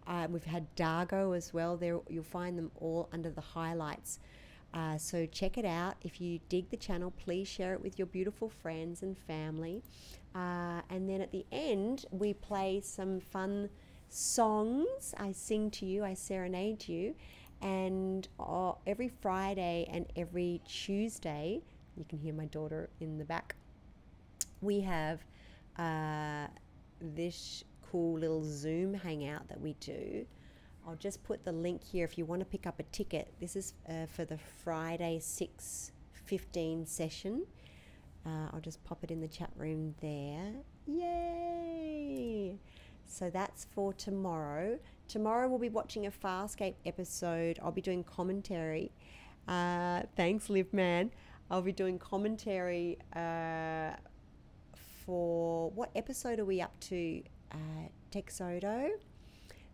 Uh, 0.07 0.26
we've 0.31 0.45
had 0.45 0.74
Dargo 0.74 1.37
as 1.37 1.53
well. 1.53 1.76
There, 1.76 2.01
you'll 2.09 2.24
find 2.24 2.57
them 2.57 2.70
all 2.81 3.09
under 3.12 3.31
the 3.31 3.43
highlights. 3.43 4.20
Uh, 4.75 4.99
so 4.99 5.27
check 5.27 5.57
it 5.57 5.64
out. 5.64 5.97
If 6.03 6.21
you 6.21 6.41
dig 6.49 6.71
the 6.71 6.77
channel, 6.77 7.11
please 7.11 7.49
share 7.49 7.73
it 7.75 7.83
with 7.83 7.99
your 7.99 8.07
beautiful 8.07 8.49
friends 8.49 9.03
and 9.03 9.16
family. 9.16 9.83
Uh, 10.35 10.83
and 10.91 11.09
then 11.09 11.21
at 11.21 11.33
the 11.33 11.47
end, 11.51 12.05
we 12.11 12.35
play 12.35 12.81
some 12.83 13.21
fun 13.21 13.71
songs. 14.09 15.14
I 15.16 15.33
sing 15.33 15.71
to 15.73 15.87
you, 15.87 16.05
I 16.05 16.14
serenade 16.14 16.87
you. 16.87 17.14
And 17.61 18.29
uh, 18.39 18.73
every 18.87 19.09
Friday 19.09 19.89
and 19.91 20.07
every 20.16 20.61
Tuesday, 20.69 21.61
you 21.97 22.05
can 22.09 22.19
hear 22.19 22.35
my 22.35 22.47
daughter 22.47 22.89
in 23.01 23.19
the 23.19 23.25
back, 23.25 23.57
we 24.61 24.81
have 24.81 25.25
uh, 25.77 26.47
this 27.01 27.64
cool 27.91 28.19
little 28.19 28.45
Zoom 28.45 28.95
hangout 28.95 29.49
that 29.49 29.61
we 29.61 29.75
do 29.81 30.27
I'll 30.89 30.97
just 30.97 31.22
put 31.22 31.45
the 31.45 31.53
link 31.53 31.84
here 31.84 32.03
if 32.07 32.16
you 32.16 32.24
want 32.24 32.41
to 32.41 32.47
pick 32.47 32.66
up 32.66 32.80
a 32.80 32.82
ticket. 32.84 33.30
This 33.39 33.57
is 33.57 33.74
uh, 33.86 34.07
for 34.07 34.24
the 34.24 34.39
Friday 34.39 35.18
6.15 35.20 36.89
session. 36.89 37.45
Uh, 38.24 38.49
I'll 38.51 38.61
just 38.61 38.82
pop 38.84 39.05
it 39.05 39.11
in 39.11 39.20
the 39.20 39.28
chat 39.28 39.51
room 39.55 39.95
there. 40.01 40.55
Yay! 40.86 42.57
So 43.05 43.28
that's 43.28 43.66
for 43.66 43.93
tomorrow. 43.93 44.78
Tomorrow 45.09 45.49
we'll 45.49 45.59
be 45.59 45.68
watching 45.68 46.07
a 46.07 46.11
Farscape 46.11 46.76
episode. 46.86 47.59
I'll 47.62 47.70
be 47.70 47.82
doing 47.82 48.03
commentary. 48.03 48.91
Uh, 49.47 50.05
thanks, 50.16 50.49
Liv 50.49 50.72
Man. 50.72 51.11
I'll 51.51 51.61
be 51.61 51.72
doing 51.72 51.99
commentary 51.99 52.97
uh, 53.14 53.91
for 55.05 55.70
what 55.70 55.91
episode 55.95 56.39
are 56.39 56.47
we 56.47 56.62
up 56.62 56.80
to? 56.80 57.22
Uh, 57.53 57.89
Texodo. 58.11 58.89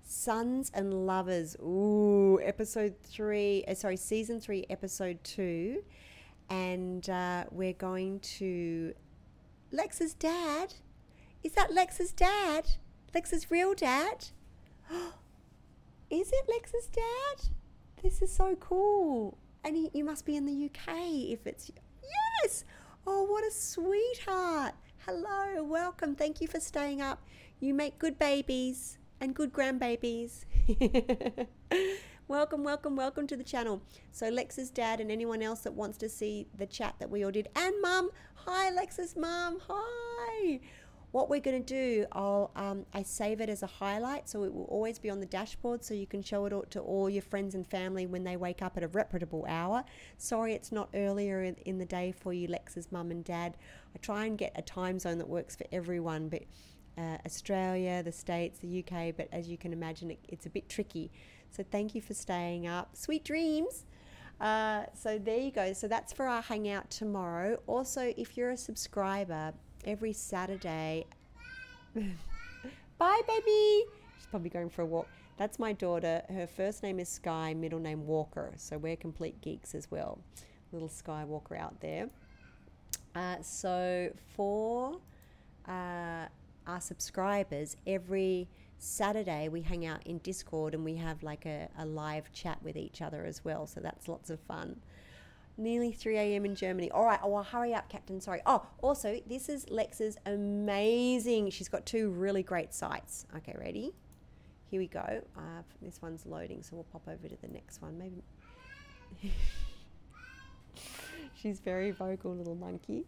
Suns 0.07 0.71
and 0.75 1.07
Lovers. 1.07 1.57
Ooh, 1.61 2.39
episode 2.43 2.95
three, 3.03 3.65
uh, 3.67 3.75
sorry, 3.75 3.97
season 3.97 4.39
three, 4.39 4.67
episode 4.69 5.23
two. 5.25 5.83
And 6.51 7.09
uh, 7.09 7.45
we're 7.51 7.73
going 7.73 8.21
to 8.21 8.93
Lex's 9.73 10.13
dad. 10.13 10.75
Is 11.43 11.53
that 11.53 11.73
Lex's 11.73 12.13
dad? 12.13 12.69
Lex's 13.15 13.51
real 13.51 13.75
dad? 13.75 14.27
Is 16.11 16.31
it 16.33 16.49
Lex's 16.49 16.87
dad? 16.89 17.49
This 18.03 18.21
is 18.21 18.31
so 18.31 18.55
cool. 18.57 19.39
And 19.65 19.75
he, 19.75 19.91
you 19.95 20.05
must 20.05 20.27
be 20.27 20.37
in 20.37 20.45
the 20.45 20.67
UK 20.67 20.99
if 21.31 21.47
it's. 21.47 21.71
Yes! 22.43 22.65
Oh, 23.07 23.23
what 23.23 23.43
a 23.43 23.51
sweetheart. 23.51 24.75
Hello, 25.07 25.65
welcome. 25.65 26.15
Thank 26.15 26.43
you 26.43 26.47
for 26.47 26.61
staying 26.61 27.01
up. 27.01 27.23
You 27.59 27.73
make 27.73 27.99
good 27.99 28.19
babies 28.19 28.99
and 29.25 29.35
good 29.35 29.55
grandbabies. 29.55 30.45
welcome, 32.29 32.63
welcome, 32.63 32.95
welcome 32.95 33.27
to 33.27 33.39
the 33.39 33.43
channel. 33.43 33.81
So 34.13 34.29
Lex's 34.29 34.69
dad 34.69 35.01
and 35.01 35.11
anyone 35.11 35.41
else 35.41 35.61
that 35.61 35.73
wants 35.73 35.97
to 35.99 36.11
see 36.11 36.47
the 36.59 36.67
chat 36.67 36.97
that 36.99 37.09
we 37.09 37.25
all 37.25 37.31
did, 37.31 37.49
and 37.57 37.75
mum, 37.81 38.11
hi 38.35 38.71
Lex's 38.71 39.17
mum, 39.17 39.61
hi. 39.67 40.61
What 41.13 41.31
we're 41.31 41.41
going 41.41 41.65
to 41.65 41.75
do, 41.75 42.07
I'll 42.13 42.51
um, 42.55 42.85
I 42.93 43.03
save 43.03 43.41
it 43.41 43.49
as 43.49 43.63
a 43.63 43.67
highlight, 43.67 44.29
so 44.29 44.43
it 44.43 44.53
will 44.53 44.65
always 44.65 44.99
be 44.99 45.09
on 45.09 45.21
the 45.21 45.27
dashboard, 45.27 45.83
so 45.83 45.95
you 45.95 46.07
can 46.07 46.23
show 46.23 46.45
it 46.45 46.71
to 46.73 46.81
all 46.81 47.09
your 47.09 47.23
friends 47.23 47.55
and 47.55 47.67
family 47.67 48.05
when 48.05 48.25
they 48.25 48.37
wake 48.37 48.61
up 48.61 48.77
at 48.77 48.83
a 48.83 48.89
reputable 48.89 49.47
hour. 49.49 49.85
Sorry, 50.19 50.53
it's 50.53 50.71
not 50.71 50.91
earlier 50.93 51.55
in 51.65 51.79
the 51.79 51.87
day 51.87 52.13
for 52.13 52.35
you, 52.35 52.47
Lex's 52.47 52.93
mum 52.93 53.11
and 53.11 53.25
dad. 53.25 53.57
I 53.95 53.99
try 54.01 54.27
and 54.27 54.37
get 54.37 54.53
a 54.55 54.61
time 54.61 54.99
zone 54.99 55.17
that 55.17 55.29
works 55.29 55.57
for 55.57 55.65
everyone, 55.73 56.29
but 56.29 56.43
uh, 56.97 57.19
Australia, 57.27 58.03
the 58.03 58.13
States, 58.13 58.59
the 58.59 58.85
UK, 58.85 59.15
but 59.17 59.29
as 59.33 59.49
you 59.49 59.57
can 59.57 59.73
imagine, 59.73 60.11
it, 60.13 60.19
it's 60.29 60.47
a 60.47 60.51
bit 60.51 60.69
tricky. 60.69 61.11
So 61.51 61.65
thank 61.71 61.95
you 61.95 62.01
for 62.01 62.15
staying 62.15 62.67
up. 62.67 62.97
Sweet 62.97 63.25
dreams. 63.25 63.85
Uh, 64.41 64.85
so 64.95 65.19
there 65.19 65.39
you 65.39 65.51
go. 65.51 65.73
So 65.73 65.89
that's 65.89 66.13
for 66.13 66.27
our 66.27 66.43
hangout 66.43 66.91
tomorrow. 66.91 67.61
Also, 67.67 68.13
if 68.17 68.37
you're 68.37 68.51
a 68.51 68.57
subscriber, 68.57 69.53
every 69.87 70.13
Saturday. 70.13 71.07
Bye, 72.99 73.21
baby. 73.27 73.85
She's 74.17 74.27
probably 74.31 74.51
going 74.51 74.71
for 74.71 74.83
a 74.83 74.87
walk. 74.87 75.09
That's 75.37 75.59
my 75.59 75.73
daughter. 75.73 76.23
Her 76.29 76.47
first 76.47 76.83
name 76.83 77.01
is 77.01 77.09
Sky, 77.09 77.55
middle 77.55 77.81
name 77.81 78.07
Walker. 78.07 78.53
So 78.57 78.79
we're 78.79 78.97
complete 78.97 79.41
geeks 79.41 79.75
as 79.75 79.91
well. 79.91 80.19
Little 80.73 80.89
Sky 80.89 81.25
Walker 81.25 81.57
out 81.57 81.81
there. 81.81 82.09
Uh, 83.15 83.37
so 83.43 84.11
for 84.35 84.99
uh, 85.69 86.27
our 86.67 86.81
subscribers 86.81 87.77
every 87.87 88.49
Saturday 88.79 89.49
we 89.49 89.63
hang 89.63 89.87
out 89.87 90.07
in 90.07 90.19
Discord 90.19 90.75
and 90.75 90.85
we 90.85 90.97
have 90.97 91.23
like 91.23 91.47
a, 91.47 91.69
a 91.79 91.87
live 91.87 92.33
chat 92.33 92.63
with 92.63 92.77
each 92.77 93.01
other 93.01 93.25
as 93.25 93.45
well. 93.45 93.67
So 93.67 93.81
that's 93.81 94.09
lots 94.09 94.31
of 94.31 94.41
fun. 94.41 94.77
Nearly 95.57 95.93
3 95.93 96.17
a.m. 96.19 96.45
in 96.45 96.55
Germany. 96.57 96.91
All 96.91 97.05
right. 97.05 97.21
Oh, 97.23 97.29
well, 97.29 97.45
hurry 97.45 97.73
up, 97.75 97.89
Captain. 97.89 98.21
Sorry. 98.21 98.41
Oh, 98.45 98.67
also, 98.83 99.21
this 99.27 99.49
is 99.49 99.71
Lex's 99.71 100.19
amazing. 100.27 101.51
She's 101.51 101.69
got 101.69 101.87
two 101.87 102.11
really 102.11 102.43
great 102.43 102.75
sites. 102.75 103.25
Okay, 103.37 103.55
ready? 103.59 103.95
Here 104.69 104.81
we 104.81 104.89
go. 104.89 105.23
Uh, 105.37 105.63
this 105.81 106.03
one's 106.03 106.27
loading, 106.27 106.65
so 106.65 106.75
we'll 106.75 106.85
pop 106.85 107.07
over 107.07 107.29
to 107.29 107.37
the 107.41 107.49
next 107.49 107.81
one. 107.81 107.97
Maybe. 107.97 108.25
She's 111.37 111.61
very 111.61 111.93
vocal, 111.93 112.35
little 112.35 112.57
monkey. 112.57 113.07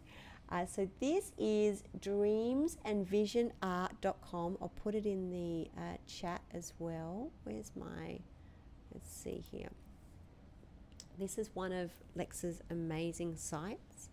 Uh, 0.48 0.64
so 0.64 0.88
this 1.00 1.32
is 1.38 1.82
dreamsandvisionart.com. 2.00 4.56
I'll 4.60 4.72
put 4.82 4.94
it 4.94 5.04
in 5.04 5.30
the 5.30 5.68
uh, 5.76 5.96
chat 6.06 6.40
as 6.54 6.72
well. 6.78 7.32
Where's 7.44 7.72
my? 7.74 8.20
Let's 8.94 9.12
see 9.12 9.42
here. 9.50 9.70
This 11.18 11.36
is 11.38 11.50
one 11.54 11.72
of 11.72 11.90
Lex's 12.14 12.62
amazing 12.70 13.34
sites. 13.36 14.10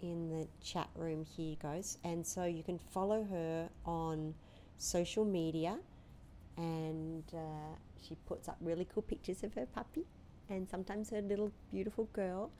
In 0.00 0.30
the 0.30 0.48
chat 0.64 0.88
room, 0.94 1.24
here 1.24 1.56
goes. 1.60 1.98
And 2.04 2.26
so 2.26 2.44
you 2.44 2.62
can 2.62 2.78
follow 2.78 3.22
her 3.24 3.68
on 3.84 4.34
social 4.78 5.26
media, 5.26 5.76
and 6.56 7.24
uh, 7.34 7.76
she 8.02 8.16
puts 8.26 8.48
up 8.48 8.56
really 8.62 8.86
cool 8.94 9.02
pictures 9.02 9.42
of 9.42 9.52
her 9.54 9.66
puppy 9.66 10.06
and 10.50 10.68
sometimes 10.68 11.10
her 11.10 11.22
little 11.22 11.52
beautiful 11.70 12.08
girl 12.12 12.50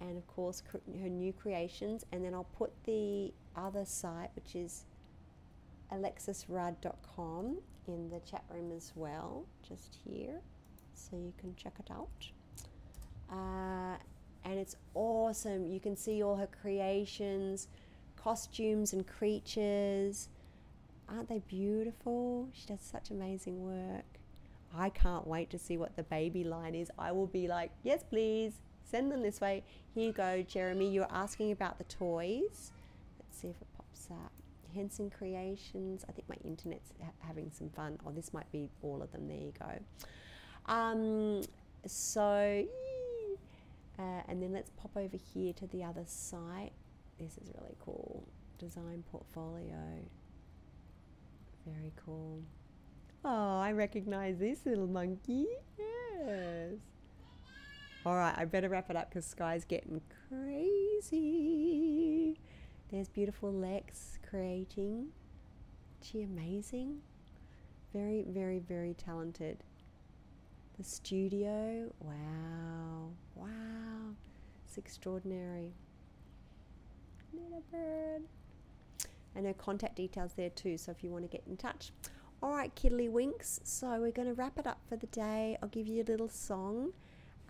and 0.00 0.16
of 0.16 0.26
course 0.26 0.62
her 0.72 1.08
new 1.08 1.32
creations. 1.32 2.04
And 2.12 2.24
then 2.24 2.34
I'll 2.34 2.44
put 2.44 2.72
the 2.84 3.32
other 3.56 3.84
site 3.84 4.30
which 4.34 4.54
is 4.54 4.84
alexisrudd.com 5.92 7.58
in 7.86 8.10
the 8.10 8.20
chat 8.20 8.44
room 8.52 8.72
as 8.76 8.92
well 8.94 9.46
just 9.66 9.96
here 10.04 10.40
so 10.94 11.16
you 11.16 11.32
can 11.38 11.54
check 11.56 11.74
it 11.78 11.90
out. 11.90 12.30
Uh, 13.30 13.96
and 14.44 14.58
it's 14.58 14.76
awesome. 14.94 15.66
You 15.66 15.80
can 15.80 15.96
see 15.96 16.22
all 16.22 16.36
her 16.36 16.48
creations 16.48 17.68
costumes 18.22 18.92
and 18.92 19.06
creatures. 19.06 20.28
Aren't 21.08 21.28
they 21.28 21.38
beautiful? 21.48 22.48
She 22.52 22.66
does 22.66 22.80
such 22.80 23.10
amazing 23.10 23.64
work. 23.64 24.04
I 24.76 24.90
can't 24.90 25.26
wait 25.26 25.48
to 25.50 25.58
see 25.58 25.78
what 25.78 25.96
the 25.96 26.02
baby 26.02 26.44
line 26.44 26.74
is. 26.74 26.90
I 26.98 27.12
will 27.12 27.26
be 27.26 27.48
like, 27.48 27.70
yes, 27.82 28.02
please, 28.02 28.60
send 28.90 29.10
them 29.12 29.22
this 29.22 29.40
way. 29.40 29.64
Here 29.94 30.06
you 30.06 30.12
go, 30.12 30.42
Jeremy. 30.42 30.90
You're 30.90 31.08
asking 31.10 31.52
about 31.52 31.78
the 31.78 31.84
toys. 31.84 32.72
Let's 33.18 33.38
see 33.40 33.48
if 33.48 33.60
it 33.60 33.68
pops 33.76 34.08
up. 34.10 34.32
Henson 34.74 35.10
Creations. 35.10 36.04
I 36.08 36.12
think 36.12 36.28
my 36.28 36.36
internet's 36.44 36.92
ha- 37.02 37.10
having 37.20 37.50
some 37.52 37.70
fun. 37.70 37.98
Oh, 38.06 38.10
this 38.10 38.32
might 38.32 38.50
be 38.52 38.68
all 38.82 39.02
of 39.02 39.10
them. 39.12 39.28
There 39.28 39.36
you 39.36 39.52
go. 39.58 40.72
Um, 40.72 41.42
so, 41.86 42.64
uh, 43.98 44.22
and 44.28 44.42
then 44.42 44.52
let's 44.52 44.70
pop 44.70 44.90
over 44.96 45.16
here 45.34 45.52
to 45.54 45.66
the 45.68 45.84
other 45.84 46.04
site. 46.06 46.72
This 47.18 47.38
is 47.38 47.50
really 47.60 47.76
cool. 47.84 48.26
Design 48.58 49.02
portfolio. 49.10 50.00
Very 51.66 51.92
cool. 52.04 52.40
Oh, 53.24 53.58
I 53.58 53.72
recognize 53.72 54.38
this 54.38 54.64
little 54.64 54.86
monkey. 54.86 55.46
Yes. 55.78 56.74
All 58.06 58.14
right, 58.14 58.34
I 58.36 58.44
better 58.44 58.68
wrap 58.68 58.90
it 58.90 58.96
up 58.96 59.10
because 59.10 59.26
Sky's 59.26 59.64
getting 59.64 60.00
crazy. 60.28 61.18
There's 62.90 63.08
beautiful 63.08 63.52
Lex 63.52 64.18
creating. 64.28 65.08
She 66.02 66.22
amazing. 66.22 66.98
Very, 67.92 68.24
very, 68.28 68.60
very 68.60 68.94
talented. 68.94 69.64
The 70.78 70.84
studio. 70.84 71.92
Wow. 72.00 73.10
Wow. 73.34 74.14
It's 74.64 74.78
extraordinary. 74.78 75.72
Little 77.32 77.64
bird. 77.72 78.22
And 79.34 79.44
her 79.44 79.54
contact 79.54 79.96
details 79.96 80.32
there 80.34 80.50
too. 80.50 80.78
So 80.78 80.92
if 80.92 81.02
you 81.02 81.10
want 81.10 81.24
to 81.24 81.28
get 81.28 81.42
in 81.48 81.56
touch. 81.56 81.90
All 82.42 82.54
right, 82.54 82.72
Kiddly 82.74 83.08
Winks. 83.08 83.60
So 83.64 84.00
we're 84.00 84.12
going 84.12 84.28
to 84.28 84.34
wrap 84.34 84.58
it 84.58 84.66
up 84.66 84.78
for 84.88 84.96
the 84.96 85.08
day. 85.08 85.58
I'll 85.60 85.68
give 85.68 85.88
you 85.88 86.02
a 86.02 86.08
little 86.08 86.28
song. 86.28 86.92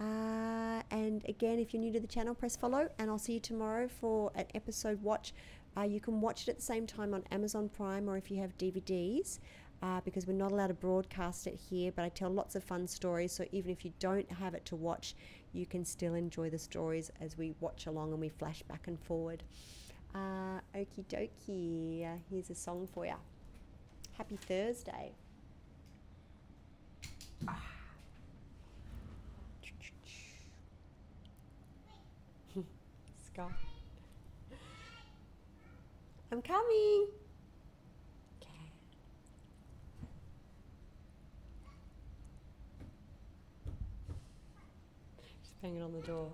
Uh, 0.00 0.82
and 0.90 1.24
again, 1.28 1.58
if 1.58 1.74
you're 1.74 1.80
new 1.80 1.92
to 1.92 2.00
the 2.00 2.06
channel, 2.06 2.34
press 2.34 2.56
follow, 2.56 2.88
and 2.98 3.10
I'll 3.10 3.18
see 3.18 3.34
you 3.34 3.40
tomorrow 3.40 3.88
for 3.88 4.30
an 4.34 4.46
episode 4.54 5.02
watch. 5.02 5.32
Uh, 5.76 5.82
you 5.82 6.00
can 6.00 6.20
watch 6.20 6.42
it 6.42 6.48
at 6.48 6.56
the 6.56 6.62
same 6.62 6.86
time 6.86 7.14
on 7.14 7.24
Amazon 7.30 7.68
Prime 7.68 8.08
or 8.08 8.16
if 8.16 8.30
you 8.30 8.38
have 8.38 8.56
DVDs, 8.58 9.38
uh, 9.82 10.00
because 10.04 10.26
we're 10.26 10.32
not 10.32 10.52
allowed 10.52 10.68
to 10.68 10.74
broadcast 10.74 11.46
it 11.46 11.58
here. 11.68 11.92
But 11.94 12.04
I 12.04 12.08
tell 12.10 12.30
lots 12.30 12.54
of 12.54 12.64
fun 12.64 12.86
stories, 12.86 13.32
so 13.32 13.44
even 13.52 13.70
if 13.70 13.84
you 13.84 13.92
don't 13.98 14.30
have 14.30 14.54
it 14.54 14.64
to 14.66 14.76
watch, 14.76 15.14
you 15.52 15.66
can 15.66 15.84
still 15.84 16.14
enjoy 16.14 16.50
the 16.50 16.58
stories 16.58 17.10
as 17.20 17.36
we 17.36 17.54
watch 17.60 17.86
along 17.86 18.12
and 18.12 18.20
we 18.20 18.28
flash 18.28 18.62
back 18.62 18.86
and 18.86 18.98
forward. 19.00 19.42
Uh, 20.14 20.60
okie 20.74 21.04
dokie. 21.08 22.06
Uh, 22.06 22.18
here's 22.30 22.50
a 22.50 22.54
song 22.54 22.88
for 22.92 23.04
you. 23.06 23.14
Happy 24.16 24.36
Thursday. 24.36 25.12
Scott. 33.38 33.52
I'm 36.32 36.42
coming. 36.42 37.06
Okay. 38.42 38.48
She's 45.22 45.52
banging 45.62 45.82
on 45.82 45.92
the 45.92 46.00
door. 46.00 46.32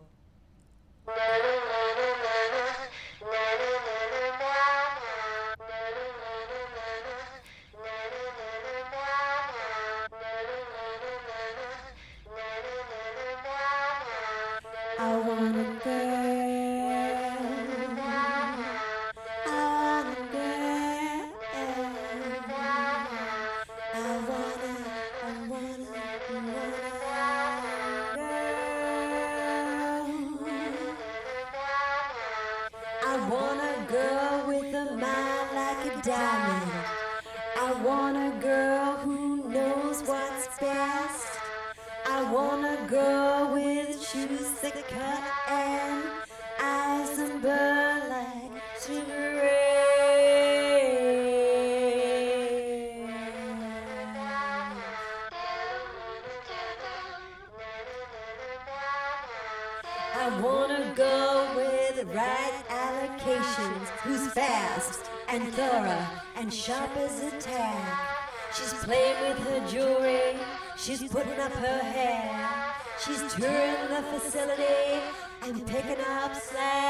Fast 64.34 65.08
and 65.28 65.44
thorough 65.54 66.06
and 66.34 66.52
sharp 66.52 66.90
as 66.96 67.22
a 67.22 67.30
tack. 67.38 68.26
She's 68.56 68.74
playing 68.82 69.20
with 69.22 69.38
her 69.46 69.68
jewelry, 69.68 70.36
she's 70.76 71.04
putting 71.04 71.38
up 71.38 71.52
her 71.52 71.78
hair, 71.78 72.74
she's 73.04 73.22
touring 73.34 73.88
the 73.90 74.02
facility 74.10 75.00
and 75.42 75.64
picking 75.68 76.04
up 76.04 76.34
slack. 76.34 76.83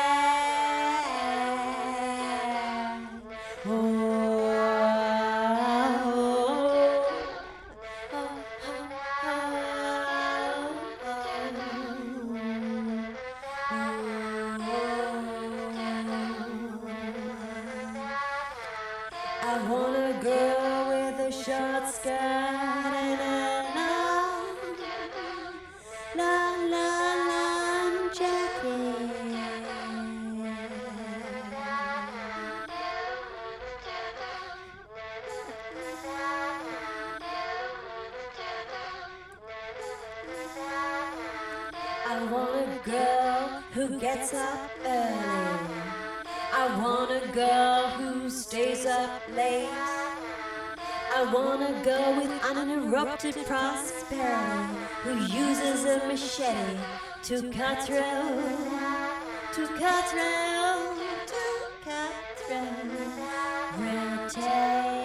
Gets 43.99 44.35
up 44.35 44.71
early. 44.85 45.85
I 46.53 46.79
want 46.81 47.11
a 47.11 47.27
girl 47.33 47.89
who 47.89 48.31
stays 48.31 48.87
up 48.87 49.23
late. 49.35 49.69
I 51.17 51.25
want 51.33 51.63
a 51.63 51.73
girl 51.85 52.17
with 52.17 52.31
uninterrupted 52.45 53.37
prosperity 53.47 54.75
who 55.03 55.15
uses 55.37 55.85
a 55.85 56.07
machete 56.09 56.79
to 57.25 57.51
cut 57.51 57.83
through, 57.85 58.43
to 59.55 59.67
cut 59.79 60.05
through, 60.11 60.97
to 61.27 61.45
cut 61.85 62.15
through 62.37 63.85
red 63.85 64.31
tape. 64.31 65.05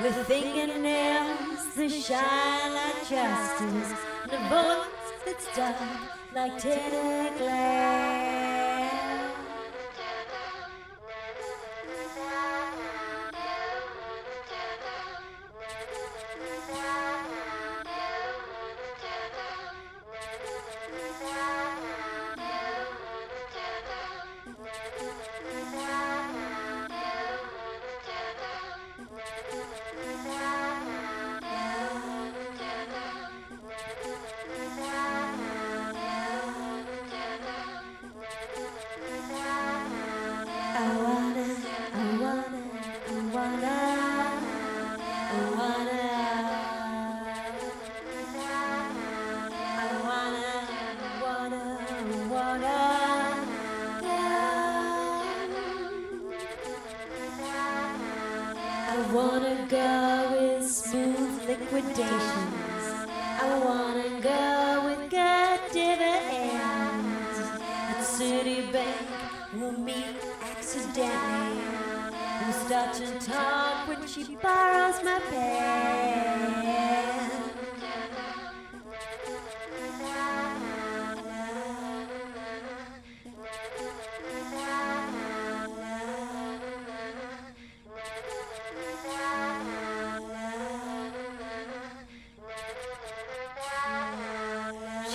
With 0.00 0.26
fingernails 0.26 1.74
that 1.76 1.90
shine 1.90 2.74
like 2.74 3.08
justice, 3.08 4.13
voice 4.48 5.12
that's 5.24 5.56
dark 5.56 5.76
like 6.34 6.58
tinted 6.58 7.38
glass. 7.38 8.43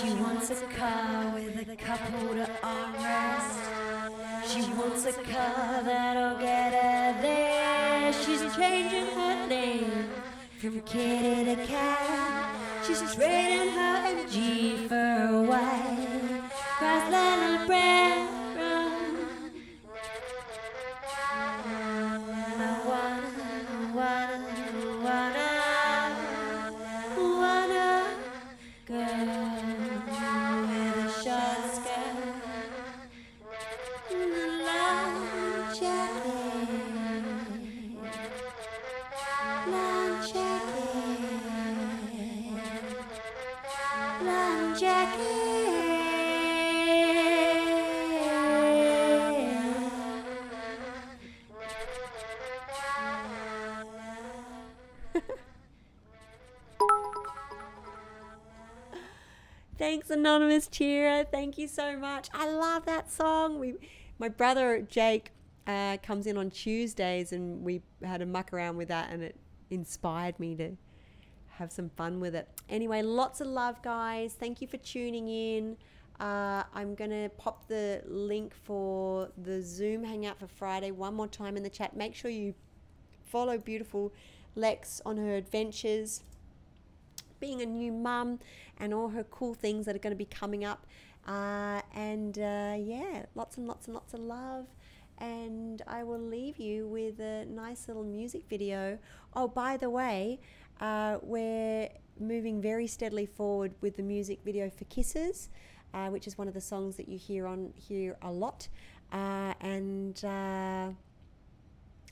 She 0.01 0.13
wants 0.13 0.49
a 0.49 0.55
car 0.77 1.33
with 1.33 1.67
a 1.67 1.75
cup 1.75 1.99
holder 1.99 2.47
armrest. 2.63 3.59
She 4.47 4.61
wants 4.71 5.05
a 5.05 5.11
car 5.11 5.83
that'll 5.83 6.39
get 6.39 6.71
her 6.71 7.21
there. 7.21 8.13
She's 8.13 8.55
changing 8.55 9.07
her 9.07 9.47
name 9.47 10.09
from 10.57 10.79
Kitty 10.81 11.43
to 11.43 11.65
Cat. 11.65 12.55
She's 12.87 13.01
trading 13.13 13.73
her 13.73 14.25
MG 14.25 14.87
for 14.87 15.35
a 15.35 15.41
white 15.43 16.43
Chrysler. 16.79 17.39
I 17.71 18.38
Anonymous 60.09 60.67
Cheerer. 60.67 61.23
Thank 61.23 61.57
you 61.57 61.67
so 61.67 61.97
much. 61.97 62.29
I 62.33 62.49
love 62.49 62.85
that 62.85 63.11
song. 63.11 63.59
We, 63.59 63.75
my 64.17 64.29
brother 64.29 64.81
Jake, 64.81 65.31
uh, 65.67 65.97
comes 66.01 66.25
in 66.25 66.37
on 66.37 66.49
Tuesdays, 66.49 67.31
and 67.31 67.63
we 67.63 67.81
had 68.03 68.21
a 68.21 68.25
muck 68.25 68.53
around 68.53 68.77
with 68.77 68.87
that, 68.87 69.11
and 69.11 69.21
it 69.21 69.35
inspired 69.69 70.39
me 70.39 70.55
to 70.55 70.71
have 71.49 71.71
some 71.71 71.89
fun 71.89 72.19
with 72.19 72.33
it. 72.35 72.47
Anyway, 72.69 73.01
lots 73.01 73.41
of 73.41 73.47
love, 73.47 73.81
guys. 73.81 74.33
Thank 74.33 74.61
you 74.61 74.67
for 74.67 74.77
tuning 74.77 75.27
in. 75.27 75.77
Uh, 76.19 76.63
I'm 76.73 76.95
going 76.95 77.11
to 77.11 77.29
pop 77.37 77.67
the 77.67 78.01
link 78.05 78.53
for 78.53 79.29
the 79.37 79.61
Zoom 79.61 80.03
Hangout 80.03 80.39
for 80.39 80.47
Friday 80.47 80.91
one 80.91 81.13
more 81.13 81.27
time 81.27 81.55
in 81.55 81.63
the 81.63 81.69
chat. 81.69 81.95
Make 81.95 82.15
sure 82.15 82.31
you 82.31 82.53
follow 83.25 83.57
beautiful 83.57 84.11
Lex 84.55 85.01
on 85.05 85.17
her 85.17 85.35
adventures 85.35 86.23
being 87.39 87.61
a 87.61 87.65
new 87.65 87.91
mum 87.91 88.39
and 88.77 88.93
all 88.93 89.09
her 89.09 89.23
cool 89.23 89.53
things 89.53 89.85
that 89.85 89.95
are 89.95 89.99
going 89.99 90.11
to 90.11 90.17
be 90.17 90.25
coming 90.25 90.63
up. 90.65 90.85
Uh, 91.27 91.81
and 91.93 92.37
uh, 92.39 92.75
yeah, 92.77 93.25
lots 93.35 93.57
and 93.57 93.67
lots 93.67 93.87
and 93.87 93.93
lots 93.95 94.13
of 94.13 94.19
love. 94.19 94.65
And 95.19 95.81
I 95.85 96.03
will 96.03 96.19
leave 96.19 96.57
you 96.57 96.87
with 96.87 97.19
a 97.19 97.45
nice 97.45 97.87
little 97.87 98.05
music 98.05 98.43
video. 98.49 98.97
Oh, 99.35 99.47
by 99.47 99.75
the 99.75 99.89
way, 99.89 100.39
uh, 100.79 101.17
we're 101.21 101.89
moving 102.19 102.61
very 102.61 102.87
steadily 102.87 103.25
forward 103.25 103.73
with 103.81 103.97
the 103.97 104.03
music 104.03 104.39
video 104.45 104.69
for 104.69 104.85
Kisses, 104.85 105.49
uh, 105.93 106.07
which 106.07 106.25
is 106.25 106.37
one 106.37 106.47
of 106.47 106.53
the 106.53 106.61
songs 106.61 106.95
that 106.95 107.09
you 107.09 107.17
hear 107.17 107.47
on 107.47 107.73
here 107.75 108.17
a 108.21 108.31
lot. 108.31 108.69
Uh, 109.11 109.53
and 109.59 110.23
uh, 110.23 110.89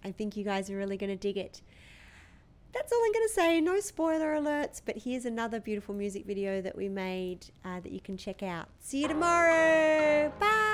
I 0.04 0.12
think 0.12 0.36
you 0.36 0.44
guys 0.44 0.70
are 0.70 0.78
really 0.78 0.98
going 0.98 1.10
to 1.10 1.16
dig 1.16 1.38
it 1.38 1.62
that's 2.73 2.91
all 2.91 3.02
I'm 3.03 3.14
going 3.14 3.27
to 3.27 3.34
say. 3.34 3.61
No 3.61 3.80
spoiler 3.80 4.35
alerts, 4.35 4.81
but 4.84 4.98
here's 4.98 5.26
another 5.26 5.60
beautiful 5.60 5.95
music 5.95 6.26
video 6.26 6.61
that 6.61 6.76
we 6.76 6.89
made 6.89 7.48
uh, 7.65 7.80
that 7.80 7.91
you 7.91 7.99
can 7.99 8.18
check 8.18 8.44
out. 8.44 8.68
See 8.80 9.02
you 9.02 9.07
tomorrow. 9.07 10.31
Bye. 10.39 10.68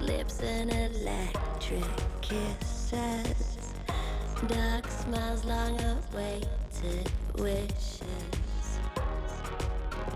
Lips 0.00 0.40
and 0.40 0.72
electric 0.72 1.84
kisses. 2.22 3.74
Dark 4.46 4.88
smiles, 4.88 5.44
long 5.44 5.78
awaited 5.80 7.10
wishes. 7.34 8.47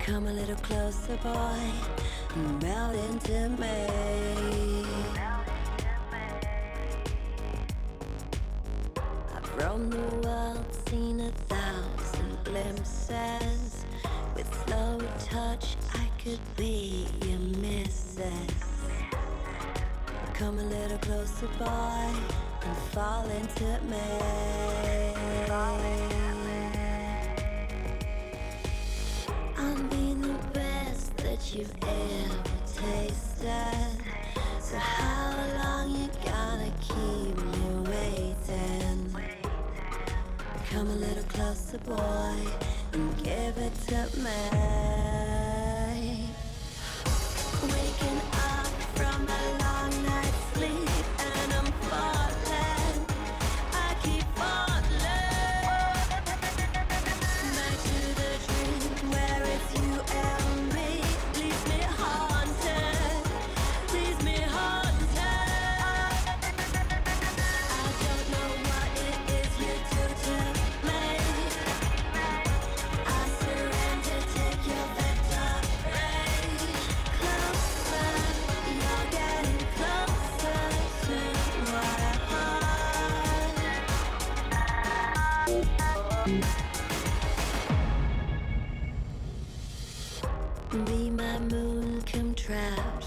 Come 0.05 0.27
a 0.27 0.33
little 0.33 0.57
closer, 0.57 1.16
boy, 1.19 1.61
and 2.35 2.62
melt 2.62 2.97
into 2.97 3.49
me. 3.51 4.85
I've 9.33 9.57
roamed 9.57 9.93
the 9.93 10.27
world, 10.27 10.66
seen 10.89 11.20
a 11.20 11.31
thousand 11.47 12.37
glimpses. 12.43 13.87
With 14.35 14.53
slow 14.66 14.99
touch, 15.20 15.77
I 15.95 16.09
could 16.20 16.41
be 16.57 17.07
your 17.24 17.39
missus. 17.61 18.24
Come 20.35 20.59
a 20.59 20.65
little 20.65 20.99
closer, 20.99 21.47
boy, 21.61 22.11
and 22.66 22.77
fall 22.91 23.24
into 23.31 23.81
me. 23.85 25.15
I'll 25.49 25.79
be 25.79 26.22
you've 31.55 31.74
ever 31.83 32.43
tasted. 32.65 33.99
So 34.59 34.79
how 34.79 35.35
long 35.62 35.91
you 35.91 36.09
gonna 36.24 36.73
keep 36.81 37.37
me 37.37 37.91
waiting? 37.91 39.15
Come 40.70 40.89
a 40.89 40.95
little 40.95 41.24
closer, 41.24 41.79
boy, 41.79 42.37
and 42.95 43.23
give 43.23 43.59
it 43.59 43.74
to 43.89 44.19
me. 44.19 45.11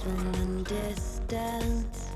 Measuring 0.06 0.64
distance, 0.64 2.12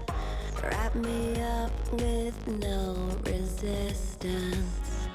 wrap 0.61 0.94
me 0.94 1.41
up 1.41 1.72
with 1.94 2.48
no 2.48 3.10
resistance. 3.26 5.07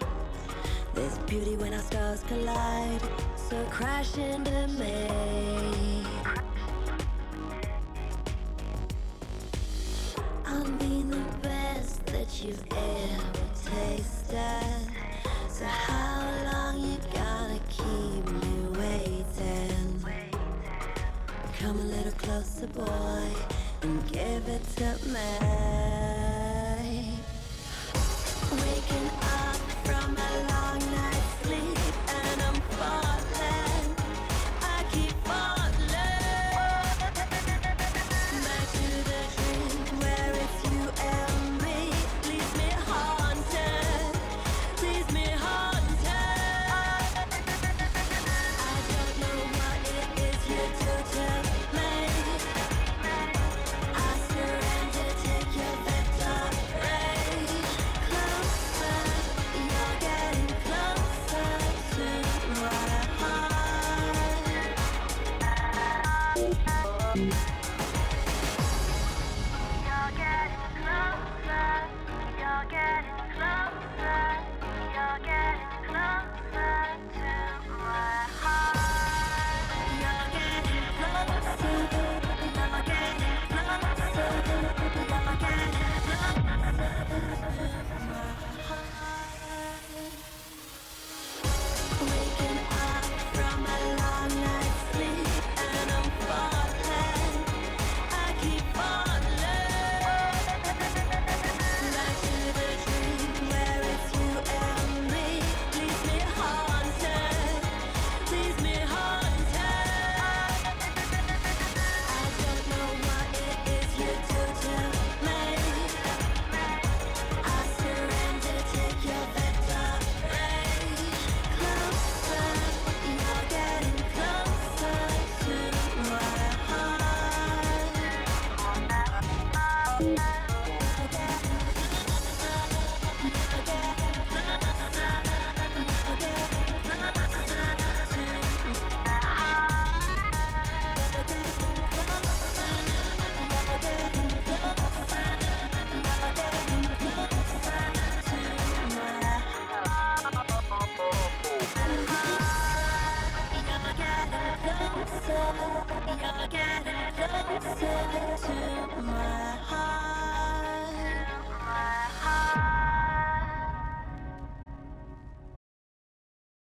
There's 0.92 1.18
beauty 1.18 1.56
when 1.56 1.72
our 1.72 1.80
stars 1.80 2.24
collide, 2.26 3.00
so 3.36 3.64
crash 3.70 4.18
into 4.18 4.66
me. 4.66 6.04